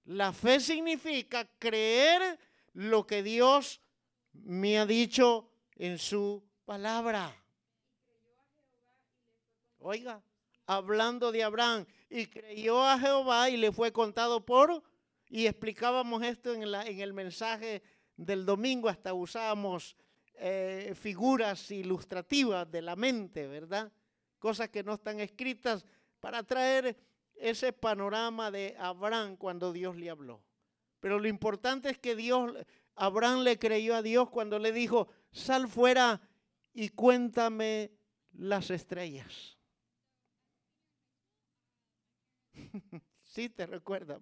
La 0.06 0.32
fe 0.34 0.60
significa 0.60 1.48
creer 1.58 2.40
lo 2.74 3.06
que 3.08 3.24
Dios 3.24 3.82
me 4.34 4.78
ha 4.78 4.86
dicho 4.86 5.50
en 5.76 5.98
su 5.98 6.44
palabra. 6.66 7.36
Oiga, 9.80 10.22
hablando 10.68 11.32
de 11.32 11.44
Abraham, 11.44 11.86
y 12.10 12.28
creyó 12.28 12.84
a 12.84 13.00
Jehová 13.00 13.50
y 13.50 13.58
le 13.58 13.72
fue 13.72 13.92
contado 13.92 14.46
por, 14.46 14.84
y 15.28 15.48
explicábamos 15.48 16.24
esto 16.24 16.54
en, 16.54 16.64
en 16.64 17.00
el 17.00 17.14
mensaje 17.14 17.84
del 18.16 18.46
domingo, 18.46 18.90
hasta 18.90 19.14
usábamos 19.14 19.96
eh, 20.36 20.94
figuras 21.00 21.72
ilustrativas 21.72 22.70
de 22.70 22.82
la 22.82 22.96
mente, 22.96 23.48
¿verdad? 23.48 23.92
Cosas 24.38 24.70
que 24.70 24.84
no 24.84 24.94
están 24.94 25.20
escritas 25.20 25.86
para 26.20 26.44
traer 26.44 26.96
ese 27.36 27.74
panorama 27.74 28.52
de 28.52 28.76
Abraham 28.80 29.38
cuando 29.38 29.74
Dios 29.74 29.96
le 29.96 30.10
habló. 30.10 30.42
Pero 31.00 31.20
lo 31.20 31.28
importante 31.28 31.90
es 31.90 31.98
que 31.98 32.16
Dios, 32.16 32.54
Abraham 32.96 33.42
le 33.42 33.60
creyó 33.60 33.96
a 33.96 34.02
Dios 34.02 34.30
cuando 34.30 34.60
le 34.60 34.72
dijo, 34.72 35.08
sal 35.32 35.68
fuera 35.68 36.22
y 36.74 36.90
cuéntame 36.90 37.92
las 38.34 38.70
estrellas. 38.70 39.58
sí, 43.24 43.50
te 43.50 43.66
recuerda. 43.66 44.20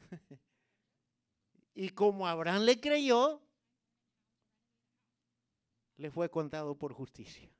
y 1.74 1.90
como 1.90 2.26
Abraham 2.26 2.62
le 2.62 2.80
creyó, 2.80 3.42
le 5.96 6.10
fue 6.10 6.30
contado 6.30 6.76
por 6.76 6.92
justicia. 6.92 7.50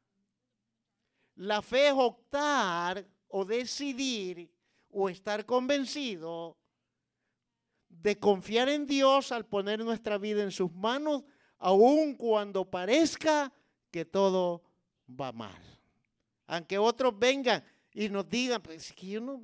La 1.34 1.62
fe 1.62 1.88
es 1.88 1.94
optar 1.94 3.07
o 3.29 3.45
decidir 3.45 4.51
o 4.91 5.09
estar 5.09 5.45
convencido 5.45 6.57
de 7.89 8.18
confiar 8.18 8.68
en 8.68 8.87
Dios 8.87 9.33
al 9.33 9.47
poner 9.47 9.85
nuestra 9.85 10.18
vida 10.18 10.43
en 10.43 10.51
sus 10.51 10.72
manos, 10.72 11.24
aun 11.59 12.14
cuando 12.14 12.64
parezca 12.64 13.53
que 13.91 14.05
todo 14.05 14.62
va 15.09 15.33
mal. 15.33 15.62
Aunque 16.47 16.79
otros 16.79 17.18
vengan 17.18 17.64
y 17.93 18.09
nos 18.09 18.29
digan, 18.29 18.62
pues 18.62 18.93
que 18.93 19.07
yo 19.09 19.20
no 19.20 19.41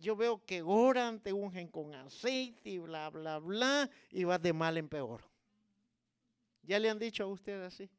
yo 0.00 0.14
veo 0.16 0.44
que 0.44 0.62
oran, 0.62 1.20
te 1.20 1.32
ungen 1.32 1.68
con 1.68 1.94
aceite 1.94 2.70
y 2.70 2.78
bla, 2.78 3.10
bla, 3.10 3.38
bla, 3.38 3.90
y 4.10 4.24
vas 4.24 4.40
de 4.40 4.52
mal 4.52 4.76
en 4.76 4.88
peor. 4.88 5.22
¿Ya 6.62 6.78
le 6.78 6.88
han 6.88 6.98
dicho 6.98 7.24
a 7.24 7.26
usted 7.26 7.62
así? 7.62 7.90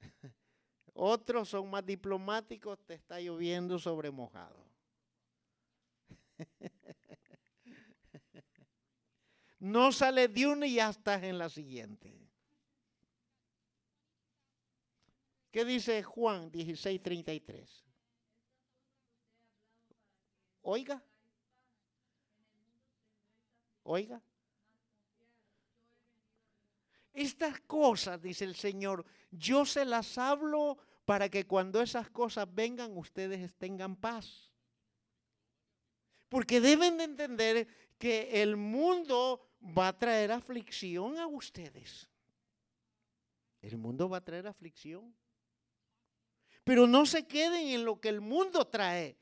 Otros 0.94 1.48
son 1.48 1.70
más 1.70 1.84
diplomáticos, 1.84 2.78
te 2.84 2.94
está 2.94 3.20
lloviendo 3.20 3.78
sobre 3.78 4.10
mojado. 4.10 4.64
No 9.62 9.92
sale 9.92 10.26
de 10.26 10.44
una 10.48 10.66
y 10.66 10.74
ya 10.74 10.90
estás 10.90 11.22
en 11.22 11.38
la 11.38 11.48
siguiente. 11.48 12.12
¿Qué 15.52 15.64
dice 15.64 16.02
Juan 16.02 16.50
16:33? 16.50 17.84
Oiga. 20.62 21.00
Oiga. 23.84 24.20
Estas 27.12 27.60
cosas, 27.60 28.20
dice 28.22 28.44
el 28.44 28.54
Señor, 28.54 29.04
yo 29.30 29.66
se 29.66 29.84
las 29.84 30.16
hablo 30.16 30.78
para 31.04 31.28
que 31.28 31.46
cuando 31.46 31.82
esas 31.82 32.08
cosas 32.10 32.46
vengan 32.52 32.96
ustedes 32.96 33.54
tengan 33.56 33.96
paz. 33.96 34.50
Porque 36.28 36.60
deben 36.60 36.96
de 36.96 37.04
entender 37.04 37.68
que 37.98 38.42
el 38.42 38.56
mundo 38.56 39.50
va 39.76 39.88
a 39.88 39.98
traer 39.98 40.32
aflicción 40.32 41.18
a 41.18 41.26
ustedes. 41.26 42.08
El 43.60 43.76
mundo 43.76 44.08
va 44.08 44.18
a 44.18 44.24
traer 44.24 44.46
aflicción. 44.46 45.14
Pero 46.64 46.86
no 46.86 47.04
se 47.04 47.26
queden 47.26 47.68
en 47.68 47.84
lo 47.84 48.00
que 48.00 48.08
el 48.08 48.20
mundo 48.20 48.66
trae. 48.66 49.18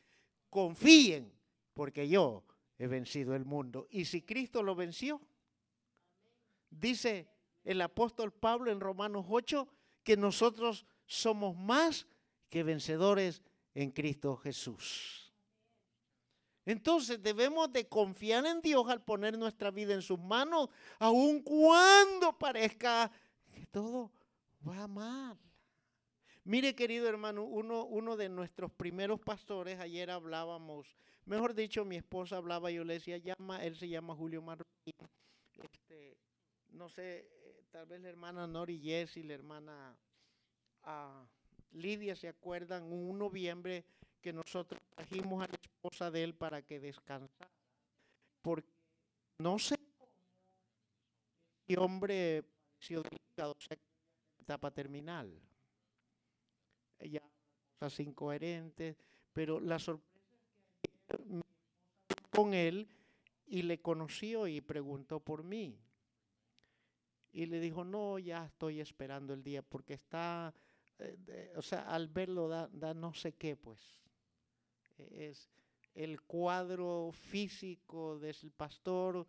Confíen, 0.49 1.33
porque 1.75 2.09
yo 2.09 2.45
he 2.79 2.87
vencido 2.87 3.35
el 3.35 3.45
mundo. 3.45 3.89
Y 3.91 4.05
si 4.05 4.23
Cristo 4.23 4.63
lo 4.63 4.75
venció, 4.75 5.21
dice 6.71 7.29
el 7.65 7.81
apóstol 7.81 8.33
Pablo 8.33 8.71
en 8.71 8.81
Romanos 8.81 9.27
8 9.29 9.69
que 10.03 10.17
nosotros 10.17 10.87
somos 11.07 11.57
más 11.57 12.07
que 12.49 12.63
vencedores 12.63 13.43
en 13.75 13.91
Cristo 13.91 14.37
Jesús. 14.37 15.33
Entonces 16.67 17.23
debemos 17.23 17.73
de 17.73 17.89
confiar 17.89 18.47
en 18.47 18.61
Dios 18.61 18.89
al 18.89 19.03
poner 19.03 19.37
nuestra 19.39 19.71
vida 19.71 19.95
en 19.95 20.03
sus 20.03 20.19
manos, 20.19 20.69
aun 20.99 21.43
cuando 21.43 22.37
parezca 22.39 23.11
que 23.53 23.67
todo 23.67 24.13
va 24.67 24.87
mal. 24.87 25.39
Mire, 26.45 26.75
querido 26.75 27.09
hermano, 27.09 27.45
uno, 27.45 28.17
de 28.17 28.29
nuestros 28.29 28.71
primeros 28.73 29.21
pastores, 29.21 29.79
ayer 29.79 30.11
hablábamos, 30.11 30.97
mejor 31.25 31.55
dicho, 31.55 31.85
mi 31.85 31.97
esposa 31.97 32.37
hablaba, 32.39 32.71
yo 32.71 32.83
le 32.83 32.95
decía, 32.95 33.19
llama, 33.19 33.65
él 33.65 33.77
se 33.77 33.89
llama 33.89 34.15
Julio 34.15 34.43
Marroquín. 34.43 34.95
Este, 35.63 36.17
no 36.71 36.89
sé, 36.89 37.29
tal 37.71 37.87
vez 37.87 38.01
la 38.01 38.09
hermana 38.09 38.47
Nori 38.47 38.81
y 38.83 39.23
la 39.23 39.35
hermana 39.35 39.97
ah, 40.85 41.25
Lidia 41.73 42.17
se 42.17 42.29
acuerdan, 42.29 42.83
un 42.85 43.19
noviembre 43.19 43.85
que 44.21 44.33
nosotros 44.33 44.81
trajimos 44.97 45.45
a 45.45 45.47
la 45.47 45.59
esposa 45.63 46.11
de 46.11 46.25
él 46.25 46.35
para 46.35 46.63
que 46.63 46.81
descansara. 46.81 47.51
Porque 48.43 48.69
no 49.39 49.59
sé 49.59 49.77
qué 51.67 51.79
hombre 51.79 52.43
pareció 52.43 53.03
delicado, 53.03 53.57
etapa 54.39 54.71
terminal. 54.73 55.33
Ella 56.99 57.23
cosas 57.79 58.01
incoherentes, 58.01 58.97
pero 59.33 59.61
la 59.61 59.79
sorpresa 59.79 60.37
es 60.83 60.91
que 61.09 61.41
con 62.31 62.53
él 62.53 62.89
y 63.47 63.63
le 63.63 63.81
conoció 63.81 64.47
y 64.47 64.61
preguntó 64.61 65.21
por 65.21 65.45
mí. 65.45 65.79
Y 67.33 67.47
le 67.47 67.61
dijo, 67.61 67.85
no, 67.85 68.19
ya 68.19 68.45
estoy 68.45 68.81
esperando 68.81 69.35
el 69.35 69.43
día 69.43 69.63
porque 69.63 69.95
está, 69.95 70.53
eh, 70.99 71.53
o 71.57 71.63
sea, 71.63 71.83
al 71.83 72.09
verlo 72.09 72.49
da, 72.49 72.95
no 72.95 73.15
sé 73.15 73.33
qué, 73.33 73.57
pues. 73.57 73.81
Es 74.99 75.49
el 75.95 76.21
cuadro 76.23 77.11
físico 77.13 78.19
del 78.19 78.35
pastor 78.57 79.27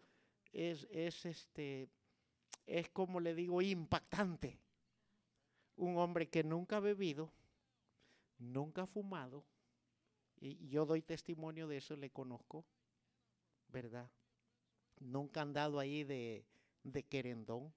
es, 0.51 0.87
es 0.91 1.25
este, 1.25 1.89
es 2.65 2.89
como 2.89 3.19
le 3.19 3.33
digo, 3.35 3.61
impactante. 3.61 4.59
Un 5.77 5.97
hombre 5.97 6.29
que 6.29 6.43
nunca 6.43 6.77
ha 6.77 6.79
bebido, 6.79 7.31
nunca 8.37 8.83
ha 8.83 8.87
fumado, 8.87 9.45
y 10.39 10.67
yo 10.67 10.85
doy 10.85 11.01
testimonio 11.01 11.67
de 11.67 11.77
eso, 11.77 11.95
le 11.95 12.09
conozco, 12.09 12.65
¿verdad? 13.67 14.09
Nunca 14.99 15.41
han 15.41 15.49
andado 15.49 15.79
ahí 15.79 16.03
de, 16.03 16.45
de 16.83 17.03
querendón. 17.03 17.73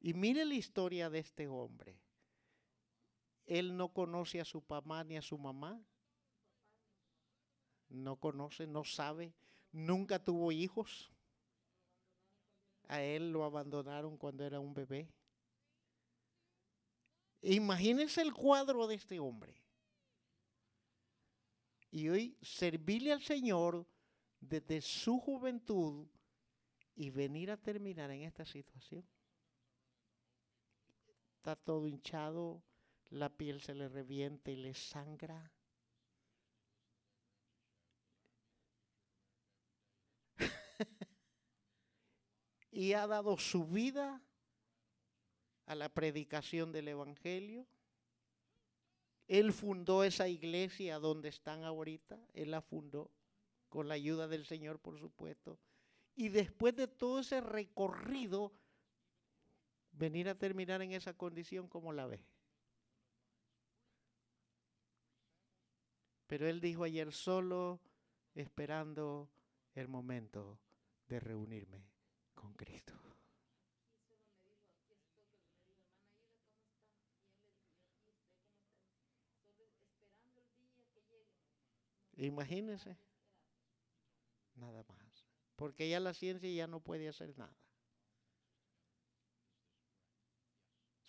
Y 0.00 0.14
mire 0.14 0.44
la 0.44 0.54
historia 0.54 1.10
de 1.10 1.18
este 1.18 1.48
hombre. 1.48 1.98
Él 3.46 3.76
no 3.76 3.92
conoce 3.92 4.40
a 4.40 4.44
su 4.44 4.62
papá 4.62 5.02
ni 5.04 5.16
a 5.16 5.22
su 5.22 5.38
mamá. 5.38 5.80
No 7.88 8.16
conoce, 8.16 8.66
no 8.66 8.84
sabe. 8.84 9.34
Nunca 9.72 10.22
tuvo 10.22 10.52
hijos. 10.52 11.10
A 12.86 13.02
él 13.02 13.32
lo 13.32 13.44
abandonaron 13.44 14.16
cuando 14.16 14.44
era 14.44 14.60
un 14.60 14.72
bebé. 14.72 15.10
Imagínense 17.42 18.20
el 18.22 18.32
cuadro 18.32 18.86
de 18.86 18.94
este 18.94 19.18
hombre. 19.18 19.54
Y 21.90 22.08
hoy 22.08 22.36
servirle 22.42 23.12
al 23.12 23.22
Señor 23.22 23.86
desde 24.40 24.80
su 24.80 25.18
juventud 25.18 26.06
y 26.94 27.10
venir 27.10 27.50
a 27.50 27.56
terminar 27.56 28.10
en 28.10 28.22
esta 28.22 28.44
situación 28.44 29.04
está 31.50 31.64
todo 31.64 31.88
hinchado, 31.88 32.62
la 33.08 33.34
piel 33.34 33.62
se 33.62 33.74
le 33.74 33.88
revienta 33.88 34.50
y 34.50 34.56
le 34.56 34.74
sangra. 34.74 35.50
y 42.70 42.92
ha 42.92 43.06
dado 43.06 43.38
su 43.38 43.64
vida 43.66 44.20
a 45.64 45.74
la 45.74 45.88
predicación 45.88 46.70
del 46.70 46.88
Evangelio. 46.88 47.66
Él 49.26 49.54
fundó 49.54 50.04
esa 50.04 50.28
iglesia 50.28 50.98
donde 50.98 51.30
están 51.30 51.64
ahorita, 51.64 52.20
él 52.34 52.50
la 52.50 52.60
fundó 52.60 53.10
con 53.70 53.88
la 53.88 53.94
ayuda 53.94 54.28
del 54.28 54.44
Señor, 54.44 54.80
por 54.80 54.98
supuesto. 54.98 55.58
Y 56.14 56.28
después 56.28 56.76
de 56.76 56.88
todo 56.88 57.20
ese 57.20 57.40
recorrido, 57.40 58.52
venir 59.98 60.28
a 60.28 60.34
terminar 60.34 60.80
en 60.80 60.92
esa 60.92 61.12
condición 61.12 61.68
como 61.68 61.92
la 61.92 62.06
ve. 62.06 62.20
Pero 66.26 66.46
él 66.46 66.60
dijo 66.60 66.84
ayer 66.84 67.12
solo 67.12 67.80
esperando 68.34 69.28
el 69.74 69.88
momento 69.88 70.58
de 71.08 71.20
reunirme 71.20 71.82
con 72.34 72.52
Cristo. 72.54 72.94
Imagínense. 82.16 82.96
Nada 84.56 84.84
más. 84.88 85.24
Porque 85.56 85.88
ya 85.88 86.00
la 86.00 86.14
ciencia 86.14 86.50
ya 86.50 86.66
no 86.66 86.80
puede 86.80 87.08
hacer 87.08 87.36
nada. 87.38 87.56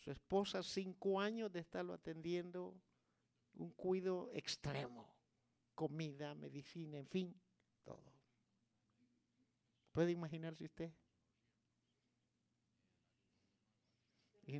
Su 0.10 0.14
esposa, 0.14 0.64
cinco 0.64 1.22
años 1.22 1.51
de 1.51 1.60
estarlo 1.60 1.93
atendiendo, 1.93 2.74
un 3.53 3.70
cuido 3.70 4.32
extremo. 4.34 5.07
Comida, 5.76 6.34
medicina, 6.34 6.97
en 6.97 7.05
fin, 7.05 7.39
todo. 7.84 8.12
¿Puede 9.91 10.10
imaginarse 10.10 10.64
usted? 10.64 10.91
Y 14.47 14.60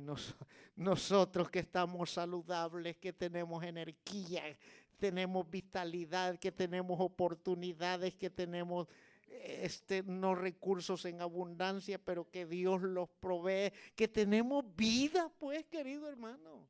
nosotros 0.76 1.50
que 1.50 1.58
estamos 1.58 2.12
saludables, 2.12 2.96
que 2.98 3.12
tenemos 3.12 3.64
energía, 3.64 4.56
tenemos 5.00 5.50
vitalidad, 5.50 6.38
que 6.38 6.52
tenemos 6.52 7.00
oportunidades, 7.00 8.14
que 8.14 8.30
tenemos 8.30 8.86
este, 9.30 10.02
no 10.02 10.34
recursos 10.34 11.04
en 11.04 11.20
abundancia, 11.20 11.98
pero 11.98 12.30
que 12.30 12.46
Dios 12.46 12.82
los 12.82 13.08
provee, 13.08 13.72
que 13.94 14.08
tenemos 14.08 14.64
vida, 14.76 15.30
pues, 15.38 15.64
querido 15.66 16.08
hermano. 16.08 16.68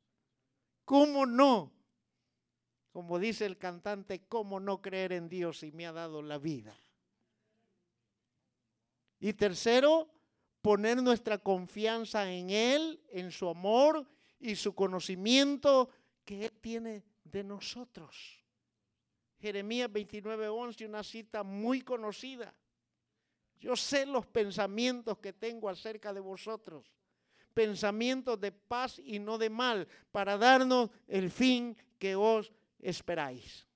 ¿Cómo 0.84 1.26
no? 1.26 1.72
Como 2.92 3.18
dice 3.18 3.46
el 3.46 3.56
cantante, 3.56 4.26
¿cómo 4.26 4.58
no 4.58 4.82
creer 4.82 5.12
en 5.12 5.28
Dios 5.28 5.60
si 5.60 5.70
me 5.72 5.86
ha 5.86 5.92
dado 5.92 6.22
la 6.22 6.38
vida? 6.38 6.76
Y 9.20 9.32
tercero, 9.34 10.08
poner 10.62 11.02
nuestra 11.02 11.38
confianza 11.38 12.30
en 12.30 12.50
Él, 12.50 13.00
en 13.10 13.30
su 13.30 13.48
amor 13.48 14.06
y 14.38 14.56
su 14.56 14.74
conocimiento 14.74 15.90
que 16.24 16.46
Él 16.46 16.52
tiene 16.60 17.04
de 17.24 17.44
nosotros. 17.44 18.39
Jeremías 19.40 19.90
29:11, 19.90 20.86
una 20.86 21.02
cita 21.02 21.42
muy 21.42 21.80
conocida. 21.82 22.54
Yo 23.58 23.76
sé 23.76 24.06
los 24.06 24.26
pensamientos 24.26 25.18
que 25.18 25.32
tengo 25.32 25.68
acerca 25.68 26.12
de 26.12 26.20
vosotros, 26.20 26.90
pensamientos 27.52 28.40
de 28.40 28.52
paz 28.52 29.00
y 29.04 29.18
no 29.18 29.38
de 29.38 29.50
mal, 29.50 29.86
para 30.12 30.36
darnos 30.36 30.90
el 31.06 31.30
fin 31.30 31.76
que 31.98 32.14
os 32.16 32.52
esperáis. 32.78 33.66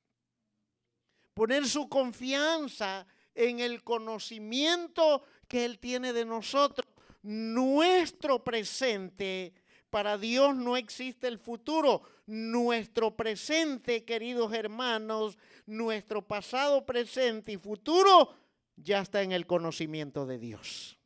Poner 1.34 1.66
su 1.66 1.88
confianza 1.88 3.06
en 3.34 3.60
el 3.60 3.82
conocimiento 3.82 5.22
que 5.48 5.64
Él 5.64 5.78
tiene 5.78 6.12
de 6.12 6.24
nosotros. 6.24 6.86
Nuestro 7.22 8.42
presente, 8.44 9.52
para 9.90 10.16
Dios 10.16 10.54
no 10.54 10.76
existe 10.76 11.26
el 11.26 11.38
futuro. 11.38 12.02
Nuestro 12.26 13.14
presente, 13.14 14.04
queridos 14.04 14.52
hermanos, 14.54 15.36
nuestro 15.66 16.26
pasado, 16.26 16.86
presente 16.86 17.52
y 17.52 17.58
futuro 17.58 18.34
ya 18.76 19.00
está 19.00 19.22
en 19.22 19.32
el 19.32 19.46
conocimiento 19.46 20.24
de 20.26 20.38
Dios. 20.38 20.98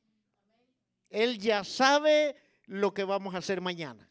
Él 1.11 1.39
ya 1.39 1.65
sabe 1.65 2.37
lo 2.67 2.93
que 2.95 3.05
vamos 3.05 3.35
a 3.35 3.39
hacer 3.39 3.61
mañana. 3.61 4.09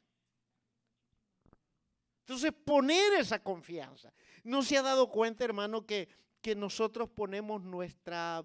Entonces, 2.21 2.51
poner 2.51 3.13
esa 3.13 3.41
confianza. 3.41 4.11
¿No 4.43 4.61
se 4.61 4.77
ha 4.77 4.81
dado 4.81 5.09
cuenta, 5.09 5.45
hermano, 5.45 5.85
que, 5.85 6.09
que 6.41 6.55
nosotros 6.55 7.09
ponemos 7.09 7.63
nuestra, 7.63 8.43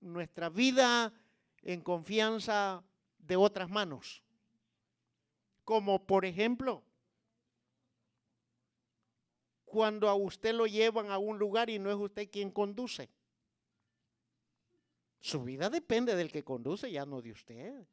nuestra 0.00 0.50
vida 0.50 1.12
en 1.62 1.80
confianza 1.80 2.84
de 3.18 3.36
otras 3.36 3.70
manos? 3.70 4.22
Como 5.64 6.06
por 6.06 6.26
ejemplo, 6.26 6.84
cuando 9.70 10.08
a 10.08 10.14
usted 10.14 10.52
lo 10.52 10.66
llevan 10.66 11.10
a 11.10 11.18
un 11.18 11.38
lugar 11.38 11.70
y 11.70 11.78
no 11.78 11.90
es 11.90 11.96
usted 11.96 12.28
quien 12.28 12.50
conduce. 12.50 13.08
Su 15.20 15.44
vida 15.44 15.70
depende 15.70 16.16
del 16.16 16.32
que 16.32 16.42
conduce, 16.42 16.90
ya 16.90 17.06
no 17.06 17.22
de 17.22 17.30
usted. 17.30 17.86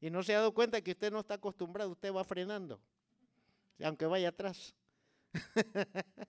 Y 0.00 0.08
no 0.10 0.22
se 0.22 0.34
ha 0.34 0.38
dado 0.38 0.54
cuenta 0.54 0.80
que 0.80 0.92
usted 0.92 1.12
no 1.12 1.20
está 1.20 1.34
acostumbrado, 1.34 1.90
usted 1.90 2.12
va 2.12 2.24
frenando, 2.24 2.80
aunque 3.82 4.06
vaya 4.06 4.30
atrás. 4.30 4.74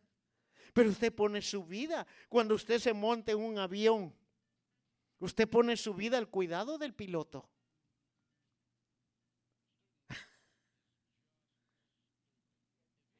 Pero 0.73 0.89
usted 0.89 1.13
pone 1.13 1.41
su 1.41 1.63
vida. 1.63 2.05
Cuando 2.27 2.55
usted 2.55 2.79
se 2.79 2.93
monte 2.93 3.31
en 3.31 3.39
un 3.39 3.57
avión, 3.57 4.13
usted 5.19 5.47
pone 5.47 5.77
su 5.77 5.93
vida 5.93 6.17
al 6.17 6.27
cuidado 6.27 6.77
del 6.77 6.93
piloto. 6.93 7.47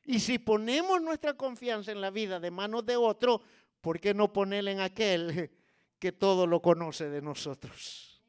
Y 0.09 0.19
si 0.19 0.39
ponemos 0.39 0.99
nuestra 1.03 1.35
confianza 1.35 1.91
en 1.91 2.01
la 2.01 2.09
vida 2.09 2.39
de 2.39 2.49
manos 2.49 2.83
de 2.83 2.95
otro, 2.95 3.43
¿por 3.79 3.99
qué 3.99 4.15
no 4.15 4.33
ponerle 4.33 4.71
en 4.71 4.79
aquel 4.79 5.51
que 5.99 6.11
todo 6.11 6.47
lo 6.47 6.63
conoce 6.63 7.11
de 7.11 7.21
nosotros? 7.21 8.19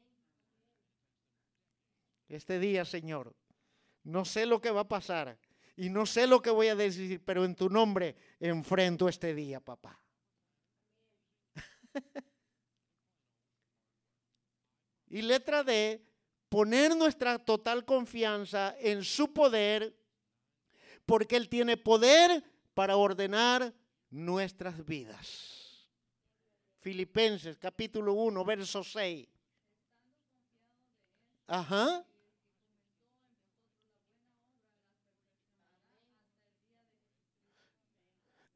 Este 2.29 2.59
día, 2.59 2.85
Señor, 2.85 3.35
no 4.03 4.25
sé 4.25 4.45
lo 4.45 4.61
que 4.61 4.69
va 4.69 4.81
a 4.81 4.87
pasar 4.87 5.39
y 5.75 5.89
no 5.89 6.05
sé 6.05 6.27
lo 6.27 6.39
que 6.39 6.51
voy 6.51 6.67
a 6.67 6.75
decir, 6.75 7.19
pero 7.25 7.45
en 7.45 7.55
tu 7.55 7.67
nombre 7.67 8.15
enfrento 8.39 9.09
este 9.09 9.33
día, 9.33 9.59
papá. 9.59 9.99
y 15.07 15.23
letra 15.23 15.63
D, 15.63 16.05
poner 16.47 16.95
nuestra 16.95 17.39
total 17.39 17.85
confianza 17.85 18.75
en 18.79 19.03
su 19.03 19.33
poder 19.33 19.99
porque 21.11 21.35
Él 21.35 21.49
tiene 21.49 21.75
poder 21.75 22.41
para 22.73 22.95
ordenar 22.95 23.73
nuestras 24.11 24.85
vidas. 24.85 25.85
Filipenses 26.79 27.57
capítulo 27.57 28.13
1, 28.13 28.45
verso 28.45 28.81
6. 28.81 29.27
Ajá. 31.47 32.05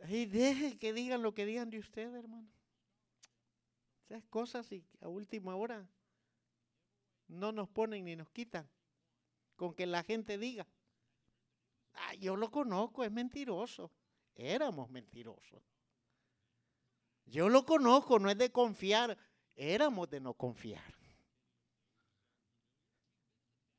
Y 0.08 0.26
deje 0.26 0.78
que 0.78 0.94
digan 0.94 1.24
lo 1.24 1.34
que 1.34 1.46
digan 1.46 1.70
de 1.70 1.80
usted, 1.80 2.16
hermano. 2.16 2.48
Esas 4.08 4.24
cosas 4.30 4.72
y 4.72 4.82
a 5.02 5.10
última 5.10 5.58
hora 5.58 5.86
no 7.28 7.52
nos 7.52 7.68
ponen 7.68 8.06
ni 8.06 8.16
nos 8.16 8.30
quitan. 8.30 8.66
Con 9.58 9.74
que 9.74 9.86
la 9.86 10.04
gente 10.04 10.38
diga. 10.38 10.66
Ah, 11.96 12.14
yo 12.16 12.36
lo 12.36 12.52
conozco, 12.52 13.04
es 13.04 13.12
mentiroso. 13.12 13.92
Éramos 14.36 14.90
mentirosos. 14.90 15.64
Yo 17.26 17.50
lo 17.50 17.66
conozco, 17.66 18.20
no 18.20 18.30
es 18.30 18.38
de 18.38 18.52
confiar, 18.52 19.18
éramos 19.56 20.10
de 20.10 20.20
no 20.20 20.34
confiar. 20.34 20.94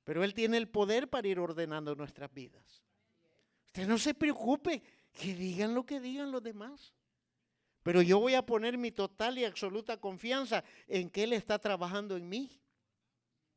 Pero 0.04 0.24
Él 0.24 0.34
tiene 0.34 0.56
el 0.56 0.68
poder 0.68 1.08
para 1.08 1.28
ir 1.28 1.38
ordenando 1.38 1.94
nuestras 1.94 2.32
vidas. 2.32 2.82
Usted 3.66 3.86
no 3.86 3.98
se 3.98 4.14
preocupe, 4.14 4.82
que 5.12 5.34
digan 5.34 5.74
lo 5.74 5.84
que 5.84 6.00
digan 6.00 6.32
los 6.32 6.42
demás. 6.42 6.94
Pero 7.82 8.02
yo 8.02 8.18
voy 8.18 8.34
a 8.34 8.44
poner 8.44 8.78
mi 8.78 8.90
total 8.90 9.38
y 9.38 9.44
absoluta 9.44 9.98
confianza 9.98 10.64
en 10.88 11.08
que 11.08 11.22
Él 11.22 11.32
está 11.32 11.58
trabajando 11.58 12.16
en 12.16 12.28
mí, 12.28 12.60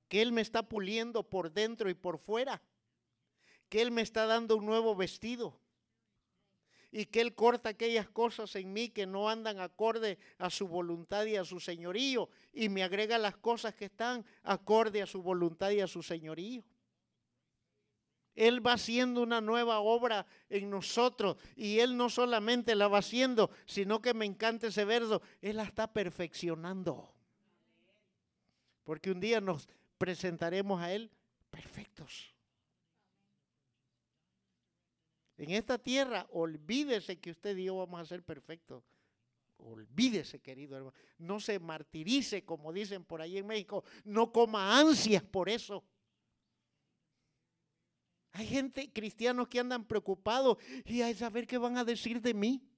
que 0.08 0.22
Él 0.22 0.32
me 0.32 0.42
está 0.42 0.64
puliendo 0.64 1.28
por 1.28 1.52
dentro 1.52 1.90
y 1.90 1.96
por 1.96 2.20
fuera 2.20 2.62
que 3.70 3.82
Él 3.82 3.92
me 3.92 4.02
está 4.02 4.26
dando 4.26 4.58
un 4.58 4.66
nuevo 4.66 4.96
vestido 4.96 5.60
y 6.92 7.06
que 7.06 7.22
Él 7.22 7.36
corta 7.36 7.70
aquellas 7.70 8.10
cosas 8.10 8.56
en 8.56 8.74
mí 8.74 8.90
que 8.90 9.06
no 9.06 9.30
andan 9.30 9.60
acorde 9.60 10.18
a 10.40 10.50
su 10.50 10.68
voluntad 10.68 11.26
y 11.26 11.36
a 11.36 11.46
su 11.46 11.60
señorío 11.60 12.30
y 12.52 12.70
me 12.70 12.84
agrega 12.84 13.18
las 13.18 13.38
cosas 13.38 13.76
que 13.76 13.86
están 13.86 14.26
acorde 14.44 15.02
a 15.02 15.06
su 15.06 15.22
voluntad 15.22 15.70
y 15.70 15.82
a 15.82 15.88
su 15.88 16.02
señorío. 16.02 16.64
Él 18.36 18.66
va 18.66 18.74
haciendo 18.74 19.22
una 19.22 19.42
nueva 19.42 19.80
obra 19.80 20.26
en 20.50 20.70
nosotros 20.70 21.38
y 21.56 21.80
Él 21.80 21.98
no 21.98 22.10
solamente 22.10 22.74
la 22.74 22.88
va 22.88 23.00
haciendo, 23.00 23.52
sino 23.66 24.02
que 24.02 24.14
me 24.14 24.26
encanta 24.26 24.68
ese 24.68 24.86
verso, 24.86 25.22
Él 25.42 25.58
la 25.58 25.64
está 25.64 25.92
perfeccionando. 25.92 27.14
Porque 28.84 29.12
un 29.12 29.20
día 29.20 29.42
nos 29.42 29.68
presentaremos 29.98 30.82
a 30.82 30.94
Él 30.94 31.12
perfectos. 31.52 32.34
En 35.40 35.52
esta 35.52 35.78
tierra, 35.78 36.28
olvídese 36.34 37.18
que 37.18 37.32
usted 37.32 37.56
y 37.56 37.64
yo 37.64 37.78
vamos 37.78 38.02
a 38.02 38.06
ser 38.06 38.22
perfectos. 38.22 38.84
Olvídese, 39.56 40.40
querido 40.40 40.76
hermano. 40.76 40.96
No 41.18 41.40
se 41.40 41.58
martirice, 41.60 42.44
como 42.44 42.74
dicen 42.74 43.06
por 43.06 43.22
ahí 43.22 43.38
en 43.38 43.48
México. 43.48 43.86
No 44.04 44.34
coma 44.34 44.78
ansias 44.78 45.24
por 45.24 45.48
eso. 45.48 45.82
Hay 48.34 48.48
gente, 48.48 48.92
cristianos 48.92 49.48
que 49.48 49.62
andan 49.62 49.86
preocupados 49.86 50.58
y 50.84 51.02
hay 51.02 51.14
saber 51.14 51.48
qué 51.48 51.58
van 51.58 51.78
a 51.78 51.86
decir 51.86 52.22
de 52.22 52.34
mí. 52.34 52.69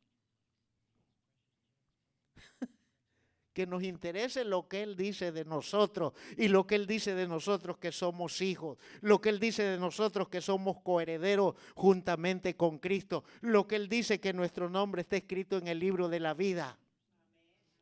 Que 3.54 3.68
nos 3.68 3.84
interese 3.84 4.46
lo 4.46 4.68
que 4.68 4.84
Él 4.84 4.96
dice 4.96 5.32
de 5.32 5.46
nosotros 5.46 6.14
y 6.38 6.48
lo 6.48 6.66
que 6.66 6.76
Él 6.76 6.88
dice 6.88 7.14
de 7.14 7.28
nosotros 7.28 7.78
que 7.78 7.92
somos 7.92 8.42
hijos, 8.42 8.78
lo 9.02 9.20
que 9.20 9.30
Él 9.30 9.40
dice 9.40 9.64
de 9.64 9.78
nosotros 9.78 10.30
que 10.30 10.42
somos 10.42 10.82
coherederos 10.82 11.56
juntamente 11.76 12.56
con 12.56 12.80
Cristo, 12.80 13.24
lo 13.42 13.68
que 13.68 13.76
Él 13.76 13.90
dice 13.90 14.20
que 14.20 14.34
nuestro 14.34 14.70
nombre 14.70 15.02
está 15.02 15.18
escrito 15.18 15.58
en 15.58 15.68
el 15.68 15.80
libro 15.80 16.08
de 16.08 16.20
la 16.20 16.34
vida. 16.34 16.78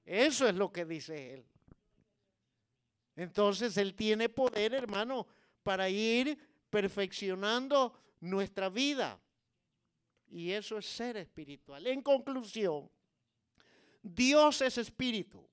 Eso 0.06 0.48
es 0.48 0.56
lo 0.56 0.72
que 0.72 0.86
dice 0.86 1.34
Él. 1.36 1.46
Entonces 3.16 3.78
Él 3.78 3.94
tiene 3.96 4.30
poder, 4.30 4.74
hermano, 4.74 5.28
para 5.62 5.90
ir 5.90 6.38
perfeccionando 6.70 7.94
nuestra 8.22 8.70
vida. 8.70 9.20
Y 10.32 10.52
eso 10.52 10.78
es 10.78 10.86
ser 10.86 11.18
espiritual. 11.18 11.86
En 11.88 12.02
conclusión, 12.02 12.90
Dios 14.02 14.62
es 14.62 14.78
espíritu. 14.78 15.49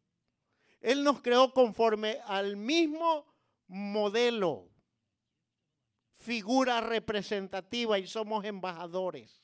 Él 0.81 1.03
nos 1.03 1.20
creó 1.22 1.53
conforme 1.53 2.20
al 2.27 2.57
mismo 2.57 3.27
modelo, 3.68 4.68
figura 6.12 6.81
representativa 6.81 7.99
y 7.99 8.07
somos 8.07 8.45
embajadores. 8.45 9.43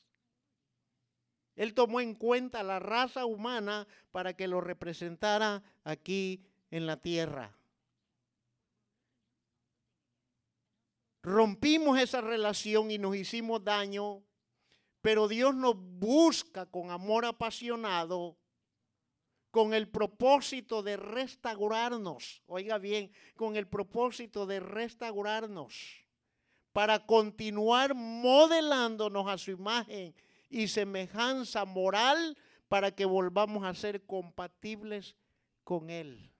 Él 1.55 1.73
tomó 1.73 2.01
en 2.01 2.15
cuenta 2.15 2.63
la 2.63 2.79
raza 2.79 3.25
humana 3.25 3.87
para 4.11 4.35
que 4.35 4.47
lo 4.47 4.59
representara 4.59 5.63
aquí 5.83 6.43
en 6.71 6.87
la 6.87 6.97
tierra. 6.97 7.55
Rompimos 11.21 11.99
esa 11.99 12.21
relación 12.21 12.91
y 12.91 12.97
nos 12.97 13.15
hicimos 13.15 13.63
daño, 13.63 14.23
pero 15.01 15.27
Dios 15.27 15.55
nos 15.55 15.75
busca 15.77 16.65
con 16.65 16.91
amor 16.91 17.25
apasionado 17.25 18.37
con 19.53 19.75
el 19.75 19.87
propósito 19.87 20.81
de 20.81 20.97
restaurarnos, 20.97 22.41
oiga 22.47 22.79
bien, 22.79 23.11
con 23.35 23.55
el 23.55 23.67
propósito 23.67 24.47
de 24.47 24.59
restaurarnos, 24.59 25.75
para 26.71 27.05
continuar 27.05 27.93
modelándonos 27.93 29.27
a 29.27 29.37
su 29.37 29.51
imagen 29.51 30.15
y 30.49 30.67
semejanza 30.67 31.65
moral, 31.65 32.35
para 32.67 32.89
que 32.95 33.05
volvamos 33.05 33.63
a 33.63 33.75
ser 33.75 34.03
compatibles 34.07 35.15
con 35.63 35.91
Él. 35.91 36.31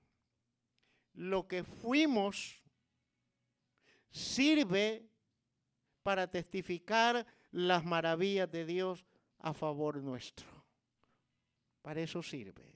Lo 1.14 1.48
que 1.48 1.64
fuimos 1.64 2.64
sirve 4.10 5.08
para 6.02 6.26
testificar 6.32 7.28
las 7.52 7.86
maravillas 7.86 8.52
de 8.52 8.66
Dios 8.66 9.06
a 9.38 9.54
favor 9.54 9.98
nuestro. 9.98 10.48
Para 11.84 12.02
eso 12.02 12.24
sirve. 12.24 12.74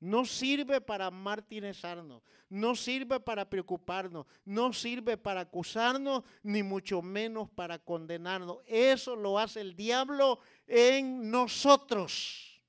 No 0.00 0.24
sirve 0.24 0.80
para 0.80 1.10
martirizarnos, 1.10 2.22
no 2.48 2.76
sirve 2.76 3.18
para 3.18 3.50
preocuparnos, 3.50 4.26
no 4.44 4.72
sirve 4.72 5.16
para 5.16 5.40
acusarnos, 5.40 6.22
ni 6.42 6.62
mucho 6.62 7.02
menos 7.02 7.48
para 7.50 7.80
condenarnos. 7.80 8.58
Eso 8.66 9.16
lo 9.16 9.38
hace 9.38 9.60
el 9.60 9.74
diablo 9.74 10.38
en 10.68 11.30
nosotros. 11.30 12.62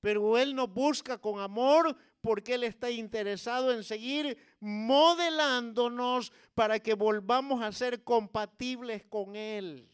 Pero 0.00 0.36
Él 0.36 0.56
nos 0.56 0.72
busca 0.72 1.18
con 1.18 1.38
amor 1.40 1.96
porque 2.20 2.54
Él 2.54 2.64
está 2.64 2.90
interesado 2.90 3.72
en 3.72 3.84
seguir 3.84 4.36
modelándonos 4.58 6.32
para 6.54 6.80
que 6.80 6.94
volvamos 6.94 7.62
a 7.62 7.70
ser 7.70 8.02
compatibles 8.02 9.04
con 9.04 9.36
Él. 9.36 9.88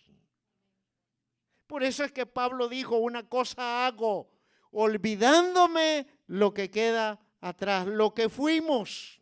Por 1.66 1.82
eso 1.82 2.02
es 2.02 2.12
que 2.12 2.24
Pablo 2.24 2.68
dijo, 2.68 2.96
una 2.96 3.28
cosa 3.28 3.86
hago 3.86 4.29
olvidándome 4.72 6.06
lo 6.26 6.54
que 6.54 6.70
queda 6.70 7.20
atrás, 7.40 7.86
lo 7.86 8.14
que 8.14 8.28
fuimos. 8.28 9.20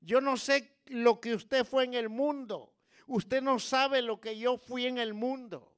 Yo 0.00 0.20
no 0.20 0.36
sé 0.36 0.78
lo 0.86 1.20
que 1.20 1.34
usted 1.34 1.64
fue 1.64 1.84
en 1.84 1.94
el 1.94 2.08
mundo. 2.08 2.72
Usted 3.06 3.42
no 3.42 3.58
sabe 3.58 4.02
lo 4.02 4.20
que 4.20 4.38
yo 4.38 4.58
fui 4.58 4.86
en 4.86 4.98
el 4.98 5.14
mundo. 5.14 5.72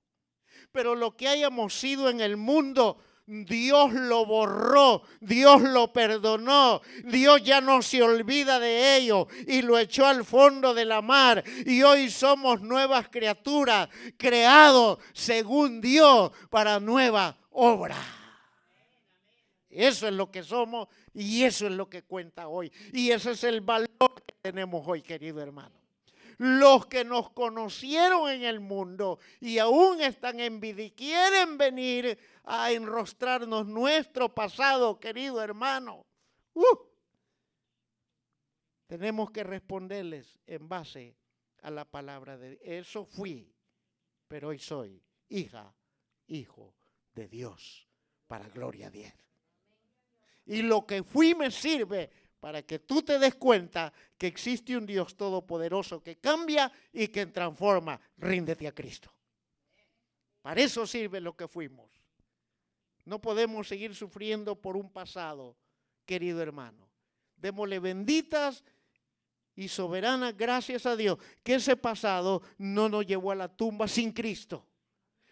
Pero 0.72 0.94
lo 0.94 1.16
que 1.16 1.28
hayamos 1.28 1.78
sido 1.78 2.08
en 2.08 2.20
el 2.20 2.36
mundo, 2.36 2.98
Dios 3.26 3.92
lo 3.92 4.26
borró, 4.26 5.02
Dios 5.20 5.62
lo 5.62 5.92
perdonó, 5.92 6.80
Dios 7.04 7.42
ya 7.42 7.60
no 7.60 7.82
se 7.82 8.02
olvida 8.02 8.58
de 8.58 8.96
ello 8.96 9.28
y 9.46 9.62
lo 9.62 9.78
echó 9.78 10.06
al 10.06 10.24
fondo 10.24 10.74
de 10.74 10.84
la 10.84 11.02
mar. 11.02 11.44
Y 11.66 11.82
hoy 11.82 12.10
somos 12.10 12.60
nuevas 12.60 13.08
criaturas, 13.08 13.88
creados 14.16 14.98
según 15.12 15.80
Dios 15.80 16.32
para 16.50 16.80
nueva 16.80 17.36
obra. 17.50 18.17
Eso 19.78 20.08
es 20.08 20.12
lo 20.12 20.28
que 20.28 20.42
somos 20.42 20.88
y 21.14 21.44
eso 21.44 21.68
es 21.68 21.72
lo 21.72 21.88
que 21.88 22.02
cuenta 22.02 22.48
hoy. 22.48 22.72
Y 22.92 23.12
ese 23.12 23.30
es 23.30 23.44
el 23.44 23.60
valor 23.60 23.88
que 24.26 24.34
tenemos 24.42 24.84
hoy, 24.84 25.02
querido 25.02 25.40
hermano. 25.40 25.80
Los 26.38 26.86
que 26.86 27.04
nos 27.04 27.30
conocieron 27.30 28.28
en 28.28 28.42
el 28.42 28.58
mundo 28.58 29.20
y 29.38 29.58
aún 29.58 30.00
están 30.00 30.40
en 30.40 30.58
vida 30.58 30.82
y 30.82 30.90
quieren 30.90 31.56
venir 31.56 32.18
a 32.42 32.72
enrostrarnos 32.72 33.66
nuestro 33.66 34.34
pasado, 34.34 34.98
querido 34.98 35.40
hermano. 35.40 36.04
Uh, 36.54 36.64
tenemos 38.88 39.30
que 39.30 39.44
responderles 39.44 40.40
en 40.48 40.68
base 40.68 41.16
a 41.62 41.70
la 41.70 41.84
palabra 41.84 42.36
de 42.36 42.50
Dios. 42.50 42.62
Eso 42.64 43.04
fui, 43.04 43.54
pero 44.26 44.48
hoy 44.48 44.58
soy 44.58 45.00
hija, 45.28 45.72
hijo 46.26 46.74
de 47.14 47.28
Dios, 47.28 47.88
para 48.26 48.48
gloria 48.48 48.88
a 48.88 48.90
Dios. 48.90 49.27
Y 50.48 50.62
lo 50.62 50.86
que 50.86 51.02
fui 51.02 51.34
me 51.34 51.50
sirve 51.50 52.10
para 52.40 52.62
que 52.62 52.78
tú 52.78 53.02
te 53.02 53.18
des 53.18 53.34
cuenta 53.34 53.92
que 54.16 54.26
existe 54.26 54.76
un 54.76 54.86
Dios 54.86 55.14
todopoderoso 55.14 56.02
que 56.02 56.16
cambia 56.16 56.72
y 56.92 57.08
que 57.08 57.26
transforma. 57.26 58.00
Ríndete 58.16 58.66
a 58.66 58.72
Cristo. 58.72 59.12
Para 60.40 60.62
eso 60.62 60.86
sirve 60.86 61.20
lo 61.20 61.36
que 61.36 61.48
fuimos. 61.48 61.90
No 63.04 63.20
podemos 63.20 63.68
seguir 63.68 63.94
sufriendo 63.94 64.56
por 64.56 64.76
un 64.76 64.90
pasado, 64.90 65.56
querido 66.06 66.40
hermano. 66.40 66.88
Démosle 67.36 67.78
benditas 67.78 68.64
y 69.54 69.68
soberanas 69.68 70.36
gracias 70.36 70.86
a 70.86 70.96
Dios 70.96 71.18
que 71.42 71.56
ese 71.56 71.76
pasado 71.76 72.42
no 72.56 72.88
nos 72.88 73.06
llevó 73.06 73.32
a 73.32 73.34
la 73.34 73.48
tumba 73.48 73.86
sin 73.86 74.12
Cristo 74.12 74.67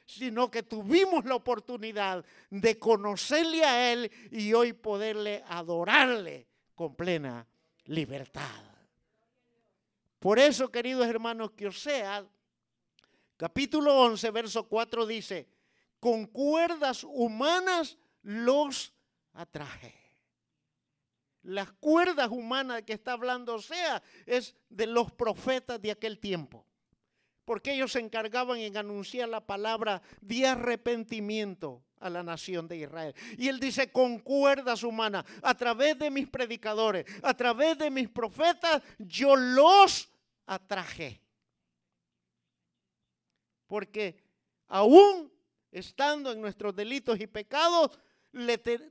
sino 0.07 0.51
que 0.51 0.63
tuvimos 0.63 1.25
la 1.25 1.35
oportunidad 1.35 2.25
de 2.49 2.79
conocerle 2.79 3.65
a 3.65 3.93
Él 3.93 4.11
y 4.31 4.53
hoy 4.55 4.73
poderle 4.73 5.43
adorarle 5.49 6.47
con 6.75 6.95
plena 6.95 7.47
libertad. 7.87 8.63
Por 10.21 10.39
eso, 10.39 10.71
queridos 10.71 11.07
hermanos, 11.07 11.51
que 11.53 11.71
sea 11.73 12.25
capítulo 13.37 13.95
11, 14.03 14.31
verso 14.31 14.69
4 14.69 15.07
dice, 15.07 15.49
con 15.99 16.27
cuerdas 16.27 17.05
humanas 17.05 17.99
los 18.23 18.93
atraje. 19.33 19.95
Las 21.43 21.71
cuerdas 21.73 22.29
humanas 22.31 22.83
que 22.83 22.93
está 22.93 23.13
hablando 23.13 23.61
sea 23.61 24.03
es 24.25 24.55
de 24.69 24.87
los 24.87 25.13
profetas 25.13 25.81
de 25.81 25.91
aquel 25.91 26.19
tiempo 26.19 26.65
porque 27.47 27.73
ellos 27.73 27.93
se 27.93 28.01
encargaban 28.01 28.59
en 28.59 28.77
anunciar 28.77 29.29
la 29.29 29.41
palabra 29.41 30.03
de 30.21 30.47
arrepentimiento 30.47 31.83
a 32.01 32.11
la 32.11 32.23
nación 32.23 32.67
de 32.67 32.79
Israel. 32.79 33.15
Y 33.39 33.49
él 33.49 33.61
dice, 33.61 33.91
con 33.91 34.19
cuerdas 34.19 34.83
humanas, 34.83 35.25
a 35.43 35.55
través 35.55 35.97
de 35.99 36.11
mis 36.11 36.29
predicadores, 36.29 37.07
a 37.23 37.33
través 37.35 37.79
de 37.79 37.89
mis 37.89 38.09
profetas, 38.09 38.83
yo 38.99 39.37
los 39.37 40.11
atraje. 40.45 41.21
Porque 43.69 44.17
aún 44.67 45.33
estando 45.71 46.33
en 46.33 46.41
nuestros 46.41 46.75
delitos 46.75 47.21
y 47.21 47.29
pecados, 47.29 47.97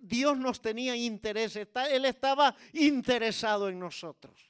Dios 0.02 0.38
nos 0.38 0.62
tenía 0.62 0.96
interés, 0.96 1.58
Él 1.58 2.06
estaba 2.06 2.56
interesado 2.72 3.68
en 3.68 3.80
nosotros. 3.80 4.50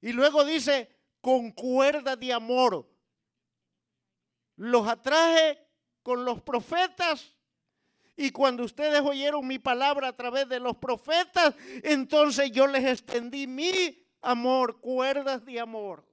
Y 0.00 0.12
luego 0.12 0.42
dice, 0.42 0.88
con 1.20 1.52
cuerdas 1.52 2.18
de 2.18 2.32
amor, 2.32 2.93
los 4.56 4.86
atraje 4.88 5.58
con 6.02 6.24
los 6.24 6.40
profetas 6.42 7.34
Y 8.16 8.30
cuando 8.30 8.64
ustedes 8.64 9.00
oyeron 9.00 9.46
mi 9.46 9.58
palabra 9.58 10.08
a 10.08 10.16
través 10.16 10.48
de 10.48 10.60
los 10.60 10.76
profetas, 10.76 11.56
entonces 11.82 12.52
yo 12.52 12.68
les 12.68 12.84
extendí 12.84 13.48
mi 13.48 14.06
amor, 14.22 14.80
cuerdas 14.80 15.44
de 15.44 15.58
amor. 15.58 16.06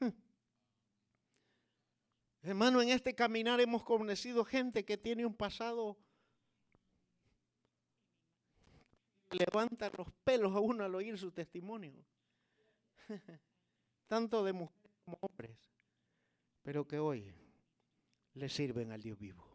Hermano, 2.42 2.80
en 2.80 2.88
este 2.88 3.14
caminar 3.14 3.60
hemos 3.60 3.84
conocido 3.84 4.42
gente 4.42 4.86
que 4.86 4.96
tiene 4.96 5.26
un 5.26 5.34
pasado 5.34 5.98
levanta 9.30 9.90
los 9.96 10.10
pelos 10.24 10.54
a 10.54 10.60
uno 10.60 10.84
al 10.84 10.94
oír 10.94 11.18
su 11.18 11.30
testimonio. 11.30 11.92
Tanto 14.08 14.42
de 14.42 14.52
mujeres 14.52 14.92
como 15.04 15.18
hombres, 15.20 15.56
pero 16.62 16.86
que 16.86 16.98
hoy 16.98 17.32
le 18.34 18.48
sirven 18.48 18.90
al 18.90 19.00
Dios 19.00 19.18
vivo. 19.18 19.46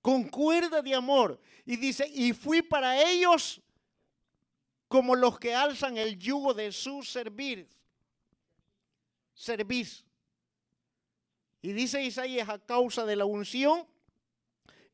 Con 0.00 0.28
cuerda 0.28 0.80
de 0.80 0.94
amor. 0.94 1.40
Y 1.64 1.76
dice, 1.76 2.06
y 2.06 2.32
fui 2.32 2.62
para 2.62 3.02
ellos 3.10 3.60
como 4.86 5.14
los 5.14 5.38
que 5.38 5.54
alzan 5.54 5.98
el 5.98 6.18
yugo 6.18 6.54
de 6.54 6.72
su 6.72 7.02
servir. 7.02 7.68
Servir. 9.34 9.86
Y 11.60 11.72
dice 11.72 12.02
Isaías, 12.02 12.48
a 12.48 12.58
causa 12.58 13.04
de 13.04 13.16
la 13.16 13.24
unción, 13.24 13.86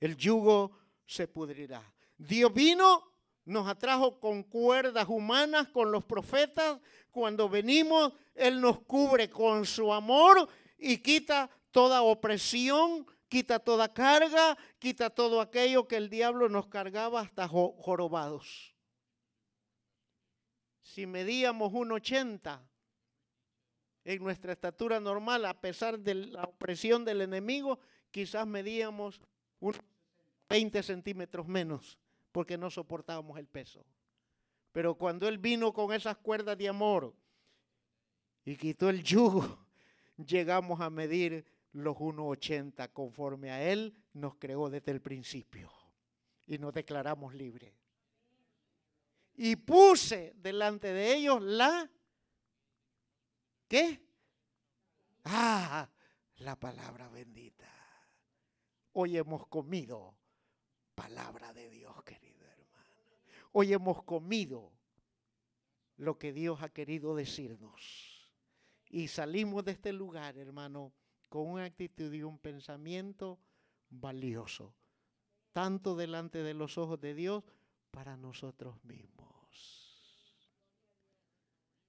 el 0.00 0.16
yugo 0.16 0.76
se 1.06 1.28
pudrirá. 1.28 1.82
Dios 2.18 2.52
vino, 2.52 3.13
nos 3.44 3.68
atrajo 3.68 4.18
con 4.20 4.42
cuerdas 4.42 5.06
humanas, 5.08 5.68
con 5.68 5.92
los 5.92 6.04
profetas. 6.04 6.80
Cuando 7.10 7.48
venimos, 7.48 8.12
Él 8.34 8.60
nos 8.60 8.80
cubre 8.80 9.28
con 9.30 9.66
su 9.66 9.92
amor 9.92 10.48
y 10.78 10.98
quita 10.98 11.50
toda 11.70 12.02
opresión, 12.02 13.06
quita 13.28 13.58
toda 13.58 13.92
carga, 13.92 14.56
quita 14.78 15.10
todo 15.10 15.40
aquello 15.40 15.86
que 15.86 15.96
el 15.96 16.08
diablo 16.08 16.48
nos 16.48 16.68
cargaba 16.68 17.20
hasta 17.20 17.48
jorobados. 17.48 18.74
Si 20.80 21.06
medíamos 21.06 21.72
un 21.72 21.92
80 21.92 22.62
en 24.04 24.22
nuestra 24.22 24.52
estatura 24.52 25.00
normal, 25.00 25.44
a 25.46 25.60
pesar 25.60 25.98
de 25.98 26.14
la 26.14 26.44
opresión 26.44 27.04
del 27.04 27.22
enemigo, 27.22 27.80
quizás 28.10 28.46
medíamos 28.46 29.20
unos 29.60 29.80
20 30.48 30.82
centímetros 30.82 31.48
menos, 31.48 31.98
porque 32.34 32.58
no 32.58 32.68
soportábamos 32.68 33.38
el 33.38 33.46
peso. 33.46 33.86
Pero 34.72 34.96
cuando 34.96 35.28
Él 35.28 35.38
vino 35.38 35.72
con 35.72 35.92
esas 35.92 36.16
cuerdas 36.16 36.58
de 36.58 36.68
amor 36.68 37.14
y 38.44 38.56
quitó 38.56 38.90
el 38.90 39.04
yugo, 39.04 39.64
llegamos 40.16 40.80
a 40.80 40.90
medir 40.90 41.46
los 41.70 41.96
1,80 41.96 42.92
conforme 42.92 43.52
a 43.52 43.62
Él 43.70 43.94
nos 44.14 44.34
creó 44.34 44.68
desde 44.68 44.90
el 44.90 45.00
principio 45.00 45.70
y 46.48 46.58
nos 46.58 46.74
declaramos 46.74 47.34
libres. 47.34 47.72
Y 49.36 49.54
puse 49.54 50.32
delante 50.34 50.92
de 50.92 51.14
ellos 51.14 51.40
la 51.40 51.88
¿Qué? 53.68 54.04
Ah, 55.22 55.88
la 56.38 56.56
palabra 56.56 57.08
bendita. 57.10 57.70
Hoy 58.94 59.18
hemos 59.18 59.46
comido 59.46 60.16
palabra 60.94 61.52
de 61.52 61.68
Dios, 61.68 62.02
querido. 62.02 62.23
Hoy 63.56 63.72
hemos 63.72 64.02
comido 64.02 64.72
lo 65.96 66.18
que 66.18 66.32
Dios 66.32 66.60
ha 66.60 66.70
querido 66.70 67.14
decirnos. 67.14 68.32
Y 68.90 69.06
salimos 69.06 69.64
de 69.64 69.70
este 69.70 69.92
lugar, 69.92 70.36
hermano, 70.38 70.92
con 71.28 71.46
una 71.46 71.64
actitud 71.64 72.12
y 72.12 72.24
un 72.24 72.36
pensamiento 72.36 73.38
valioso, 73.90 74.74
tanto 75.52 75.94
delante 75.94 76.42
de 76.42 76.52
los 76.52 76.78
ojos 76.78 77.00
de 77.00 77.14
Dios 77.14 77.44
para 77.92 78.16
nosotros 78.16 78.82
mismos. 78.82 79.22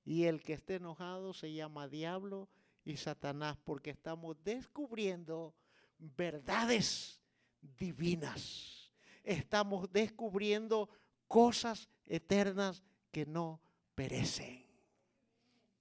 Y 0.03 0.25
el 0.25 0.43
que 0.43 0.53
esté 0.53 0.75
enojado 0.75 1.33
se 1.33 1.51
llama 1.51 1.87
diablo 1.87 2.47
y 2.83 2.97
Satanás 2.97 3.57
porque 3.63 3.89
estamos 3.89 4.37
descubriendo 4.43 5.55
verdades 5.97 7.19
divinas. 7.59 8.93
Estamos 9.23 9.91
descubriendo 9.91 10.91
cosas 11.27 11.89
eternas 12.05 12.83
que 13.11 13.25
no 13.25 13.61
perecen. 13.95 14.65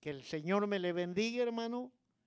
Que 0.00 0.10
el 0.10 0.22
Señor 0.22 0.66
me 0.66 0.78
le 0.78 0.92
bendiga, 0.92 1.42
hermano. 1.42 1.92